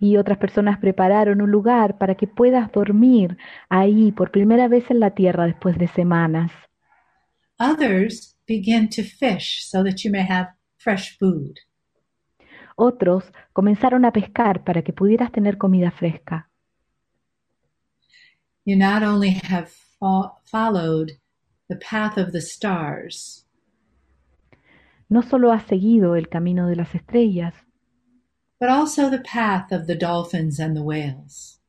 Y 0.00 0.16
otras 0.16 0.38
personas 0.38 0.78
prepararon 0.78 1.42
un 1.42 1.50
lugar 1.50 1.98
para 1.98 2.14
que 2.14 2.26
puedas 2.26 2.72
dormir 2.72 3.36
ahí 3.68 4.12
por 4.12 4.30
primera 4.30 4.66
vez 4.66 4.90
en 4.90 5.00
la 5.00 5.10
tierra 5.10 5.44
después 5.44 5.76
de 5.76 5.88
semanas. 5.88 6.50
Others 7.60 8.38
begin 8.48 8.88
to 8.88 9.02
fish 9.02 9.62
so 9.66 9.84
that 9.84 10.02
you 10.02 10.10
may 10.10 10.24
have 10.26 10.54
fresh 10.78 11.18
food. 11.18 11.58
Otros 12.76 13.30
comenzaron 13.52 14.06
a 14.06 14.10
pescar 14.10 14.64
para 14.64 14.80
que 14.80 14.94
pudieras 14.94 15.32
tener 15.32 15.58
comida 15.58 15.90
fresca. 15.90 16.48
You 18.64 18.78
not 18.78 19.02
only 19.02 19.38
have 19.50 19.68
fo 19.98 20.40
followed 20.44 21.20
the 21.72 21.78
path 21.78 22.18
of 22.18 22.32
the 22.32 22.40
stars, 22.40 23.46
no 25.08 25.22
solo 25.22 25.52
has 25.52 25.66
seguido 25.66 26.16
el 26.16 26.28
camino 26.28 26.68
de 26.68 26.76
las 26.76 26.94
estrellas, 26.94 27.54
but 28.60 28.68
also 28.68 29.08
the 29.08 29.20
path 29.20 29.72
of 29.72 29.86
the 29.86 29.96
dolphins 29.96 30.60
and 30.60 30.76
the 30.76 30.82
whales. 30.82 31.60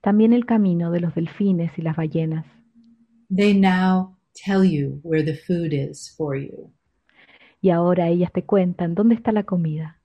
También 0.00 0.32
el 0.32 0.46
camino 0.46 0.92
de 0.92 1.00
los 1.00 1.12
delfines 1.14 1.76
y 1.76 1.82
las 1.82 1.96
ballenas. 1.96 2.44
They 3.28 3.52
now 3.52 4.16
tell 4.32 4.64
you 4.64 5.00
where 5.02 5.24
the 5.24 5.34
food 5.34 5.72
is 5.72 6.08
for 6.16 6.36
you. 6.36 6.72
Y 7.60 7.70
ahora 7.70 8.06
ellas 8.08 8.30
te 8.32 8.44
cuentan 8.44 8.94
dónde 8.94 9.16
está 9.16 9.32
la 9.32 9.42
comida. 9.42 9.96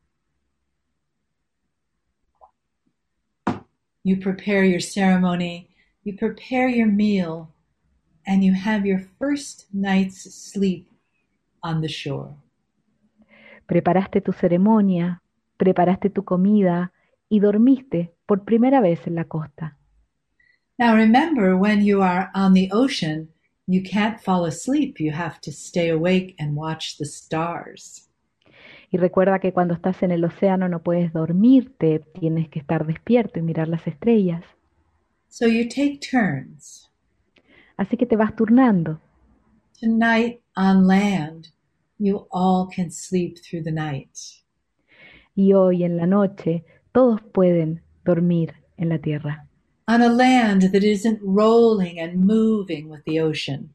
You 4.04 4.18
prepare 4.18 4.66
your 4.66 4.82
ceremony, 4.82 5.70
you 6.04 6.18
prepare 6.18 6.68
your 6.68 6.88
meal, 6.88 7.53
and 8.26 8.44
you 8.44 8.54
have 8.54 8.86
your 8.86 9.00
first 9.20 9.68
night's 9.74 10.24
sleep 10.34 10.88
on 11.62 11.82
the 11.82 11.88
shore. 11.88 12.36
Preparaste 13.66 14.22
tu 14.22 14.34
ceremonia, 14.34 15.22
preparaste 15.58 16.10
tu 16.10 16.24
comida 16.24 16.92
y 17.30 17.40
dormiste 17.40 18.14
por 18.26 18.44
primera 18.44 18.82
vez 18.82 19.08
en 19.08 19.16
la 19.16 19.26
costa. 19.26 19.78
Now 20.78 20.96
remember, 20.96 21.56
when 21.56 21.84
you 21.84 22.02
are 22.02 22.30
on 22.34 22.54
the 22.54 22.70
ocean, 22.72 23.30
you 23.68 23.82
can't 23.84 24.20
fall 24.20 24.46
asleep. 24.46 25.00
You 25.00 25.12
have 25.12 25.40
to 25.42 25.52
stay 25.52 25.90
awake 25.90 26.36
and 26.40 26.56
watch 26.56 26.98
the 26.98 27.06
stars. 27.06 28.10
Y 28.92 28.98
recuerda 28.98 29.40
que 29.40 29.54
cuando 29.54 29.74
estás 29.74 30.04
en 30.04 30.12
el 30.12 30.24
océano 30.24 30.70
no 30.70 30.84
puedes 30.84 31.14
dormirte, 31.14 32.00
tienes 32.20 32.50
que 32.50 32.60
estar 32.60 32.86
despierto 32.86 33.40
y 33.40 33.42
mirar 33.42 33.68
las 33.68 33.88
estrellas. 33.88 34.44
So 35.30 35.48
you 35.48 35.68
take 35.68 36.00
turns. 36.00 36.92
Así 37.78 37.98
que 37.98 38.06
te 38.06 38.16
vas 38.16 38.36
turnando. 38.36 39.00
Tonight 39.80 40.42
on 40.56 40.88
land, 40.88 41.50
you 41.98 42.28
all 42.32 42.68
can 42.68 42.92
sleep 42.92 43.38
through 43.40 43.64
the 43.64 43.72
night. 43.72 44.18
Y 45.36 45.54
hoy 45.54 45.84
en 45.84 45.98
la 45.98 46.06
noche 46.06 46.64
todos 46.92 47.22
pueden 47.34 47.82
dormir 48.06 48.54
en 48.78 48.90
la 48.90 49.00
tierra. 49.00 49.48
On 49.88 50.02
a 50.02 50.10
land 50.10 50.72
that 50.72 50.84
isn't 50.84 51.20
rolling 51.22 52.00
and 52.00 52.26
moving 52.26 52.90
with 52.90 53.04
the 53.06 53.20
ocean. 53.20 53.74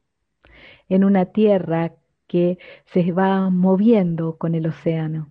En 0.88 1.04
una 1.04 1.26
tierra 1.26 1.92
que 2.28 2.58
se 2.86 3.12
va 3.12 3.50
moviendo 3.50 4.38
con 4.38 4.54
el 4.54 4.66
océano. 4.66 5.30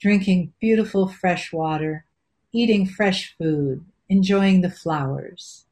Drinking 0.00 0.52
beautiful 0.60 1.08
fresh 1.08 1.52
water, 1.52 2.04
eating 2.52 2.86
fresh 2.86 3.34
food, 3.36 3.84
enjoying 4.08 4.62
the 4.62 4.70
flowers. 4.70 5.63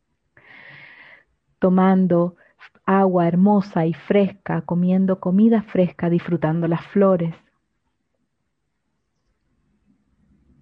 Tomando 1.62 2.34
agua 2.84 3.28
hermosa 3.28 3.86
y 3.86 3.94
fresca, 3.94 4.62
comiendo 4.62 5.20
comida 5.20 5.62
fresca, 5.62 6.10
disfrutando 6.10 6.66
las 6.66 6.84
flores. 6.88 7.36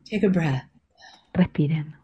Take 0.04 0.26
a 0.26 0.28
breath. 0.28 0.64
Respiren. 1.32 1.96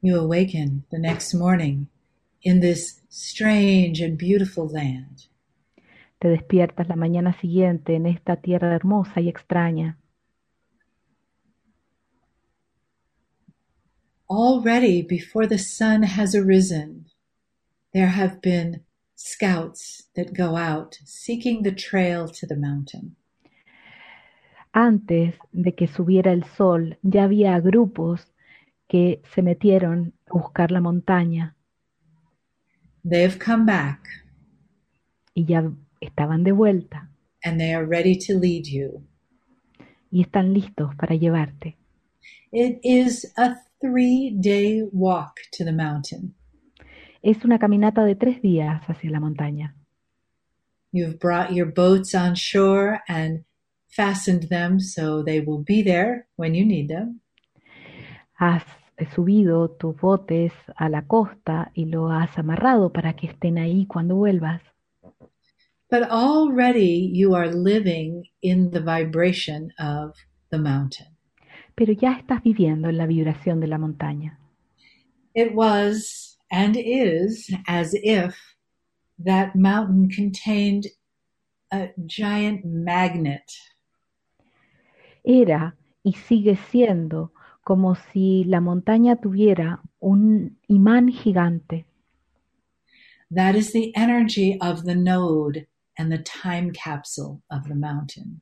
You 0.00 0.18
awaken 0.18 0.82
the 0.90 0.98
next 0.98 1.34
morning 1.34 1.86
in 2.42 2.58
this 2.58 3.00
strange 3.08 4.00
and 4.00 4.18
beautiful 4.18 4.66
land. 4.66 5.28
Te 6.22 6.28
despiertas 6.28 6.86
la 6.86 6.94
mañana 6.94 7.32
siguiente 7.40 7.96
en 7.96 8.06
esta 8.06 8.36
tierra 8.36 8.76
hermosa 8.76 9.20
y 9.20 9.28
extraña. 9.28 9.98
Already 14.30 15.02
before 15.02 15.48
the 15.48 15.58
sun 15.58 16.04
has 16.04 16.36
arisen, 16.36 17.06
there 17.92 18.06
have 18.06 18.38
been 18.40 18.84
scouts 19.16 20.12
that 20.14 20.28
go 20.32 20.56
out 20.56 20.94
seeking 21.04 21.64
the 21.64 21.72
trail 21.72 22.28
to 22.28 22.46
the 22.46 22.54
mountain. 22.54 23.16
Antes 24.72 25.34
de 25.50 25.74
que 25.74 25.88
subiera 25.88 26.32
el 26.32 26.44
sol, 26.44 26.98
ya 27.02 27.24
había 27.24 27.58
grupos 27.58 28.32
que 28.86 29.22
se 29.34 29.42
metieron 29.42 30.14
a 30.28 30.34
buscar 30.34 30.70
la 30.70 30.80
montaña. 30.80 31.56
They've 33.02 33.40
come 33.44 33.64
back. 33.64 34.06
Y 35.34 35.46
ya 35.46 35.68
estaban 36.02 36.44
de 36.44 36.52
vuelta. 36.52 37.08
And 37.44 37.58
they 37.58 37.72
are 37.74 37.86
ready 37.86 38.16
to 38.26 38.38
lead 38.38 38.64
you. 38.66 39.02
Y 40.10 40.22
están 40.22 40.52
listos 40.52 40.94
para 40.96 41.14
llevarte. 41.16 41.76
It 42.52 42.80
is 42.82 43.32
a 43.36 43.56
three-day 43.80 44.82
walk 44.92 45.40
to 45.56 45.64
the 45.64 45.72
mountain. 45.72 46.34
Es 47.22 47.44
una 47.44 47.58
caminata 47.58 48.04
de 48.04 48.14
tres 48.14 48.42
días 48.42 48.82
hacia 48.88 49.10
la 49.10 49.20
montaña. 49.20 49.74
You've 50.92 51.18
brought 51.18 51.52
your 51.52 51.72
boats 51.72 52.14
on 52.14 52.34
shore 52.34 53.00
and 53.08 53.44
fastened 53.88 54.48
them 54.48 54.80
so 54.80 55.22
they 55.24 55.40
will 55.40 55.64
be 55.64 55.82
there 55.82 56.26
when 56.36 56.54
you 56.54 56.66
need 56.66 56.88
them. 56.88 57.20
Has 58.34 58.62
subido 59.14 59.70
tus 59.70 59.96
botes 60.00 60.52
a 60.76 60.88
la 60.88 61.06
costa 61.06 61.70
y 61.74 61.86
lo 61.86 62.10
has 62.10 62.36
amarrado 62.38 62.92
para 62.92 63.14
que 63.14 63.28
estén 63.28 63.58
ahí 63.58 63.86
cuando 63.86 64.16
vuelvas. 64.16 64.62
But 65.92 66.10
already 66.10 67.10
you 67.12 67.34
are 67.34 67.48
living 67.48 68.24
in 68.40 68.70
the 68.70 68.80
vibration 68.80 69.74
of 69.78 70.14
the 70.48 70.56
mountain. 70.56 71.08
Pero 71.76 71.92
ya 71.92 72.12
estás 72.12 72.42
viviendo 72.42 72.88
en 72.88 72.96
la 72.96 73.04
vibración 73.04 73.60
de 73.60 73.66
la 73.66 73.76
montaña. 73.76 74.38
It 75.34 75.54
was 75.54 76.38
and 76.50 76.78
is 76.78 77.54
as 77.68 77.92
if 77.92 78.34
that 79.18 79.54
mountain 79.54 80.08
contained 80.08 80.86
a 81.70 81.90
giant 82.06 82.64
magnet. 82.64 83.52
Era 85.22 85.76
y 86.02 86.14
sigue 86.14 86.56
siendo 86.56 87.32
como 87.62 87.96
si 87.96 88.44
la 88.44 88.62
montaña 88.62 89.16
tuviera 89.16 89.82
un 90.00 90.56
imán 90.68 91.10
gigante. 91.10 91.84
That 93.30 93.56
is 93.56 93.72
the 93.72 93.92
energy 93.94 94.58
of 94.58 94.84
the 94.84 94.94
node 94.94 95.66
and 95.98 96.10
the 96.10 96.18
time 96.18 96.70
capsule 96.72 97.42
of 97.50 97.68
the 97.68 97.74
mountain. 97.74 98.40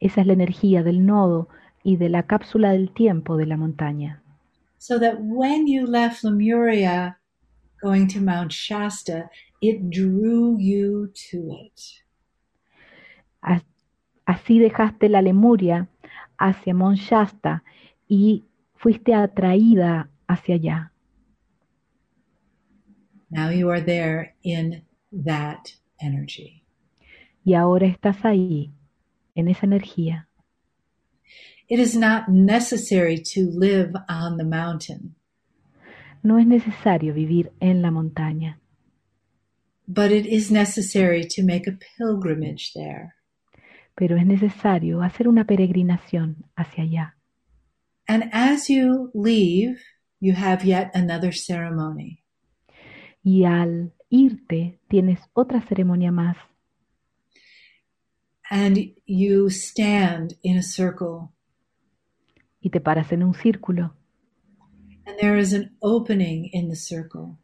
Esa 0.00 0.20
es 0.20 0.26
la 0.26 0.32
energía 0.34 0.82
del 0.82 1.04
nodo 1.06 1.48
y 1.82 1.96
de 1.96 2.08
la 2.08 2.24
cápsula 2.24 2.72
del 2.72 2.92
tiempo 2.92 3.36
de 3.36 3.46
la 3.46 3.56
montaña. 3.56 4.22
So 4.78 4.98
that 4.98 5.16
when 5.20 5.66
you 5.66 5.86
left 5.86 6.24
Lemuria 6.24 7.16
going 7.80 8.08
to 8.08 8.20
Mount 8.20 8.52
Shasta, 8.52 9.28
it 9.62 9.90
drew 9.90 10.58
you 10.58 11.10
to 11.30 11.50
it. 11.52 11.80
Así 14.26 14.58
dejaste 14.58 15.08
la 15.08 15.20
Lemuria 15.20 15.86
hacia 16.38 16.74
Mount 16.74 16.98
Shasta 16.98 17.62
y 18.08 18.44
fuiste 18.74 19.14
atraída 19.14 20.08
hacia 20.26 20.54
allá. 20.54 20.90
Now 23.30 23.50
you 23.50 23.70
are 23.70 23.80
there 23.80 24.34
in 24.42 24.82
that 25.12 25.74
energy. 25.98 26.62
Y 27.44 27.54
ahora 27.54 27.86
estás 27.86 28.24
ahí, 28.24 28.72
en 29.34 29.48
esa 29.48 29.66
energía. 29.66 30.28
It 31.68 31.78
is 31.78 31.96
not 31.96 32.28
necessary 32.28 33.22
to 33.34 33.50
live 33.50 33.92
on 34.08 34.36
the 34.36 34.44
mountain. 34.44 35.16
No 36.22 36.38
es 36.38 36.46
necesario 36.46 37.14
vivir 37.14 37.52
en 37.60 37.82
la 37.82 37.90
montaña. 37.90 38.60
But 39.86 40.10
it 40.10 40.26
is 40.26 40.50
necessary 40.50 41.26
to 41.28 41.42
make 41.42 41.66
a 41.68 41.78
pilgrimage 41.98 42.72
there. 42.74 43.14
Pero 43.94 44.16
es 44.16 44.26
necesario 44.26 45.02
hacer 45.02 45.28
una 45.28 45.44
peregrinación 45.44 46.44
hacia 46.56 46.84
allá. 46.84 47.16
And 48.08 48.30
as 48.32 48.68
you 48.68 49.10
leave, 49.14 49.78
you 50.20 50.34
have 50.34 50.64
yet 50.64 50.90
another 50.94 51.32
ceremony. 51.32 52.22
Y 53.22 53.44
al 53.44 53.92
irte, 54.14 54.80
tienes 54.88 55.20
otra 55.32 55.60
ceremonia 55.60 56.12
más. 56.12 56.36
And 58.50 58.78
you 59.06 59.48
stand 59.50 60.34
in 60.42 60.58
a 60.58 60.62
circle. 60.62 61.30
Y 62.60 62.70
te 62.70 62.80
paras 62.80 63.12
en 63.12 63.22
un 63.22 63.34
círculo. 63.34 63.94
And 65.06 65.18
there 65.18 65.38
is 65.38 65.52
an 65.52 65.76
opening 65.80 66.48
in 66.52 66.68
the 66.68 66.76
circle. 66.76 67.36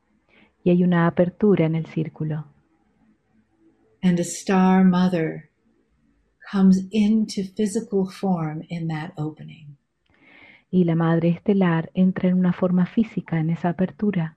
Y 0.62 0.70
hay 0.70 0.84
una 0.84 1.06
apertura 1.06 1.66
en 1.66 1.74
el 1.74 1.86
círculo. 1.86 2.46
And 4.02 4.18
a 4.18 4.24
star 4.24 4.84
mother 4.84 5.50
comes 6.50 6.86
into 6.90 7.42
physical 7.42 8.06
form 8.06 8.62
in 8.68 8.88
that 8.88 9.12
opening 9.16 9.76
y 10.70 10.84
la 10.84 10.94
madre 10.94 11.30
estelar 11.30 11.90
entra 11.94 12.28
en 12.28 12.38
una 12.38 12.52
forma 12.52 12.86
física 12.86 13.40
en 13.40 13.50
esa 13.50 13.70
apertura. 13.70 14.36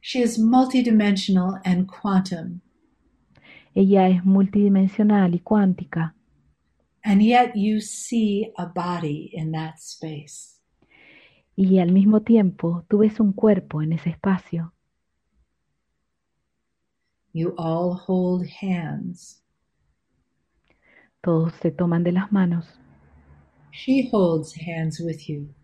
She 0.00 0.22
is 0.22 0.38
multidimensional 0.38 1.60
and 1.64 1.86
quantum. 1.86 2.60
Ella 3.74 4.08
es 4.08 4.24
multidimensional 4.24 5.34
y 5.34 5.40
cuántica. 5.40 6.14
And 7.04 7.22
yet 7.22 7.54
you 7.54 7.80
see 7.80 8.52
a 8.58 8.66
body 8.66 9.30
in 9.32 9.52
that 9.52 9.78
space. 9.78 10.60
Y 11.56 11.78
al 11.78 11.92
mismo 11.92 12.22
tiempo 12.22 12.84
tú 12.88 12.98
ves 12.98 13.18
un 13.20 13.32
cuerpo 13.32 13.82
en 13.82 13.92
ese 13.92 14.10
espacio. 14.10 14.72
You 17.32 17.54
all 17.56 17.94
hold 17.94 18.48
hands. 18.60 19.42
Todos 21.20 21.52
se 21.60 21.70
toman 21.70 22.04
de 22.04 22.12
las 22.12 22.32
manos. 22.32 22.78
She 23.72 24.08
holds 24.10 24.54
hands 24.54 25.00
with 25.00 25.28
you. 25.28 25.54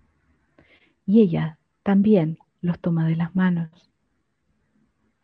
Y 1.06 1.20
ella 1.20 1.58
también 1.82 2.38
los 2.60 2.78
toma 2.80 3.06
de 3.06 3.16
las 3.16 3.34
manos. 3.34 3.93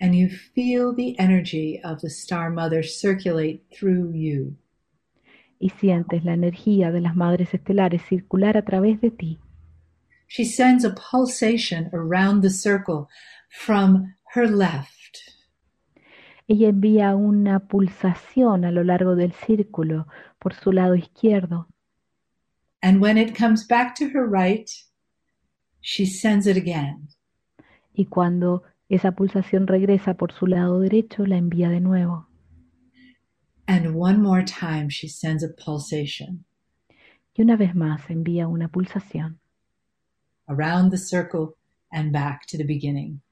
And 0.00 0.14
you 0.14 0.28
feel 0.28 0.94
the 0.94 1.18
energy 1.18 1.80
of 1.84 2.00
the 2.00 2.08
Star 2.08 2.50
Mother 2.50 2.82
circulate 2.82 3.64
through 3.70 4.12
you. 4.14 4.56
Y 5.58 5.68
sientes 5.68 6.24
la 6.24 6.32
energía 6.32 6.90
de 6.90 7.00
las 7.00 7.14
madres 7.14 7.52
estelares 7.52 8.02
circular 8.08 8.56
a 8.56 8.62
través 8.62 9.00
de 9.02 9.10
ti. 9.10 9.38
She 10.26 10.44
sends 10.44 10.84
a 10.84 10.94
pulsation 10.94 11.90
around 11.92 12.42
the 12.42 12.50
circle 12.50 13.08
from 13.50 14.14
her 14.34 14.46
left. 14.46 15.18
Ella 16.48 16.68
envía 16.68 17.14
una 17.14 17.60
pulsación 17.68 18.64
a 18.64 18.70
lo 18.70 18.82
largo 18.82 19.14
del 19.14 19.32
círculo 19.32 20.06
por 20.38 20.54
su 20.54 20.72
lado 20.72 20.96
izquierdo. 20.96 21.68
And 22.82 23.00
when 23.00 23.18
it 23.18 23.36
comes 23.36 23.66
back 23.66 23.94
to 23.96 24.08
her 24.08 24.26
right, 24.26 24.70
she 25.80 26.06
sends 26.06 26.46
it 26.46 26.56
again. 26.56 27.08
Y 27.92 28.06
cuando 28.06 28.62
esa 28.90 29.12
pulsación 29.12 29.66
regresa 29.66 30.14
por 30.14 30.32
su 30.32 30.46
lado 30.46 30.80
derecho, 30.80 31.24
la 31.24 31.36
envía 31.36 31.68
de 31.70 31.80
nuevo. 31.80 32.26
And 33.66 33.94
one 33.94 34.18
more 34.18 34.44
time 34.44 34.88
she 34.90 35.08
sends 35.08 35.44
a 35.44 35.48
pulsation. 35.48 36.44
Y 37.34 37.42
una 37.42 37.56
vez 37.56 37.74
más 37.74 38.10
envía 38.10 38.48
una 38.48 38.68
pulsación. 38.68 39.38
Around 40.48 40.90
the 40.90 40.98
circle 40.98 41.54
and 41.92 42.12
back 42.12 42.46
to 42.48 42.58
the 42.58 42.64
beginning. 42.64 43.22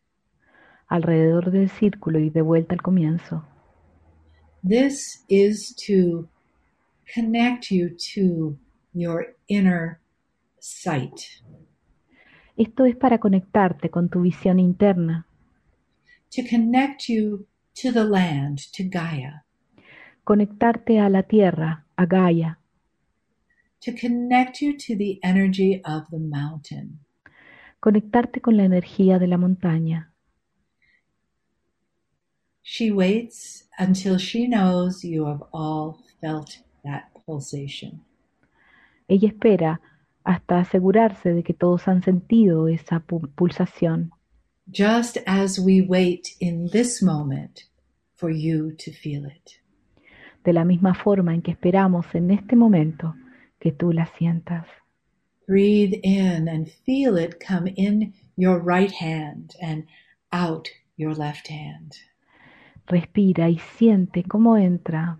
Alrededor 0.87 1.51
del 1.51 1.69
círculo 1.69 2.21
y 2.21 2.31
de 2.31 2.43
vuelta 2.43 2.75
al 2.75 2.81
comienzo. 2.81 3.45
This 4.63 5.25
is 5.29 5.75
to 5.87 6.29
connect 7.13 7.71
you 7.71 7.97
to 8.15 8.57
your 8.93 9.37
inner 9.49 9.99
sight. 10.61 11.21
Esto 12.57 12.85
es 12.85 12.97
para 12.97 13.19
conectarte 13.19 13.91
con 13.91 14.09
tu 14.09 14.21
visión 14.21 14.61
interna. 14.61 15.28
To 16.33 16.43
connect 16.43 17.09
you 17.09 17.47
to 17.77 17.91
the 17.91 18.05
land, 18.05 18.59
to 18.73 18.85
Gaia. 18.85 19.45
Conectarte 20.25 21.01
a 21.01 21.09
la 21.09 21.23
tierra, 21.23 21.85
a 21.97 22.07
Gaia. 22.07 22.59
To 23.81 23.93
connect 23.95 24.61
you 24.61 24.77
to 24.77 24.97
the 24.97 25.19
energy 25.23 25.81
of 25.85 26.05
the 26.11 26.19
mountain. 26.19 27.01
Conectarte 27.81 28.41
con 28.41 28.57
la 28.57 28.65
energía 28.65 29.19
de 29.19 29.27
la 29.27 29.39
montaña. 29.39 30.13
She 32.63 32.91
waits 32.91 33.67
until 33.79 34.19
she 34.19 34.47
knows 34.47 35.03
you 35.03 35.25
have 35.25 35.43
all 35.53 36.05
felt 36.21 36.59
that 36.85 37.05
pulsation. 37.25 38.05
Ella 39.09 39.29
espera 39.29 39.81
hasta 40.25 40.59
asegurarse 40.59 41.33
de 41.33 41.43
que 41.43 41.55
todos 41.55 41.89
han 41.89 42.03
sentido 42.03 42.69
esa 42.69 43.01
pulsación. 43.01 44.13
Just 44.71 45.17
as 45.27 45.59
we 45.59 45.81
wait 45.81 46.37
in 46.41 46.69
this 46.73 47.01
moment 47.03 47.65
for 48.15 48.29
you 48.29 48.73
to 48.73 48.93
feel 48.93 49.25
it. 49.25 49.61
De 50.45 50.53
la 50.53 50.65
misma 50.65 50.95
forma 50.95 51.33
en 51.33 51.41
que 51.41 51.53
esperamos 51.53 52.15
en 52.15 52.31
este 52.31 52.55
momento 52.55 53.15
que 53.59 53.73
tú 53.73 53.95
la 53.95 54.07
sientas. 54.19 54.67
Breathe 55.47 55.99
in 56.03 56.49
and 56.49 56.71
feel 56.85 57.17
it 57.17 57.41
come 57.41 57.67
in 57.77 58.13
your 58.37 58.59
right 58.59 58.93
hand 58.93 59.55
and 59.63 59.87
out 60.33 60.69
your 60.97 61.15
left 61.15 61.49
hand. 61.49 61.95
Respira 62.87 63.49
y 63.49 63.59
siente 63.59 64.23
cómo 64.25 64.59
entra 64.59 65.19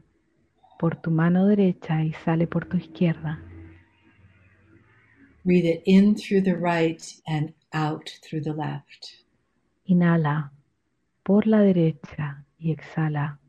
por 0.79 0.97
tu 0.97 1.11
mano 1.11 1.47
derecha 1.47 2.05
y 2.05 2.13
sale 2.25 2.47
por 2.47 2.67
tu 2.67 2.77
izquierda. 2.77 3.41
Breathe 5.43 5.65
it 5.65 5.83
in 5.87 6.15
through 6.15 6.43
the 6.43 6.57
right 6.57 7.03
and 7.27 7.55
out 7.73 8.11
through 8.23 8.43
the 8.43 8.53
left. 8.53 9.25
Inhala 9.91 10.53
por 11.23 11.47
la 11.47 11.61
derecha 11.61 12.45
y 12.59 12.73
exhala 12.73 13.41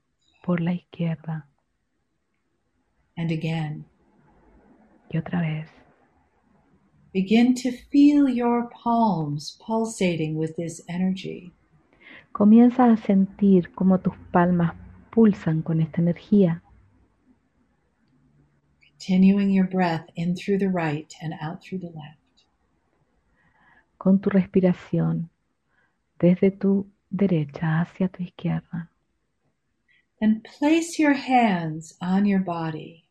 por 0.41 0.61
la 0.61 0.71
izquierda. 0.71 1.49
And 3.17 3.29
again. 3.29 3.85
Y 5.11 5.17
otra 5.17 5.41
vez. 5.41 5.67
Begin 7.11 7.55
to 7.55 7.71
feel 7.91 8.29
your 8.29 8.69
palms 8.69 9.59
pulsating 9.59 10.37
with 10.37 10.55
this 10.55 10.81
energy. 10.87 11.51
Comienza 12.31 12.85
a 12.85 12.95
sentir 12.95 13.73
cómo 13.73 13.99
tus 13.99 14.15
palmas 14.31 14.75
pulsan 15.11 15.61
con 15.61 15.81
esta 15.81 16.01
energía. 16.01 16.63
Continuing 18.79 19.51
your 19.51 19.67
breath 19.67 20.07
in 20.15 20.35
through 20.35 20.59
the 20.59 20.69
right 20.69 21.13
and 21.21 21.33
out 21.41 21.61
through 21.61 21.81
the 21.81 21.91
left. 21.91 22.45
Con 23.97 24.21
tu 24.21 24.29
respiración 24.29 25.29
desde 26.19 26.51
tu 26.51 26.87
derecha 27.09 27.81
hacia 27.81 28.07
tu 28.09 28.23
izquierda. 28.23 28.89
Then 30.19 30.41
place 30.41 30.99
your 30.99 31.13
hands 31.13 31.95
on 32.01 32.25
your 32.25 32.43
body. 32.43 33.05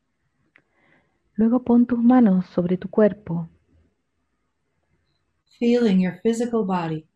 Luego 1.36 1.61
pon 1.61 1.86
tus 1.86 1.98
manos 1.98 2.46
sobre 2.46 2.76
tu 2.76 2.88
cuerpo. 2.88 3.48
Feeling 5.59 6.00
your 6.00 6.20
physical 6.22 6.64
body 6.64 7.06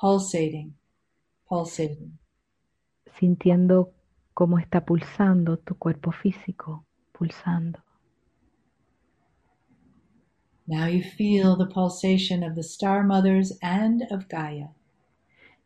pulsating 0.00 0.74
pulsating. 1.50 2.16
Sintiendo 3.18 3.92
cómo 4.32 4.58
está 4.58 4.84
pulsando 4.84 5.58
tu 5.58 5.74
cuerpo 5.74 6.12
físico, 6.12 6.86
pulsando. 7.12 7.80
Now 10.66 10.86
you 10.86 11.02
feel 11.02 11.56
the 11.56 11.66
pulsation 11.66 12.44
of 12.44 12.54
the 12.54 12.62
star 12.62 13.02
mothers 13.02 13.58
and 13.60 14.02
of 14.12 14.28
Gaia. 14.28 14.68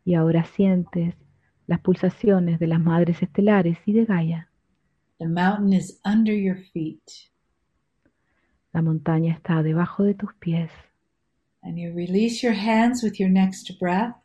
Y 0.05 0.13
ahora 0.13 0.45
sientes 0.45 1.15
las 1.67 1.81
pulsaciones 1.81 2.59
de 2.59 2.67
las 2.67 2.79
madres 2.79 3.21
estelares 3.21 3.77
y 3.85 3.91
de 3.91 4.05
Gaia. 4.05 4.49
The 5.17 5.27
mountain 5.27 5.73
is 5.73 5.99
under 6.05 6.33
your 6.33 6.57
feet. 6.71 7.01
La 8.71 8.81
montaña 8.81 9.33
está 9.33 9.63
debajo 9.63 10.03
de 10.03 10.13
tus 10.13 10.33
pies. 10.35 10.69
And 11.63 11.77
you 11.77 11.91
release 11.93 12.45
your 12.45 12.55
hands 12.55 13.03
with 13.03 13.13
your 13.17 13.29
next 13.29 13.79
breath 13.79 14.15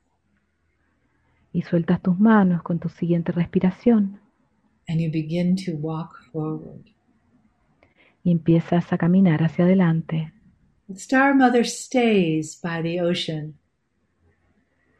y 1.52 1.62
sueltas 1.62 2.00
tus 2.02 2.18
manos 2.18 2.62
con 2.62 2.78
tu 2.78 2.88
siguiente 2.88 3.32
respiración. 3.32 4.20
And 4.88 5.00
you 5.00 5.10
begin 5.10 5.56
to 5.64 5.72
walk 5.76 6.16
forward. 6.32 6.84
Y 8.22 8.32
empiezas 8.32 8.92
a 8.92 8.98
caminar 8.98 9.42
hacia 9.42 9.64
adelante. 9.64 10.32
The 10.88 10.94
Star 10.94 11.34
Mother 11.34 11.64
stays 11.64 12.60
by 12.60 12.82
the 12.82 13.00
ocean 13.00 13.54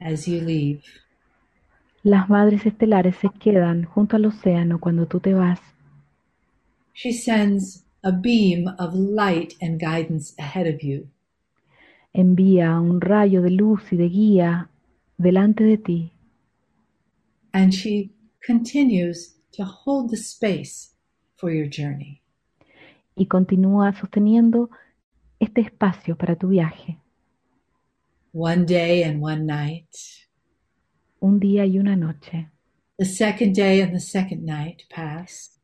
as 0.01 0.27
you 0.27 0.41
leave. 0.41 0.83
Las 2.03 2.29
madres 2.29 2.65
estelares 2.65 3.17
se 3.17 3.29
quedan 3.39 3.85
junto 3.85 4.17
al 4.17 4.25
océano 4.27 4.81
cuando 4.81 5.07
tú 5.07 5.21
te 5.21 5.35
vas. 5.35 5.61
She 6.95 7.13
sends 7.13 7.85
a 8.03 8.11
beam 8.11 8.67
of 8.79 8.95
light 8.95 9.55
and 9.61 9.79
guidance 9.79 10.35
ahead 10.39 10.67
of 10.67 10.81
you. 10.83 11.09
Envía 12.13 12.81
un 12.81 13.01
rayo 13.01 13.43
de 13.43 13.51
luz 13.51 13.93
y 13.93 13.97
de 13.97 14.09
guía 14.09 14.71
delante 15.19 15.65
de 15.65 15.79
ti 15.79 16.13
and 17.53 17.73
she 17.73 18.11
continues 18.45 19.37
to 19.53 19.65
hold 19.65 20.11
the 20.11 20.17
space 20.17 20.95
for 21.37 21.51
your 21.51 21.69
journey. 21.69 22.23
Y 23.17 23.27
continúa 23.27 23.93
sosteniendo 23.93 24.71
este 25.39 25.61
espacio 25.61 26.17
para 26.17 26.37
tu 26.37 26.49
viaje. 26.49 27.00
One 28.33 28.65
day 28.65 29.03
and 29.03 29.21
one 29.21 29.45
night. 29.45 29.97
Un 31.21 31.41
día 31.41 31.67
y 31.67 31.79
una 31.79 31.97
noche. 31.97 32.49
The 32.97 33.05
second 33.05 33.55
day 33.55 33.81
and 33.81 33.93
the 33.93 34.01
second 34.01 34.45
night 34.45 34.85
pass. 34.89 35.59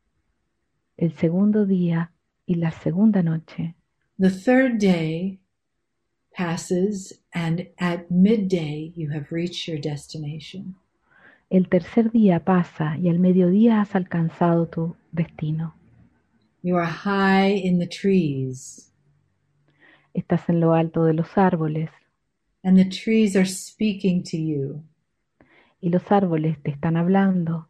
El 0.98 1.12
segundo 1.12 1.64
día 1.64 2.10
y 2.48 2.56
la 2.56 2.70
segunda 2.70 3.22
noche. 3.22 3.76
The 4.18 4.30
third 4.30 4.78
day 4.78 5.38
passes 6.34 7.12
and 7.32 7.68
at 7.78 8.10
midday 8.10 8.92
you 8.96 9.10
have 9.10 9.30
reached 9.30 9.68
your 9.68 9.78
destination. 9.78 10.74
El 11.48 11.68
tercer 11.68 12.10
día 12.10 12.44
pasa 12.44 12.96
y 12.98 13.08
al 13.08 13.20
mediodía 13.20 13.80
has 13.80 13.94
alcanzado 13.94 14.66
tu 14.68 14.96
destino. 15.12 15.74
You 16.62 16.78
are 16.78 16.90
high 16.90 17.52
in 17.52 17.78
the 17.78 17.86
trees. 17.86 18.90
Estás 20.14 20.48
en 20.48 20.58
lo 20.58 20.74
alto 20.74 21.04
de 21.04 21.14
los 21.14 21.38
árboles. 21.38 21.90
And 22.66 22.76
the 22.76 22.84
trees 22.84 23.36
are 23.36 23.46
speaking 23.46 24.24
to 24.24 24.36
you. 24.36 24.82
Y 25.80 25.88
los 25.88 26.10
árboles 26.10 26.60
te 26.64 26.72
están 26.72 26.96
hablando. 26.96 27.68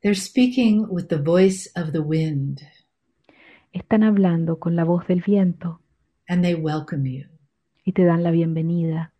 They're 0.00 0.14
speaking 0.14 0.86
with 0.88 1.08
the 1.08 1.18
voice 1.18 1.70
of 1.76 1.92
the 1.92 2.00
wind. 2.00 2.62
Están 3.74 4.02
hablando 4.02 4.58
con 4.58 4.76
la 4.76 4.84
voz 4.84 5.06
del 5.08 5.20
viento. 5.20 5.82
And 6.26 6.42
they 6.42 6.54
welcome 6.54 7.04
you. 7.04 7.26
Y 7.84 7.92
te 7.92 8.04
dan 8.04 8.22
la 8.22 8.30
bienvenida. 8.30 9.12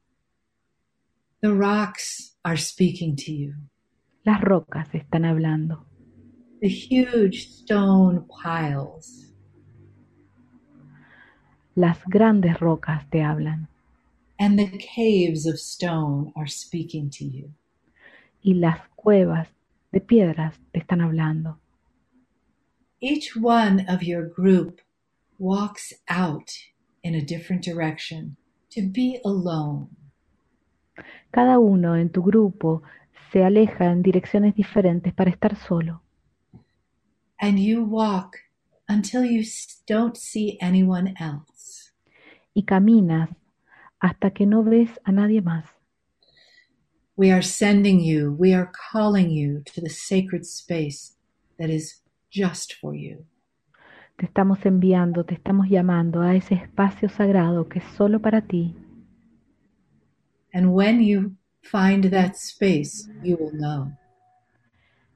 The 1.43 1.53
rocks 1.53 2.39
are 2.43 2.57
speaking 2.57 3.15
to 3.27 3.31
you. 3.31 3.55
Las 4.23 4.41
rocas 4.41 4.89
están 4.95 5.27
hablando. 5.27 5.85
The 6.63 6.71
huge 6.71 7.41
stone 7.41 8.25
piles. 8.43 9.35
Las 11.75 11.99
grandes 12.07 12.59
rocas 12.59 13.07
te 13.11 13.23
hablan. 13.23 13.69
And 14.39 14.59
the 14.59 14.67
caves 14.79 15.47
of 15.47 15.59
stone 15.59 16.33
are 16.37 16.49
speaking 16.49 17.11
to 17.11 17.25
you. 17.25 17.53
Y 18.43 18.55
las 18.55 18.81
cuevas 18.97 19.49
de 19.93 20.01
piedras 20.01 20.59
te 20.73 20.81
están 20.81 21.01
hablando. 21.01 21.59
Each 23.01 23.37
one 23.37 23.87
of 23.89 24.03
your 24.03 24.29
group 24.29 24.81
walks 25.39 25.93
out 26.09 26.51
in 27.03 27.15
a 27.15 27.21
different 27.21 27.63
direction 27.63 28.37
to 28.71 28.83
be 28.83 29.21
alone. 29.25 29.89
Cada 31.31 31.59
uno 31.59 31.97
en 31.97 32.11
tu 32.11 32.23
grupo 32.23 32.83
se 33.33 33.45
aleja 33.45 33.91
en 33.91 34.03
direcciones 34.03 34.55
diferentes 34.55 35.13
para 35.13 35.31
estar 35.31 35.57
solo. 35.57 36.03
And 37.41 37.59
you 37.59 37.85
walk 37.85 38.37
until 38.89 39.25
you 39.25 39.45
don't 39.87 40.17
see 40.17 40.57
anyone 40.61 41.15
else. 41.19 41.93
Y 42.55 42.63
caminas 42.63 43.31
hasta 44.01 44.31
que 44.31 44.47
no 44.47 44.63
ves 44.63 44.91
a 45.05 45.13
nadie 45.13 45.43
más. 45.43 45.65
We 47.17 47.31
are 47.31 47.43
sending 47.43 48.01
you, 48.01 48.33
we 48.33 48.55
are 48.55 48.71
calling 48.93 49.31
you 49.31 49.63
to 49.73 49.81
the 49.81 49.91
sacred 49.91 50.45
space 50.45 51.17
that 51.59 51.71
is 51.71 52.03
just 52.31 52.75
for 52.81 52.95
you. 52.95 53.25
Te 54.17 54.27
estamos 54.27 54.65
enviando, 54.67 55.25
te 55.25 55.35
estamos 55.35 55.69
llamando 55.69 56.23
a 56.23 56.35
ese 56.35 56.55
espacio 56.55 57.09
sagrado 57.09 57.69
que 57.69 57.81
es 57.81 57.85
solo 57.97 58.21
para 58.21 58.43
ti. 58.43 58.75
And 60.53 60.73
when 60.73 61.01
you 61.03 61.37
find 61.63 62.05
that 62.11 62.37
space, 62.37 63.09
you 63.23 63.37
will 63.37 63.53
know. 63.53 63.93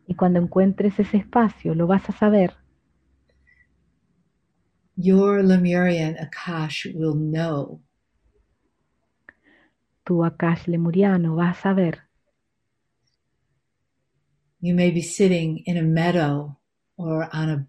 Y 0.07 0.15
cuando 0.15 0.41
encuentres 0.41 0.99
ese 0.99 1.19
espacio, 1.19 1.75
lo 1.75 1.87
vas 1.87 2.09
a 2.09 2.13
saber. 2.13 2.55
Your 4.97 5.45
Lemurian 5.45 6.17
Akash 6.17 6.93
will 6.95 7.15
know. 7.15 7.81
Tu 10.09 10.25
Akash 10.25 10.67
Lemuriano 10.69 11.35
va 11.35 11.51
a 11.51 11.55
saber. 11.55 12.09
You 14.59 14.75
may 14.75 14.91
be 14.91 15.03
sitting 15.03 15.63
in 15.67 15.77
a 15.77 15.83
meadow 15.83 16.57
or 16.97 17.29
on 17.31 17.51
a 17.51 17.67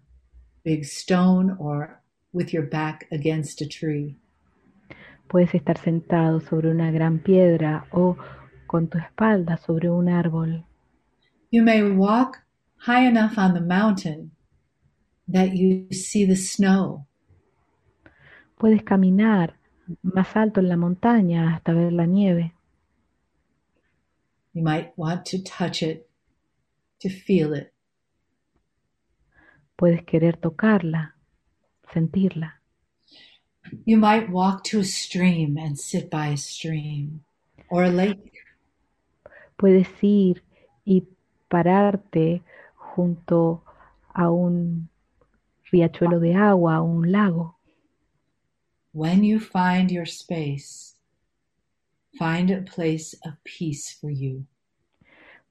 big 0.64 0.86
stone 0.86 1.54
or 1.60 2.00
with 2.32 2.54
your 2.54 2.62
back 2.62 3.06
against 3.12 3.60
a 3.60 3.68
tree. 3.68 4.16
Puedes 5.28 5.54
estar 5.54 5.76
sentado 5.76 6.40
sobre 6.40 6.70
una 6.70 6.90
gran 6.90 7.18
piedra 7.18 7.86
o 7.92 8.16
con 8.66 8.88
tu 8.88 8.96
espalda 8.96 9.58
sobre 9.58 9.90
un 9.90 10.08
árbol. 10.08 10.64
You 11.50 11.62
may 11.62 11.82
walk 11.82 12.38
high 12.86 13.06
enough 13.06 13.36
on 13.36 13.52
the 13.52 13.60
mountain 13.60 14.30
that 15.28 15.54
you 15.54 15.92
see 15.92 16.24
the 16.24 16.36
snow. 16.36 17.04
Puedes 18.58 18.82
caminar 18.82 19.59
más 20.02 20.36
alto 20.36 20.60
en 20.60 20.68
la 20.68 20.76
montaña 20.76 21.54
hasta 21.54 21.72
ver 21.72 21.92
la 21.92 22.06
nieve. 22.06 22.54
You 24.52 24.62
might 24.62 24.92
want 24.96 25.24
to 25.26 25.38
touch 25.42 25.82
it, 25.82 26.08
to 27.00 27.08
feel 27.08 27.54
it. 27.54 27.72
Puedes 29.76 30.02
querer 30.04 30.36
tocarla, 30.36 31.14
sentirla. 31.92 32.60
You 33.84 33.96
might 33.96 34.28
walk 34.30 34.64
to 34.64 34.80
a 34.80 34.84
stream 34.84 35.56
and 35.56 35.78
sit 35.78 36.10
by 36.10 36.32
a 36.32 36.36
stream 36.36 37.24
or 37.68 37.84
a 37.84 37.90
lake. 37.90 38.32
Puedes 39.56 39.88
ir 40.02 40.42
y 40.84 41.06
pararte 41.48 42.42
junto 42.74 43.62
a 44.12 44.30
un 44.30 44.88
riachuelo 45.70 46.18
de 46.18 46.34
agua 46.34 46.80
o 46.80 46.84
un 46.84 47.12
lago. 47.12 47.59
When 48.92 49.22
you 49.22 49.38
find 49.38 49.90
your 49.90 50.06
space, 50.06 50.96
find 52.18 52.50
a 52.50 52.62
place 52.62 53.14
of 53.24 53.34
peace 53.44 53.96
for 54.00 54.10
you. 54.10 54.46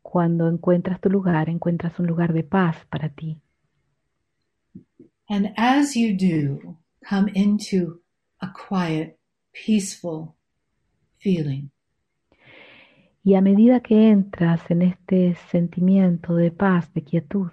Cuando 0.01 0.49
encuentras 0.49 0.99
tu 0.99 1.09
lugar, 1.09 1.47
encuentras 1.49 1.99
un 1.99 2.07
lugar 2.07 2.33
de 2.33 2.43
paz 2.43 2.75
para 2.89 3.09
ti. 3.09 3.37
And 5.29 5.53
as 5.55 5.95
you 5.95 6.17
do, 6.17 6.77
come 7.07 7.29
into 7.33 8.01
a 8.41 8.47
quiet, 8.47 9.17
peaceful 9.53 10.35
feeling. 11.19 11.71
Y 13.23 13.35
a 13.35 13.41
medida 13.41 13.79
que 13.81 14.09
entras 14.09 14.69
en 14.71 14.81
este 14.81 15.35
sentimiento 15.51 16.35
de 16.35 16.51
paz, 16.51 16.91
de 16.93 17.03
quietud, 17.03 17.51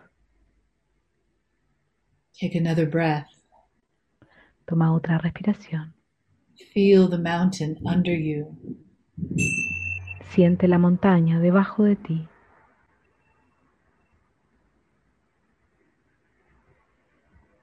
take 2.33 2.57
another 2.57 2.89
breath. 2.89 3.36
Toma 4.67 4.93
otra 4.93 5.19
respiración. 5.19 5.95
Feel 6.75 7.09
the 7.09 7.19
mountain 7.19 7.79
under 7.85 8.15
you. 8.15 8.57
Siente 10.35 10.67
la 10.67 10.79
montaña 10.79 11.39
debajo 11.41 11.85
de 11.85 11.97
ti. 11.97 12.29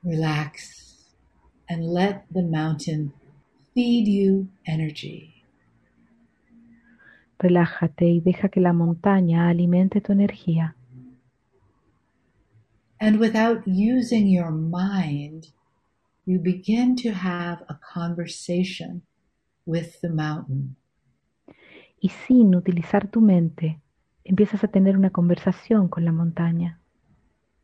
Relax 0.03 1.09
and 1.69 1.93
let 1.93 2.23
the 2.31 2.43
mountain 2.43 3.13
feed 3.73 4.07
you 4.07 4.47
energy. 4.65 5.43
Relájate 7.39 8.05
y 8.05 8.21
deja 8.21 8.47
que 8.47 8.61
la 8.61 8.71
montaña 8.71 9.49
alimente 9.49 9.99
tu 9.99 10.13
energía. 10.13 10.75
And 12.99 13.19
without 13.19 13.63
using 13.65 14.29
your 14.29 14.51
mind, 14.51 15.47
you 16.25 16.39
begin 16.39 16.95
to 16.97 17.11
have 17.11 17.63
a 17.69 17.75
conversation 17.93 19.01
with 19.65 19.99
the 20.01 20.09
mountain. 20.09 20.75
Y 21.99 22.09
sin 22.27 22.53
utilizar 22.55 23.09
tu 23.09 23.21
mente, 23.21 23.79
empiezas 24.25 24.63
a 24.63 24.67
tener 24.67 24.97
una 24.97 25.09
conversación 25.11 25.87
con 25.89 26.03
la 26.05 26.11
montaña. 26.11 26.79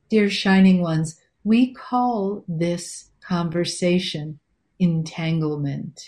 Dear 0.09 0.29
shining 0.29 0.81
ones, 0.81 1.19
we 1.43 1.73
call 1.73 2.43
this 2.47 3.11
conversation 3.27 4.39
entanglement. 4.79 5.99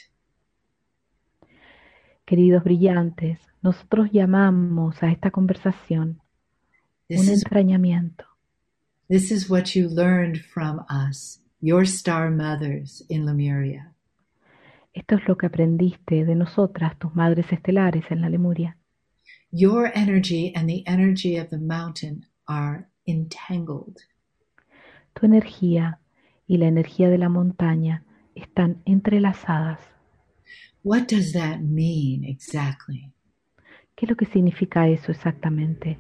Queridos 2.26 2.64
brillantes, 2.64 3.40
nosotros 3.62 4.10
llamamos 4.12 5.04
a 5.04 5.12
esta 5.12 5.32
conversación 5.32 6.22
This 7.10 7.20
un 7.20 7.34
is, 7.34 7.44
entrañamiento. 7.44 8.26
this 9.10 9.32
is 9.32 9.50
what 9.50 9.76
you 9.76 9.90
learned 9.90 10.38
from 10.38 10.86
us, 10.90 11.41
your 11.62 11.86
star 11.86 12.30
mothers 12.32 13.04
in 13.10 13.26
Lemuria. 13.26 13.94
Esto 14.94 15.16
es 15.16 15.28
lo 15.28 15.38
que 15.38 15.48
aprendiste 15.48 16.26
de 16.26 16.36
nosotras, 16.36 16.98
tus 17.00 17.16
madres 17.16 17.46
estelares 17.52 18.04
en 18.10 18.22
la 18.22 18.30
Lemuria. 18.30 18.76
Your 19.52 19.92
energy 19.96 20.54
and 20.56 20.68
the 20.68 20.84
energy 20.88 21.38
of 21.38 21.50
the 21.50 21.58
mountain 21.58 22.26
are 22.48 22.90
entangled. 23.06 24.02
Tu 25.14 25.26
energía 25.26 26.00
y 26.48 26.58
la 26.58 26.68
energía 26.68 27.10
de 27.10 27.18
la 27.18 27.30
montaña 27.30 28.04
están 28.36 28.82
entrelazadas. 28.86 29.80
What 30.84 31.08
does 31.08 31.32
that 31.34 31.60
mean 31.62 32.24
exactly? 32.24 33.14
¿Qué 33.96 34.06
es 34.06 34.10
lo 34.10 34.16
que 34.16 34.26
significa 34.26 34.88
eso 34.88 35.12
exactamente? 35.12 35.98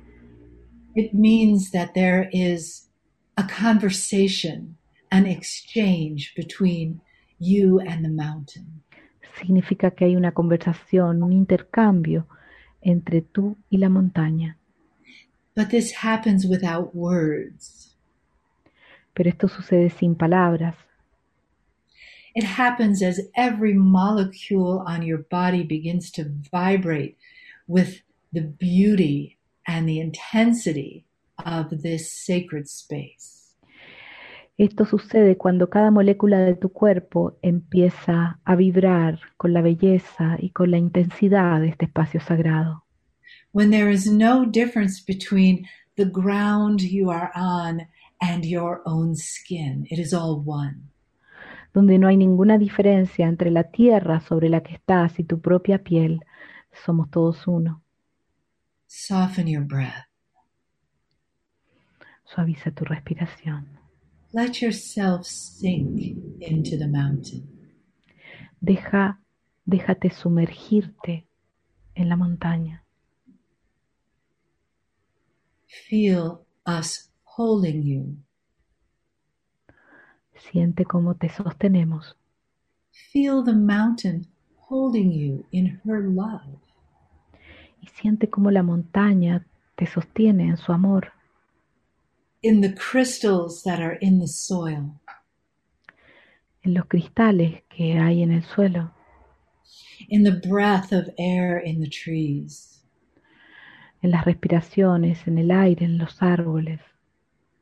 It 0.95 1.14
means 1.14 1.72
that 1.72 1.93
there 1.93 2.30
is 2.34 2.89
a 3.38 3.43
conversation, 3.43 4.78
an 5.12 5.26
exchange 5.26 6.34
between 6.36 7.01
you 7.39 7.80
and 7.80 8.03
the 8.03 8.09
mountain. 8.09 8.82
Significa 9.38 9.91
que 9.91 10.05
hay 10.05 10.16
una 10.16 10.32
conversación, 10.32 11.24
un 11.24 11.34
intercambio 11.34 12.28
entre 12.82 13.22
tú 13.22 13.57
y 13.70 13.78
la 13.78 13.89
montaña. 13.89 14.57
But 15.55 15.70
this 15.70 16.03
happens 16.03 16.45
without 16.45 16.95
words. 16.95 17.95
Pero 19.14 19.30
esto 19.30 19.47
sucede 19.47 19.89
sin 19.89 20.16
palabras. 20.16 20.76
It 22.34 22.45
happens 22.45 23.03
as 23.03 23.20
every 23.36 23.74
molecule 23.74 24.82
on 24.88 25.01
your 25.03 25.26
body 25.30 25.64
begins 25.64 26.09
to 26.12 26.32
vibrate 26.49 27.18
with 27.68 28.01
the 28.32 28.41
beauty 28.41 29.38
and 29.68 29.88
the 29.88 29.99
intensity 29.99 31.05
of 31.45 31.82
this 31.82 32.09
sacred 32.12 32.70
space. 32.70 33.41
Esto 34.62 34.86
sucede 34.86 35.38
cuando 35.38 35.72
cada 35.72 35.89
molécula 35.89 36.38
de 36.38 36.53
tu 36.53 36.70
cuerpo 36.70 37.36
empieza 37.41 38.39
a 38.45 38.55
vibrar 38.55 39.20
con 39.36 39.54
la 39.54 39.62
belleza 39.62 40.38
y 40.38 40.51
con 40.51 40.70
la 40.70 40.78
intensidad 40.78 41.62
de 41.62 41.70
este 41.70 41.86
espacio 41.86 42.21
sagrado. 42.21 42.83
When 43.54 43.71
there 43.71 43.92
is 43.92 44.05
no 44.05 44.46
difference 44.46 45.04
between 45.04 45.66
the 45.96 46.05
ground 46.05 46.79
you 46.79 47.09
are 47.09 47.32
on 47.33 47.88
and 48.20 48.46
your 48.46 48.83
own 48.86 49.16
skin, 49.16 49.88
it 49.89 49.97
is 49.97 50.13
all 50.13 50.43
one. 50.46 50.92
Donde 51.74 51.97
no 51.97 52.08
hay 52.08 52.17
ninguna 52.17 52.59
diferencia 52.59 53.28
entre 53.28 53.50
la 53.50 53.63
tierra 53.63 54.20
sobre 54.20 54.47
la 54.50 54.62
que 54.62 54.75
estás 54.75 55.17
y 55.17 55.24
tu 55.24 55.42
propia 55.42 55.79
piel, 55.79 56.20
somos 56.86 57.09
todos 57.09 57.47
uno. 57.47 57.82
Soften 58.86 59.47
your 59.47 59.66
breath. 59.66 60.05
Suaviza 62.25 62.70
tu 62.70 62.86
respiración. 62.86 63.80
Let 64.33 64.62
yourself 64.62 65.25
sink 65.25 66.16
into 66.39 66.78
the 66.78 66.87
mountain. 66.87 67.47
Deja, 68.62 69.20
déjate 69.66 70.09
sumergirte 70.09 71.28
en 71.95 72.08
la 72.08 72.16
montaña. 72.16 72.86
Feel 75.67 76.45
us 76.66 77.09
holding 77.24 77.83
you. 77.83 78.17
Siente 80.36 80.86
cómo 80.86 81.16
te 81.16 81.28
sostenemos. 81.28 82.16
Feel 83.12 83.43
the 83.43 83.55
mountain 83.55 84.28
holding 84.70 85.12
you 85.12 85.45
in 85.51 85.82
her 85.83 86.01
love. 86.03 86.62
Y 87.82 87.87
siente 87.87 88.29
cómo 88.29 88.49
la 88.49 88.63
montaña 88.63 89.45
te 89.75 89.87
sostiene 89.87 90.47
en 90.47 90.58
su 90.58 90.71
amor. 90.71 91.12
In 92.43 92.62
the 92.62 92.74
crystals 92.74 93.62
that 93.63 93.80
are 93.80 93.93
in 94.01 94.20
the 94.20 94.28
soil. 94.28 95.00
En 96.63 96.74
los 96.74 96.86
cristales 96.88 97.62
que 97.70 98.00
hay 98.00 98.24
en 98.24 98.32
el 98.32 98.42
suelo. 98.42 98.92
In 100.09 100.24
the 100.24 100.42
breath 100.50 100.92
of 100.92 101.08
air 101.20 101.59
in 101.59 101.82
the 101.82 101.88
trees. 101.88 102.84
En 104.01 104.09
las 104.09 104.26
respiraciones, 104.26 105.28
en 105.28 105.38
el 105.38 105.51
aire, 105.51 105.86
en 105.86 106.00
los 106.00 106.20
árboles. 106.20 106.80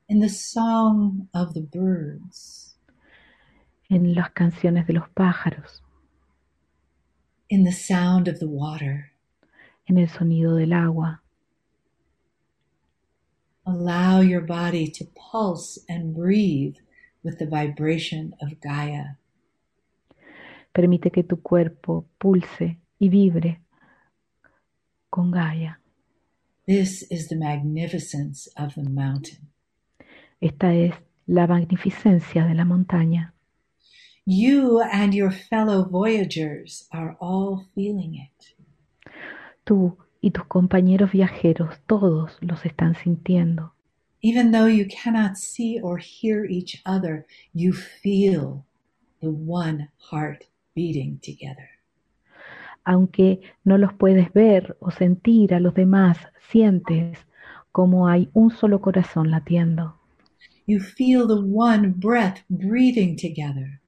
In 0.07 0.21
the 0.21 0.29
song 0.29 1.27
of 1.33 1.53
the 1.53 1.61
birds. 1.61 2.77
En 3.89 4.15
las 4.15 4.31
canciones 4.31 4.87
de 4.87 4.93
los 4.93 5.09
pájaros. 5.09 5.83
In 7.49 7.65
the 7.65 7.73
sound 7.73 8.29
of 8.29 8.39
the 8.39 8.47
water. 8.47 9.11
En 9.87 9.97
el 9.97 10.07
sonido 10.07 10.55
del 10.55 10.71
agua. 10.71 11.21
Allow 13.69 14.21
your 14.21 14.41
body 14.41 14.87
to 14.87 15.05
pulse 15.15 15.77
and 15.87 16.15
breathe 16.15 16.77
with 17.23 17.37
the 17.37 17.45
vibration 17.45 18.33
of 18.41 18.59
Gaia. 18.59 19.17
Permite 20.73 21.11
que 21.11 21.21
tu 21.21 21.35
cuerpo 21.35 22.05
pulse 22.17 22.77
y 22.99 23.09
vibre 23.09 23.59
con 25.11 25.29
Gaia. 25.29 25.77
This 26.65 27.03
is 27.11 27.27
the 27.27 27.35
magnificence 27.35 28.47
of 28.57 28.73
the 28.73 28.89
mountain. 28.89 29.49
Esta 30.41 30.73
es 30.73 30.93
la 31.27 31.45
magnificencia 31.45 32.47
de 32.47 32.55
la 32.55 32.63
montaña. 32.63 33.33
You 34.25 34.81
and 34.81 35.13
your 35.13 35.29
fellow 35.29 35.83
voyagers 35.87 36.87
are 36.91 37.15
all 37.21 37.67
feeling 37.75 38.15
it. 38.15 38.55
Tú 39.63 39.95
Y 40.21 40.31
tus 40.31 40.45
compañeros 40.45 41.11
viajeros, 41.11 41.79
todos 41.87 42.37
los 42.41 42.65
están 42.65 42.95
sintiendo. 42.95 43.73
Even 44.21 44.51
though 44.51 44.67
you 44.67 44.85
cannot 44.85 45.37
see 45.37 45.79
or 45.81 45.97
hear 45.97 46.45
each 46.45 46.81
other, 46.85 47.25
you 47.53 47.71
feel 47.71 48.65
the 49.21 49.29
one 49.29 49.89
heart 50.11 50.43
beating 50.75 51.19
together. 51.19 51.69
Aunque 52.83 53.41
no 53.63 53.77
los 53.77 53.93
puedes 53.93 54.33
ver 54.33 54.75
o 54.79 54.91
sentir 54.91 55.53
a 55.53 55.59
los 55.59 55.73
demás, 55.73 56.17
sientes 56.49 57.17
como 57.71 58.07
hay 58.07 58.29
un 58.33 58.51
solo 58.51 58.81
corazón 58.81 59.31
latiendo. 59.31 59.95
You 60.65 60.79
feel 60.79 61.27
the 61.27 61.41
one 61.41 61.93
breath 61.95 62.39
breathing 62.49 63.15
together. 63.15 63.79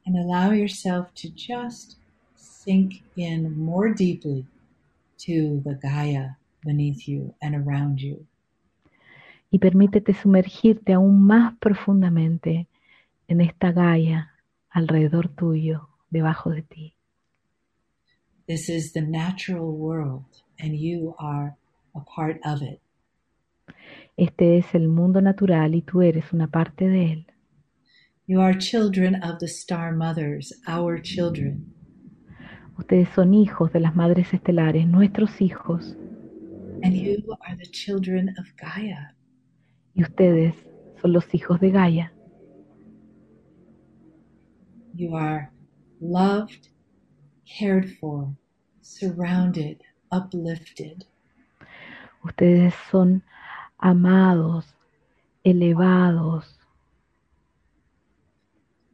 and 0.05 0.15
allow 0.17 0.51
yourself 0.51 1.13
to 1.15 1.29
just 1.29 1.97
sink 2.35 3.03
in 3.15 3.57
more 3.57 3.93
deeply 3.93 4.45
to 5.17 5.61
the 5.65 5.75
Gaia 5.81 6.37
beneath 6.63 7.07
you 7.07 7.33
and 7.41 7.55
around 7.55 7.99
you. 7.99 8.25
y 9.49 9.59
permítete 9.59 10.13
sumergirte 10.13 10.93
aún 10.93 11.23
más 11.23 11.57
profundamente 11.59 12.67
en 13.27 13.41
esta 13.41 13.71
Gaia 13.71 14.33
alrededor 14.69 15.29
tuyo, 15.29 15.89
debajo 16.09 16.49
de 16.49 16.61
ti. 16.63 16.96
This 18.47 18.69
is 18.69 18.93
the 18.93 19.01
natural 19.01 19.75
world, 19.75 20.25
and 20.59 20.73
you 20.75 21.15
are 21.19 21.55
a 21.95 21.99
part 21.99 22.39
of 22.45 22.61
it. 22.61 22.79
Este 24.17 24.57
es 24.57 24.73
el 24.73 24.87
mundo 24.87 25.21
natural 25.21 25.75
y 25.75 25.81
tú 25.81 26.01
eres 26.01 26.31
una 26.33 26.47
parte 26.47 26.87
de 26.87 27.11
él. 27.13 27.25
You 28.25 28.41
are 28.41 28.57
children 28.57 29.15
of 29.23 29.39
the 29.39 29.47
star 29.47 29.93
mothers, 29.93 30.53
our 30.67 30.99
children. 31.01 31.73
Ustedes 32.77 33.09
son 33.15 33.33
hijos 33.33 33.71
de 33.73 33.79
las 33.79 33.95
madres 33.95 34.33
estelares, 34.33 34.87
nuestros 34.87 35.41
hijos, 35.41 35.95
And 36.83 36.93
you 36.93 37.17
are 37.47 37.55
the 37.57 37.65
children 37.71 38.29
of 38.37 38.45
Gaia. 38.55 39.15
y 39.95 40.03
ustedes 40.03 40.53
son 41.01 41.11
los 41.11 41.33
hijos 41.33 41.59
de 41.59 41.71
Gaia. 41.71 42.11
You 44.93 45.15
are 45.15 45.51
loved, 45.99 46.69
cared 47.47 47.97
for, 47.99 48.35
surrounded, 48.81 49.81
uplifted. 50.11 51.05
Ustedes 52.23 52.73
son 52.91 53.23
amados, 53.79 54.65
elevados. 55.45 56.45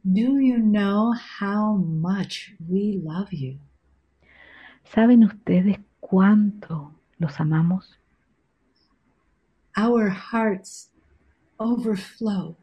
Do 0.04 0.38
you 0.38 0.58
know 0.58 1.14
how 1.38 1.76
much 1.76 2.54
we 2.68 3.00
love 3.02 3.32
you? 3.32 3.58
¿Saben 4.84 5.24
ustedes 5.24 5.78
cuánto 6.00 6.92
los 7.18 7.40
amamos? 7.40 7.98
Our 9.76 10.08
hearts 10.10 10.90
overflow. 11.58 12.56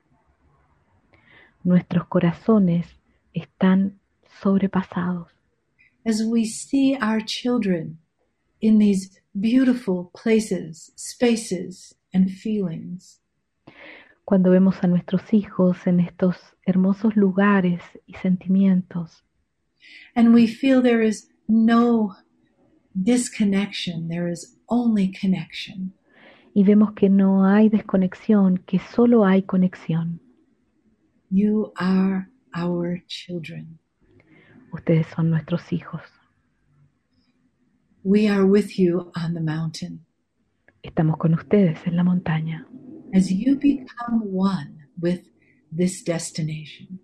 Nuestros 1.64 2.08
corazones 2.08 2.88
están 3.34 4.00
sobrepasados 4.42 5.28
as 6.06 6.24
we 6.24 6.46
see 6.46 6.98
our 7.02 7.20
children 7.22 7.98
in 8.60 8.78
these 8.80 9.20
beautiful 9.40 10.12
places, 10.16 10.92
spaces, 10.96 11.96
and 12.14 12.30
feelings. 12.32 13.20
cuando 14.26 14.52
vemos 14.52 14.82
a 14.84 14.88
nuestros 14.88 15.34
hijos 15.34 15.88
en 15.88 16.00
estos 16.00 16.38
hermosos 16.66 17.16
lugares 17.16 17.82
y 18.08 18.14
sentimientos 18.16 19.24
And 20.16 20.34
we 20.34 20.46
feel 20.48 20.82
there 20.82 21.02
is 21.02 21.28
no 21.48 22.16
disconnection, 22.94 24.08
there 24.10 24.28
is 24.30 24.56
only 24.70 25.08
connection. 25.12 25.94
y 26.54 26.64
vemos 26.64 26.94
que 26.94 27.10
no 27.10 27.46
hay 27.46 27.70
desconexión, 27.70 28.58
que 28.66 28.80
solo 28.80 29.26
hay 29.26 29.44
conexión. 29.44 30.20
You 31.30 31.72
are 31.78 32.30
our 32.54 33.02
children. 33.08 33.80
Ustedes 34.72 35.08
son 35.08 35.30
nuestros 35.30 35.72
hijos. 35.72 36.02
We 38.04 38.28
are 38.28 38.46
with 38.46 38.80
you 38.80 39.12
on 39.16 39.34
the 39.34 39.42
mountain. 39.42 40.06
Estamos 40.84 41.18
con 41.18 41.34
ustedes 41.34 41.86
en 41.86 41.96
la 41.96 42.04
montaña. 42.04 42.66
As 43.14 43.30
you 43.32 43.56
become 43.58 44.24
one 44.32 44.88
with 45.00 45.22
this 45.72 46.04
destination, 46.04 47.00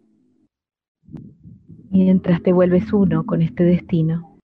Mientras 1.89 2.43
te 2.43 2.51
vuelves 2.51 2.91
uno 2.91 3.25
con 3.25 3.41
este 3.41 3.63
destino, 3.63 4.39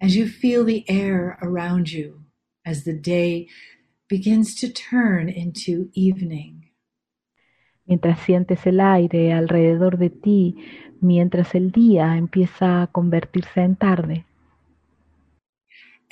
as 0.00 0.14
you 0.14 0.26
feel 0.26 0.64
the 0.64 0.84
air 0.88 1.36
around 1.42 1.90
you, 1.90 2.24
as 2.64 2.84
the 2.84 2.94
day 2.94 3.48
begins 4.08 4.54
to 4.54 4.68
turn 4.68 5.28
into 5.28 5.90
evening, 5.94 6.57
mientras 7.88 8.20
sientes 8.20 8.64
el 8.66 8.80
aire 8.80 9.32
alrededor 9.32 9.98
de 9.98 10.10
ti, 10.10 10.56
mientras 11.00 11.54
el 11.54 11.72
día 11.72 12.16
empieza 12.16 12.82
a 12.82 12.86
convertirse 12.86 13.62
en 13.62 13.76
tarde, 13.76 14.24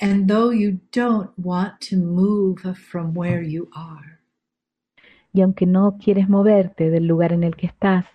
and 0.01 0.27
though 0.27 0.51
you 0.51 0.79
don't 0.91 1.31
want 1.37 1.79
to 1.79 1.95
move 1.95 2.57
from 2.75 3.15
where 3.15 3.47
you 3.47 3.69
are, 3.73 4.19
y 5.31 5.41
aunque 5.41 5.65
no 5.65 5.97
quieres 6.03 6.27
moverte 6.27 6.89
del 6.89 7.05
lugar 7.05 7.31
en 7.31 7.43
el 7.43 7.55
que 7.55 7.67
estás, 7.67 8.05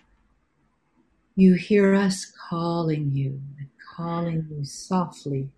you 1.36 1.54
hear 1.54 1.94
us 1.94 2.26
calling 2.50 3.12
you 3.12 3.40
calling 3.96 4.46
you 4.50 4.64
softly. 4.64 5.50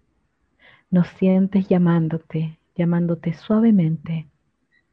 nos 0.90 1.08
sientes 1.18 1.66
llamándote, 1.68 2.58
llamándote 2.76 3.34
suavemente. 3.34 4.28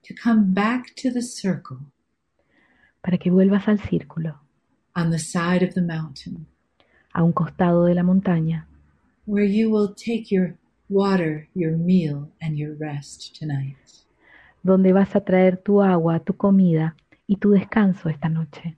To 0.07 0.15
come 0.23 0.45
back 0.53 0.95
to 0.95 1.11
the 1.11 1.21
circle 1.21 1.77
para 3.01 3.17
que 3.17 3.29
vuelvas 3.31 3.67
al 3.67 3.79
círculo, 3.79 4.41
on 4.95 5.11
the 5.11 5.19
side 5.19 5.65
of 5.65 5.73
the 5.73 5.81
mountain 5.81 6.45
a 7.13 7.23
un 7.23 7.33
costado 7.33 7.85
de 7.85 7.95
la 7.95 8.03
montaña, 8.03 8.67
where 9.25 9.47
you 9.47 9.69
will 9.69 9.93
take 9.93 10.25
your 10.29 10.55
water, 10.89 11.47
your 11.53 11.77
meal, 11.77 12.29
and 12.41 12.55
your 12.57 12.75
rest 12.77 13.35
tonight. 13.37 13.75
donde 14.63 14.93
vas 14.93 15.15
a 15.15 15.21
traer 15.21 15.57
tu 15.57 15.81
agua, 15.81 16.19
tu 16.19 16.35
comida 16.35 16.95
y 17.27 17.37
tu 17.37 17.51
descanso 17.51 18.09
esta 18.09 18.29
noche. 18.29 18.77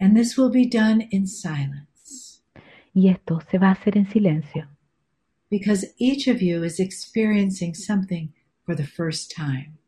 And 0.00 0.16
this 0.16 0.36
will 0.36 0.50
be 0.50 0.66
done 0.66 1.06
in 1.10 1.26
silence 1.26 2.42
Y 2.92 3.08
esto 3.08 3.40
se 3.48 3.58
va 3.58 3.68
a 3.68 3.72
hacer 3.72 3.96
en 3.96 4.06
silencio, 4.06 4.68
because 5.48 5.94
each 5.98 6.26
of 6.26 6.42
you 6.42 6.64
is 6.64 6.80
experiencing 6.80 7.74
something 7.74 8.32
for 8.64 8.74
the 8.74 8.86
first 8.86 9.32
time. 9.34 9.78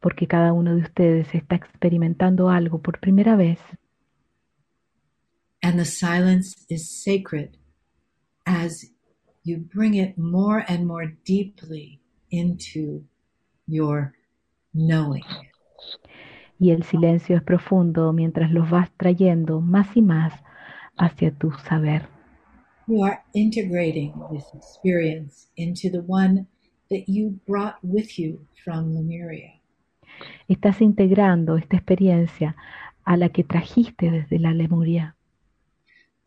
Porque 0.00 0.26
cada 0.26 0.52
uno 0.52 0.74
de 0.74 0.82
ustedes 0.82 1.34
está 1.34 1.56
experimentando 1.56 2.48
algo 2.48 2.80
por 2.80 2.98
primera 3.00 3.36
vez 3.36 3.58
And 5.62 5.78
the 5.78 5.84
silence 5.84 6.64
is 6.70 7.02
sacred 7.04 7.58
as 8.46 8.90
you 9.44 9.58
bring 9.74 9.94
it 9.94 10.16
more 10.16 10.64
and 10.66 10.86
more 10.86 11.16
deeply 11.26 12.00
into 12.30 13.04
your 13.66 14.14
knowing. 14.72 15.24
y 16.58 16.70
el 16.70 16.82
silencio 16.84 17.36
es 17.36 17.42
profundo 17.42 18.12
mientras 18.12 18.50
los 18.50 18.68
vas 18.70 18.90
trayendo 18.96 19.60
más 19.60 19.96
y 19.96 20.02
más 20.02 20.32
hacia 20.96 21.30
tu 21.32 21.50
saber. 21.68 22.08
You 22.86 23.04
are 23.04 23.20
integrating 23.34 24.12
this 24.32 24.44
experience 24.54 25.48
into 25.56 25.90
the 25.90 26.02
one 26.06 26.46
that 26.90 27.04
you 27.06 27.38
brought 27.46 27.76
with 27.82 28.18
you 28.18 28.46
from 28.64 28.94
Lemuria. 28.94 29.59
Estás 30.48 30.80
integrando 30.80 31.56
esta 31.56 31.76
experiencia 31.76 32.56
a 33.04 33.16
la 33.16 33.28
que 33.30 33.44
trajiste 33.44 34.10
desde 34.10 34.38
la 34.38 34.52
Lemuria. 34.52 35.16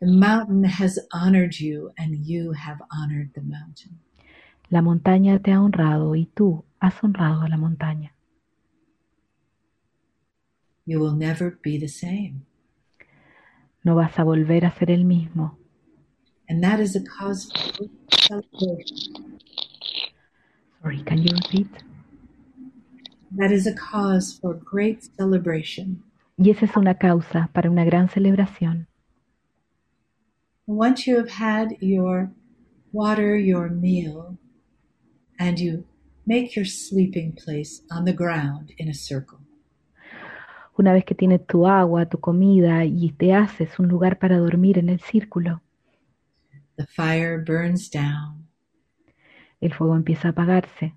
The 0.00 0.06
mountain 0.06 0.64
has 0.64 0.98
honored 1.12 1.54
you, 1.54 1.92
and 1.96 2.26
you 2.26 2.52
have 2.52 2.78
honored 2.90 3.32
the 3.32 3.40
mountain. 3.40 4.00
La 4.68 4.82
montaña 4.82 5.40
te 5.40 5.52
ha 5.52 5.62
honrado 5.62 6.14
y 6.14 6.26
tú 6.26 6.64
has 6.80 7.02
honrado 7.02 7.42
a 7.42 7.48
la 7.48 7.56
montaña. 7.56 8.12
You 10.84 11.00
will 11.00 11.16
never 11.16 11.58
be 11.62 11.78
the 11.78 11.88
same. 11.88 12.42
No 13.82 13.94
vas 13.94 14.18
a 14.18 14.24
volver 14.24 14.66
a 14.66 14.70
ser 14.72 14.90
el 14.90 15.04
mismo. 15.04 15.58
And 16.48 16.62
that 16.62 16.80
is 16.80 16.96
a 16.96 17.02
cause 17.02 17.50
for 17.50 17.88
celebration. 18.10 19.38
Sorry, 20.82 21.02
can 21.02 21.18
you 21.22 21.30
repeat? 21.34 21.68
That 23.36 23.50
is 23.50 23.66
a 23.66 23.74
cause 23.74 24.38
for 24.40 24.54
great 24.54 25.02
celebration. 25.16 26.02
Y 26.36 26.50
esa 26.50 26.66
es 26.66 26.76
una 26.76 26.98
causa 26.98 27.50
para 27.52 27.70
una 27.70 27.84
gran 27.84 28.08
celebración. 28.08 28.86
Once 30.66 31.06
you 31.06 31.16
have 31.18 31.30
had 31.30 31.76
your 31.80 32.30
water, 32.92 33.36
your 33.36 33.70
meal, 33.70 34.38
and 35.38 35.58
you 35.58 35.84
make 36.26 36.54
your 36.56 36.64
sleeping 36.64 37.32
place 37.32 37.82
on 37.90 38.04
the 38.04 38.12
ground 38.12 38.72
in 38.78 38.88
a 38.88 38.94
circle. 38.94 39.38
Una 40.76 40.92
vez 40.92 41.04
que 41.04 41.14
tienes 41.14 41.44
tu 41.46 41.66
agua, 41.66 42.06
tu 42.06 42.18
comida 42.18 42.84
y 42.84 43.10
te 43.12 43.32
haces 43.32 43.78
un 43.78 43.88
lugar 43.88 44.18
para 44.18 44.38
dormir 44.38 44.78
en 44.78 44.88
el 44.88 45.00
círculo. 45.00 45.60
The 46.76 46.86
fire 46.86 47.38
burns 47.44 47.90
down. 47.90 48.48
El 49.60 49.72
fuego 49.72 49.96
empieza 49.96 50.28
a 50.28 50.30
apagarse. 50.32 50.94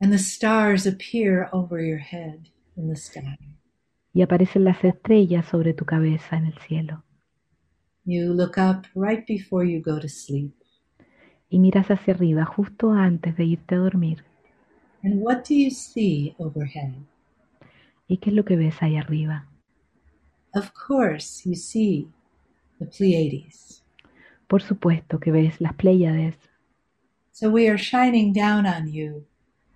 And 0.00 0.12
the 0.12 0.18
stars 0.18 0.86
appear 0.86 1.48
over 1.52 1.80
your 1.80 1.98
head 1.98 2.48
in 2.76 2.88
the 2.88 2.96
sky. 2.96 3.36
Y 4.12 4.22
aparecen 4.22 4.64
las 4.64 4.82
estrellas 4.84 5.46
sobre 5.46 5.74
tu 5.74 5.84
cabeza 5.84 6.36
en 6.36 6.46
el 6.46 6.58
cielo. 6.66 7.04
You 8.04 8.32
look 8.32 8.56
up 8.56 8.86
right 8.94 9.26
before 9.26 9.64
you 9.64 9.80
go 9.80 9.98
to 10.00 10.08
sleep. 10.08 10.54
Y 11.50 11.58
miras 11.58 11.90
hacia 11.90 12.14
arriba 12.14 12.44
justo 12.44 12.92
antes 12.92 13.36
de 13.36 13.44
irte 13.44 13.74
a 13.74 13.78
dormir. 13.78 14.24
And 15.02 15.20
what 15.22 15.44
do 15.48 15.54
you 15.54 15.70
see 15.70 16.34
overhead? 16.38 16.94
¿Y 18.08 18.18
qué 18.18 18.30
es 18.30 18.36
lo 18.36 18.44
que 18.44 18.56
ves 18.56 18.82
ahí 18.82 18.96
arriba? 18.96 19.46
Of 20.54 20.72
course, 20.72 21.48
you 21.48 21.54
see 21.54 22.08
the 22.78 22.86
Pleiades. 22.86 23.84
Por 24.46 24.62
supuesto 24.62 25.20
que 25.20 25.30
ves 25.30 25.60
las 25.60 25.74
Pléyades. 25.74 26.36
So 27.32 27.50
we 27.50 27.68
are 27.68 27.78
shining 27.78 28.32
down 28.32 28.66
on 28.66 28.90
you, 28.90 29.26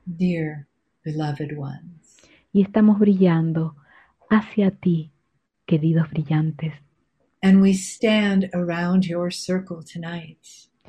dear 0.07 0.67
beloved 1.05 1.57
ones. 1.57 2.19
Y 2.53 2.63
estamos 2.63 2.99
brillando 2.99 3.77
hacia 4.29 4.71
ti, 4.71 5.13
queridos 5.67 6.11
brillantes. 6.11 6.75
And 7.43 7.61
we 7.61 7.73
stand 7.73 8.51
around 8.55 9.05
your 9.05 9.33
circle 9.33 9.83
tonight 9.83 10.39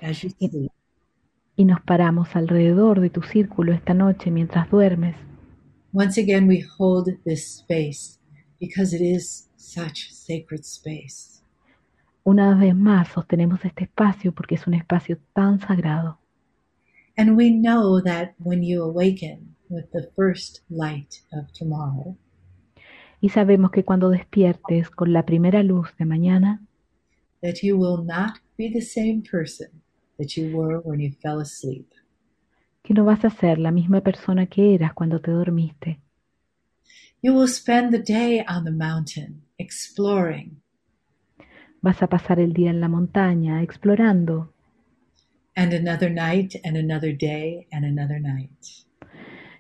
as 0.02 0.22
you 0.24 0.30
sleep. 0.30 0.72
Y 1.56 1.66
nos 1.66 1.82
paramos 1.82 2.36
alrededor 2.36 3.00
de 3.00 3.10
tu 3.10 3.22
círculo 3.22 3.74
esta 3.74 3.94
noche 3.94 4.32
mientras 4.32 4.70
duermes. 4.70 5.16
Once 5.94 6.20
again, 6.20 6.48
we 6.48 6.64
hold 6.80 7.08
this 7.24 7.60
space 7.60 8.20
because 8.60 8.96
it 8.96 9.02
is 9.02 9.50
such 9.56 10.12
sacred 10.12 10.62
space. 10.62 11.44
Una 12.24 12.56
vez 12.56 12.76
más 12.76 13.10
sostenemos 13.10 13.64
este 13.66 13.84
espacio 13.84 14.32
porque 14.34 14.56
es 14.56 14.66
un 14.66 14.74
espacio 14.74 15.20
tan 15.34 15.60
sagrado. 15.60 16.20
And 17.16 17.38
we 17.38 17.52
know 17.52 18.02
that 18.02 18.34
when 18.40 18.64
you 18.64 18.84
awaken 18.84 19.56
with 19.70 19.92
the 19.92 20.10
first 20.16 20.62
light 20.70 21.22
of 21.32 21.52
tomorrow, 21.54 22.18
y 23.22 23.30
sabemos 23.30 23.72
que 23.72 23.84
cuando 23.84 24.10
despiertes 24.10 24.90
con 24.90 25.14
la 25.14 25.24
primera 25.24 25.64
luz 25.64 25.96
de 25.98 26.06
mañana, 26.06 26.60
that 27.42 27.62
you 27.62 27.78
will 27.78 28.04
not 28.04 28.40
be 28.58 28.70
the 28.70 28.82
same 28.82 29.22
person 29.22 29.82
that 30.18 30.36
you 30.36 30.56
were 30.56 30.80
when 30.84 31.00
you 31.00 31.12
fell 31.22 31.40
asleep. 31.40 31.88
que 32.84 32.94
no 32.94 33.06
vas 33.06 33.24
a 33.24 33.30
ser 33.30 33.60
la 33.60 33.72
misma 33.72 34.02
persona 34.02 34.48
que 34.48 34.76
eras 34.76 34.94
cuando 34.94 35.22
te 35.22 35.32
dormiste. 35.32 36.02
You 37.22 37.34
will 37.34 37.48
spend 37.48 37.92
the 37.92 38.00
day 38.00 38.44
on 38.48 38.66
the 38.66 38.72
mountain 38.72 39.42
exploring. 39.58 40.62
Vas 41.82 42.04
a 42.04 42.08
pasar 42.08 42.40
el 42.40 42.54
día 42.54 42.70
en 42.70 42.82
la 42.82 42.90
montaña 42.90 43.64
explorando. 43.64 44.53
And 45.56 45.72
another 45.74 46.10
night 46.10 46.56
and 46.64 46.76
another 46.76 47.12
day 47.12 47.68
and 47.72 47.86
another 47.86 48.20
night. 48.20 48.86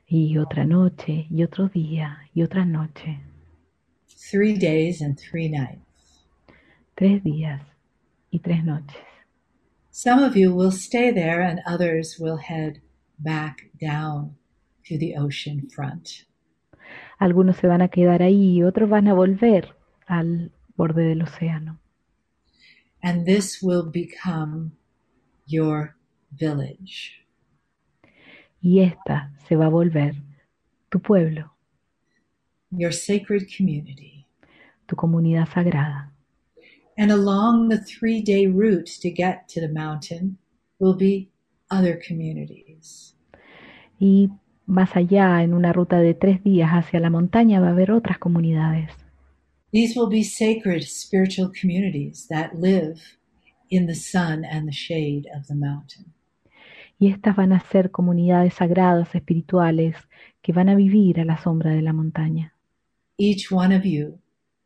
Y 0.07 0.37
otra 0.37 0.65
noche 0.65 1.27
y 1.29 1.43
otro 1.43 1.69
día 1.69 2.17
y 2.33 2.41
otra 2.41 2.65
noche. 2.65 3.19
Three 4.07 4.57
days 4.57 5.01
and 5.01 5.17
three 5.17 5.49
nights. 5.49 6.25
Tres 6.95 7.23
días 7.23 7.61
y 8.31 8.39
tres 8.39 8.63
noches. 8.63 8.97
Some 9.91 10.23
of 10.23 10.35
you 10.35 10.51
will 10.53 10.71
stay 10.71 11.11
there 11.11 11.41
and 11.41 11.61
others 11.67 12.17
will 12.19 12.37
head 12.37 12.81
back 13.19 13.69
down 13.79 14.35
to 14.85 14.97
the 14.97 15.15
ocean 15.15 15.69
front. 15.69 16.25
Algunos 17.19 17.57
se 17.57 17.67
van 17.67 17.81
a 17.81 17.89
quedar 17.89 18.23
ahí 18.23 18.57
y 18.57 18.63
otros 18.63 18.89
van 18.89 19.07
a 19.07 19.13
volver 19.13 19.75
al 20.07 20.51
borde 20.75 21.03
del 21.03 21.21
océano. 21.21 21.79
And 23.01 23.25
this 23.25 23.61
will 23.61 23.83
become 23.83 24.71
your 25.45 25.95
village. 26.31 27.25
Y 28.61 28.79
esta 28.79 29.31
se 29.47 29.55
va 29.55 29.65
a 29.65 29.69
volver 29.69 30.15
tu 30.89 30.99
pueblo. 31.01 31.51
Your 32.71 32.93
sacred 32.93 33.47
community. 33.55 34.25
Tu 34.85 34.95
comunidad 34.95 35.47
sagrada. 35.47 36.11
And 36.97 37.11
along 37.11 37.69
the 37.69 37.79
three 37.79 38.21
day 38.21 38.47
route 38.47 38.89
to 39.01 39.09
get 39.09 39.47
to 39.49 39.59
the 39.59 39.67
mountain 39.67 40.37
will 40.79 40.95
be 40.95 41.31
other 41.69 41.99
communities. 41.99 43.15
Y 43.99 44.29
más 44.65 44.95
allá, 44.95 45.43
en 45.43 45.53
una 45.53 45.73
ruta 45.73 45.99
de 45.99 46.13
tres 46.13 46.43
días 46.43 46.71
hacia 46.71 46.99
la 46.99 47.09
montaña, 47.09 47.59
va 47.59 47.67
a 47.67 47.71
haber 47.71 47.91
otras 47.91 48.17
comunidades. 48.17 48.89
These 49.71 49.99
will 49.99 50.09
be 50.09 50.23
sacred 50.23 50.83
spiritual 50.83 51.51
communities 51.51 52.27
that 52.27 52.53
live 52.53 53.01
in 53.73 53.87
the 53.87 53.95
sun 53.95 54.45
and 54.45 54.67
the 54.67 54.71
shade 54.71 55.27
of 55.35 55.47
the 55.47 55.55
mountain. 55.55 56.13
Y 56.99 57.07
estas 57.07 57.35
van 57.35 57.51
a 57.51 57.59
ser 57.59 57.89
comunidades 57.89 58.53
sagradas 58.53 59.15
espirituales 59.15 59.95
que 60.41 60.53
van 60.53 60.69
a 60.69 60.75
vivir 60.75 61.19
a 61.19 61.25
la 61.25 61.37
sombra 61.37 61.71
de 61.71 61.81
la 61.81 61.91
montaña. 61.91 62.53
Each 63.17 63.51
one 63.51 63.75
of 63.75 63.83
you 63.83 64.19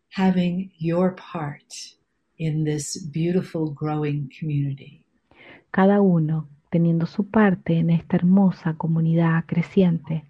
having 0.10 0.72
your 0.78 1.16
part 1.16 1.96
in 2.38 2.66
this 2.66 3.10
beautiful 3.12 3.74
growing 3.74 4.30
community. 4.38 5.06
Cada 5.72 6.02
uno 6.02 6.50
teniendo 6.70 7.06
su 7.06 7.30
parte 7.30 7.78
en 7.78 7.90
esta 7.90 8.18
hermosa 8.18 8.74
comunidad 8.74 9.46
creciente. 9.46 10.26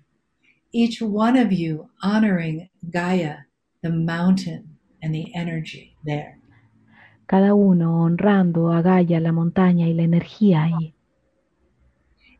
Each 0.71 1.01
one 1.01 1.41
of 1.41 1.51
you 1.51 1.89
honoring 2.03 2.69
Gaia, 2.91 3.47
the 3.81 3.89
mountain 3.89 4.77
and 5.01 5.13
the 5.13 5.31
energy 5.33 5.95
there. 6.05 6.36
Cada 7.27 7.53
uno 7.53 8.03
honrando 8.03 8.71
a 8.71 8.81
Gaia, 8.81 9.19
la 9.19 9.33
montaña 9.33 9.85
y 9.87 9.93
la 9.93 10.03
energía 10.03 10.63
ahí. 10.63 10.93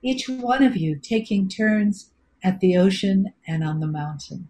Each 0.02 0.30
one 0.30 0.66
of 0.66 0.76
you 0.76 0.98
taking 0.98 1.50
turns 1.50 2.14
at 2.42 2.60
the 2.62 2.78
ocean 2.80 3.34
and 3.46 3.64
on 3.64 3.82
the 3.82 3.88
mountain. 3.88 4.48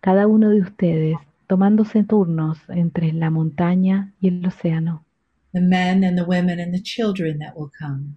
Cada 0.00 0.26
uno 0.26 0.50
de 0.50 0.62
ustedes 0.62 1.16
tomándose 1.46 2.02
turnos 2.02 2.58
entre 2.70 3.12
la 3.12 3.30
montaña 3.30 4.12
y 4.20 4.28
el 4.28 4.44
océano. 4.44 5.04
The 5.52 5.60
men 5.60 6.02
and 6.02 6.18
the 6.18 6.24
women 6.24 6.58
and 6.58 6.74
the 6.74 6.82
children 6.82 7.38
that 7.38 7.54
will 7.56 7.70
come. 7.78 8.16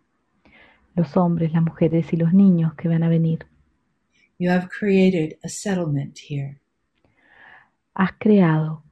Los 0.95 1.15
hombres, 1.15 1.53
las 1.53 1.61
mujeres 1.61 2.11
y 2.11 2.17
los 2.17 2.33
niños 2.33 2.73
que 2.73 2.87
van 2.87 3.03
a 3.03 3.09
venir. 3.09 3.45
You 4.39 4.49
have 4.49 4.67
created 4.69 5.37
a 5.43 5.49
settlement 5.49 6.17
here. 6.27 6.59
Has 7.93 8.13
creado 8.17 8.83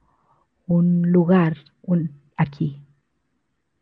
un 0.68 1.02
lugar 1.02 1.56
un, 1.82 2.10
aquí. 2.38 2.80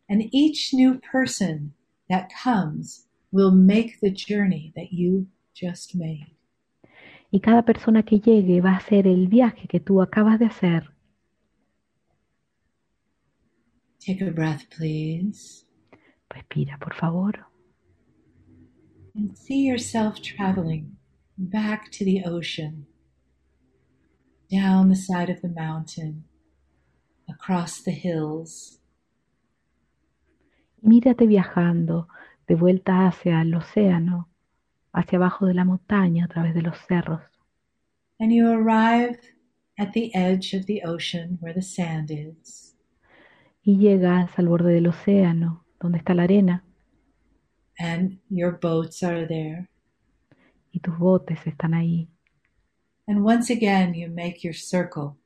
And 0.09 0.29
each 0.33 0.75
new 0.75 1.01
person 1.01 1.75
that 2.09 2.31
comes 2.43 3.07
will 3.31 3.51
make 3.51 4.01
the 4.01 4.11
journey 4.11 4.73
that 4.77 4.93
you 4.93 5.27
just 5.55 5.95
made. 5.95 6.37
Y 7.31 7.41
cada 7.41 7.63
persona 7.63 8.03
que 8.03 8.21
llegue 8.21 8.61
va 8.61 8.73
a 8.73 8.77
hacer 8.77 9.07
el 9.07 9.27
viaje 9.27 9.67
que 9.67 9.81
tú 9.81 10.03
acabas 10.03 10.39
de 10.39 10.47
hacer. 10.47 10.91
Take 14.05 14.21
a 14.21 14.31
breath, 14.31 14.69
please. 14.69 15.65
Respira, 16.29 16.79
por 16.79 16.95
favor. 16.95 17.47
And 19.15 19.37
see 19.37 19.63
yourself 19.63 20.21
traveling 20.21 20.97
back 21.39 21.91
to 21.93 22.05
the 22.05 22.25
ocean, 22.25 22.87
down 24.51 24.89
the 24.89 24.97
side 24.97 25.31
of 25.31 25.41
the 25.41 25.49
mountain, 25.49 26.25
across 27.33 27.83
the 27.83 27.93
hills. 27.93 28.81
Mírate 30.83 31.27
viajando 31.27 32.09
de 32.47 32.55
vuelta 32.55 33.07
hacia 33.07 33.41
el 33.43 33.55
océano, 33.55 34.29
hacia 34.93 35.19
abajo 35.19 35.47
de 35.47 35.55
la 35.55 35.65
montaña, 35.65 36.25
a 36.25 36.29
través 36.29 36.55
de 36.55 36.63
los 36.63 36.77
cerros. 36.87 37.21
And 38.19 38.33
you 38.33 38.49
arrive 38.49 39.19
at 39.79 39.93
the 39.93 40.11
edge 40.15 40.55
of 40.55 40.67
the 40.67 40.83
ocean 40.85 41.39
where 41.41 41.55
the 41.55 41.63
sand 41.63 42.11
is. 42.11 42.77
Y 43.63 43.79
llegas 43.79 44.39
al 44.39 44.49
borde 44.49 44.73
del 44.73 44.89
océano, 44.89 45.65
donde 45.81 45.99
está 45.99 46.15
la 46.15 46.25
arena. 46.25 46.65
And 47.79 48.21
your 48.29 48.59
boats 48.61 49.03
are 49.03 49.27
there. 49.27 49.69
Y 50.73 50.81
tus 50.81 50.99
botes 50.99 51.47
están 51.47 51.75
ahí. 51.75 52.09
And 53.07 53.25
once 53.25 53.51
again 53.51 53.95
you 53.95 54.09
make 54.09 54.43
your 54.43 54.55
circle 54.55 55.17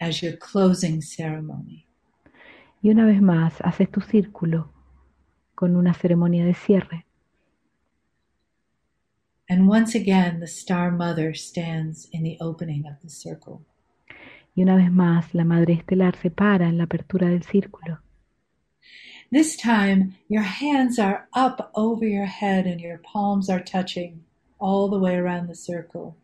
as 0.00 0.22
your 0.22 0.36
closing 0.36 1.02
ceremony. 1.02 1.86
Y 2.82 2.90
una 2.90 3.04
vez 3.04 3.20
más 3.20 3.60
haces 3.60 3.90
tu 3.90 4.00
círculo 4.00 4.72
con 5.54 5.76
una 5.76 5.94
ceremonia 5.94 6.44
de 6.44 6.54
cierre. 6.54 7.06
And 9.50 9.68
once 9.68 9.94
again, 9.94 10.40
the 10.40 10.46
Star 10.46 10.90
Mother 10.90 11.34
stands 11.34 12.06
in 12.12 12.22
the 12.22 12.36
opening 12.40 12.86
of 12.86 13.00
the 13.02 13.08
circle. 13.08 13.62
Y 14.54 14.62
una 14.62 14.76
vez 14.76 14.90
más, 14.90 15.34
la 15.34 15.44
Madre 15.44 15.74
Estelar 15.74 16.16
se 16.16 16.30
para 16.30 16.68
en 16.68 16.78
la 16.78 16.84
apertura 16.84 17.28
del 17.28 17.42
círculo. 17.42 18.00
This 19.30 19.56
time, 19.56 20.16
your 20.28 20.42
hands 20.42 20.98
are 20.98 21.28
up 21.34 21.70
over 21.74 22.06
your 22.06 22.26
head 22.26 22.66
and 22.66 22.80
your 22.80 22.98
palms 22.98 23.50
are 23.50 23.62
touching 23.62 24.24
all 24.58 24.88
the 24.88 24.98
way 24.98 25.16
around 25.16 25.48
the 25.48 25.54
circle. 25.54 26.16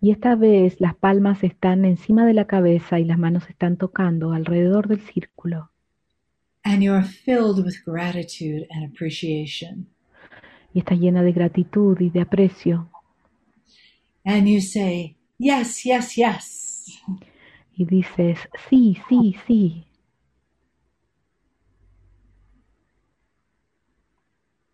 Y 0.00 0.10
esta 0.10 0.34
vez 0.34 0.80
las 0.80 0.94
palmas 0.94 1.42
están 1.42 1.84
encima 1.84 2.26
de 2.26 2.34
la 2.34 2.46
cabeza 2.46 2.98
y 3.00 3.04
las 3.04 3.18
manos 3.18 3.48
están 3.48 3.76
tocando 3.76 4.32
alrededor 4.32 4.88
del 4.88 5.00
círculo. 5.00 5.70
And 6.64 6.82
you're 6.82 7.04
filled 7.04 7.64
with 7.64 7.84
gratitude 7.84 8.66
and 8.70 8.84
appreciation. 8.84 9.88
Y 10.74 10.80
está 10.80 10.94
llena 10.94 11.22
de 11.22 11.32
gratitud 11.32 11.98
y 12.00 12.10
de 12.10 12.20
aprecio. 12.20 12.90
And 14.24 14.48
you 14.48 14.60
say, 14.60 15.16
yes, 15.38 15.84
yes, 15.84 16.16
yes. 16.16 17.00
Y 17.76 17.84
dices, 17.84 18.38
sí, 18.68 18.98
sí, 19.08 19.36
sí. 19.46 19.86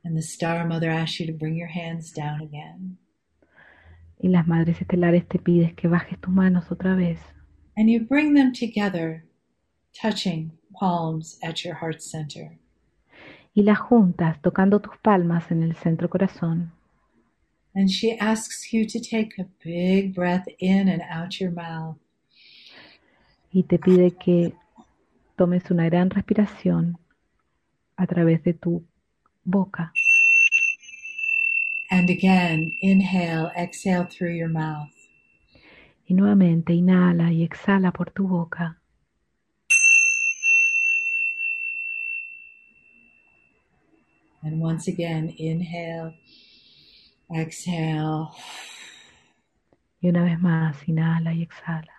And 0.05 0.17
the 0.17 0.23
Star 0.23 0.67
Mother 0.67 0.91
asks 0.91 1.21
you 1.21 1.27
to 1.27 1.33
bring 1.33 1.55
your 1.55 1.69
hands 1.69 2.11
down 2.11 2.41
again. 2.41 2.99
Y 4.23 4.29
las 4.29 4.47
madres 4.47 4.81
estelares 4.81 5.27
te 5.27 5.39
pides 5.39 5.75
que 5.75 5.89
bajes 5.89 6.19
tus 6.21 6.33
manos 6.33 6.71
otra 6.71 6.95
vez. 6.95 7.19
And 7.77 7.91
you 7.91 8.07
bring 8.07 8.35
them 8.35 8.53
together, 8.53 9.25
touching 9.93 10.53
palms 10.79 11.39
at 11.43 11.65
your 11.65 11.75
heart 11.75 12.01
center. 12.01 12.59
Y 13.53 13.63
las 13.63 13.79
juntas 13.81 14.41
tocando 14.41 14.81
tus 14.81 14.97
palmas 14.99 15.51
en 15.51 15.65
el 15.65 15.75
centro 15.75 16.09
corazón. 16.09 16.73
And 17.75 17.89
she 17.91 18.17
asks 18.19 18.73
you 18.73 18.87
to 18.87 19.01
take 19.01 19.41
a 19.41 19.47
big 19.65 20.15
breath 20.15 20.47
in 20.59 20.89
and 20.89 21.03
out 21.11 21.41
your 21.41 21.51
mouth. 21.51 21.97
Y 23.51 23.65
te 23.65 23.79
pide 23.79 24.13
que 24.13 24.55
tomes 25.37 25.71
una 25.71 25.87
gran 25.87 26.11
respiración 26.11 26.97
a 27.97 28.07
través 28.07 28.45
de 28.45 28.55
tu 28.55 28.85
boca. 29.45 29.93
And 31.93 32.09
again, 32.09 32.73
inhale, 32.81 33.53
exhale 33.55 34.07
through 34.07 34.33
your 34.33 34.49
mouth. 34.49 34.89
Y 36.09 36.15
nuevamente 36.15 36.73
inhala 36.73 37.31
y 37.31 37.43
exhala 37.47 37.93
por 37.93 38.11
tu 38.11 38.27
boca. 38.27 38.79
And 44.43 44.59
once 44.59 44.89
again, 44.89 45.35
inhale, 45.37 46.15
exhale. 47.31 48.31
Y 50.01 50.09
una 50.09 50.25
vez 50.25 50.41
más, 50.41 50.89
inhala 50.89 51.35
y 51.35 51.43
exhala. 51.43 51.92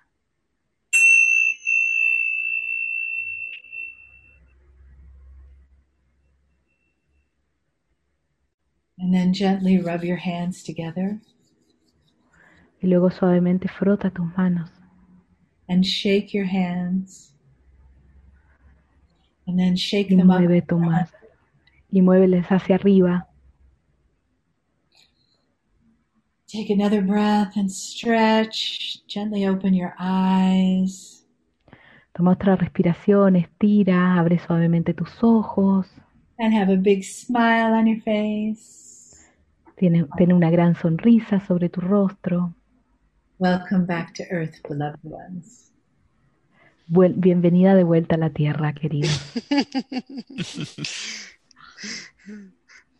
And 9.00 9.14
then 9.14 9.34
gently 9.34 9.80
rub 9.80 10.04
your 10.04 10.18
hands 10.18 10.64
together. 10.64 11.20
Y 12.82 12.88
luego 12.88 13.10
suavemente 13.10 13.68
frota 13.68 14.12
tus 14.12 14.26
manos. 14.38 14.70
And 15.68 15.86
shake 15.86 16.34
your 16.34 16.46
hands. 16.46 17.34
And 19.48 19.58
then 19.58 19.76
shake 19.76 20.12
y 20.12 20.18
them 20.18 20.28
mueve 20.28 20.62
up. 20.62 20.68
tu 20.68 20.78
mano. 20.78 21.08
Y 21.92 22.02
muéveles 22.02 22.46
hacia 22.48 22.76
arriba. 22.76 23.28
Take 26.48 26.70
another 26.70 27.02
breath 27.02 27.56
and 27.56 27.72
stretch. 27.72 29.02
Gently 29.08 29.48
open 29.48 29.74
your 29.74 29.96
eyes. 29.98 31.26
Toma 32.14 32.32
otra 32.34 32.56
respiración, 32.56 33.36
estira, 33.36 34.20
abre 34.20 34.38
suavemente 34.38 34.94
tus 34.94 35.24
ojos. 35.24 35.88
And 36.38 36.54
have 36.54 36.72
a 36.72 36.78
big 36.78 37.04
smile 37.04 37.74
on 37.74 37.88
your 37.88 38.02
face. 38.02 38.83
Tiene, 39.84 40.08
tiene 40.16 40.34
una 40.34 40.50
gran 40.50 40.80
sonrisa 40.80 41.46
sobre 41.46 41.68
tu 41.68 41.82
rostro. 41.82 42.56
Welcome 43.38 43.86
back 43.86 44.14
to 44.14 44.24
Earth, 44.32 44.66
beloved 44.70 45.02
ones. 45.04 45.74
Bienvenida 46.88 47.76
de 47.76 47.84
vuelta 47.84 48.16
a 48.16 48.18
la 48.18 48.30
Tierra, 48.30 48.72
querido. 48.72 49.10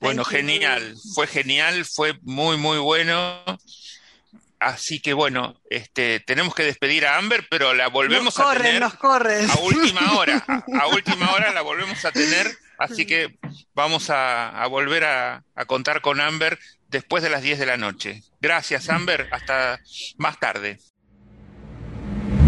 Bueno, 0.02 0.26
genial, 0.26 0.96
fue 1.16 1.28
genial, 1.28 1.86
fue 1.86 2.20
muy, 2.24 2.58
muy 2.58 2.80
bueno. 2.80 3.16
Así 4.60 5.00
que 5.00 5.14
bueno, 5.14 5.56
este, 5.70 6.20
tenemos 6.20 6.54
que 6.54 6.64
despedir 6.64 7.06
a 7.06 7.18
Amber, 7.18 7.48
pero 7.50 7.74
la 7.74 7.88
volvemos 7.88 8.38
nos 8.38 8.40
a 8.42 8.54
tener 8.58 8.82
nos 8.82 8.96
corren. 8.96 9.50
a 9.50 9.60
última 9.62 10.18
hora. 10.18 10.44
A, 10.46 10.56
a 10.82 10.88
última 10.88 11.32
hora 11.32 11.54
la 11.54 11.62
volvemos 11.62 12.04
a 12.04 12.12
tener, 12.12 12.48
así 12.84 13.06
que 13.06 13.38
vamos 13.74 14.10
a, 14.10 14.50
a 14.50 14.68
volver 14.68 15.04
a, 15.04 15.44
a 15.56 15.66
contar 15.66 16.02
con 16.02 16.22
Amber 16.22 16.58
después 16.90 17.24
de 17.24 17.30
las 17.30 17.42
10 17.42 17.60
de 17.60 17.66
la 17.66 17.76
noche. 17.78 18.24
Gracias, 18.40 18.90
Amber, 18.90 19.28
hasta 19.32 19.80
más 20.18 20.40
tarde. 20.40 20.80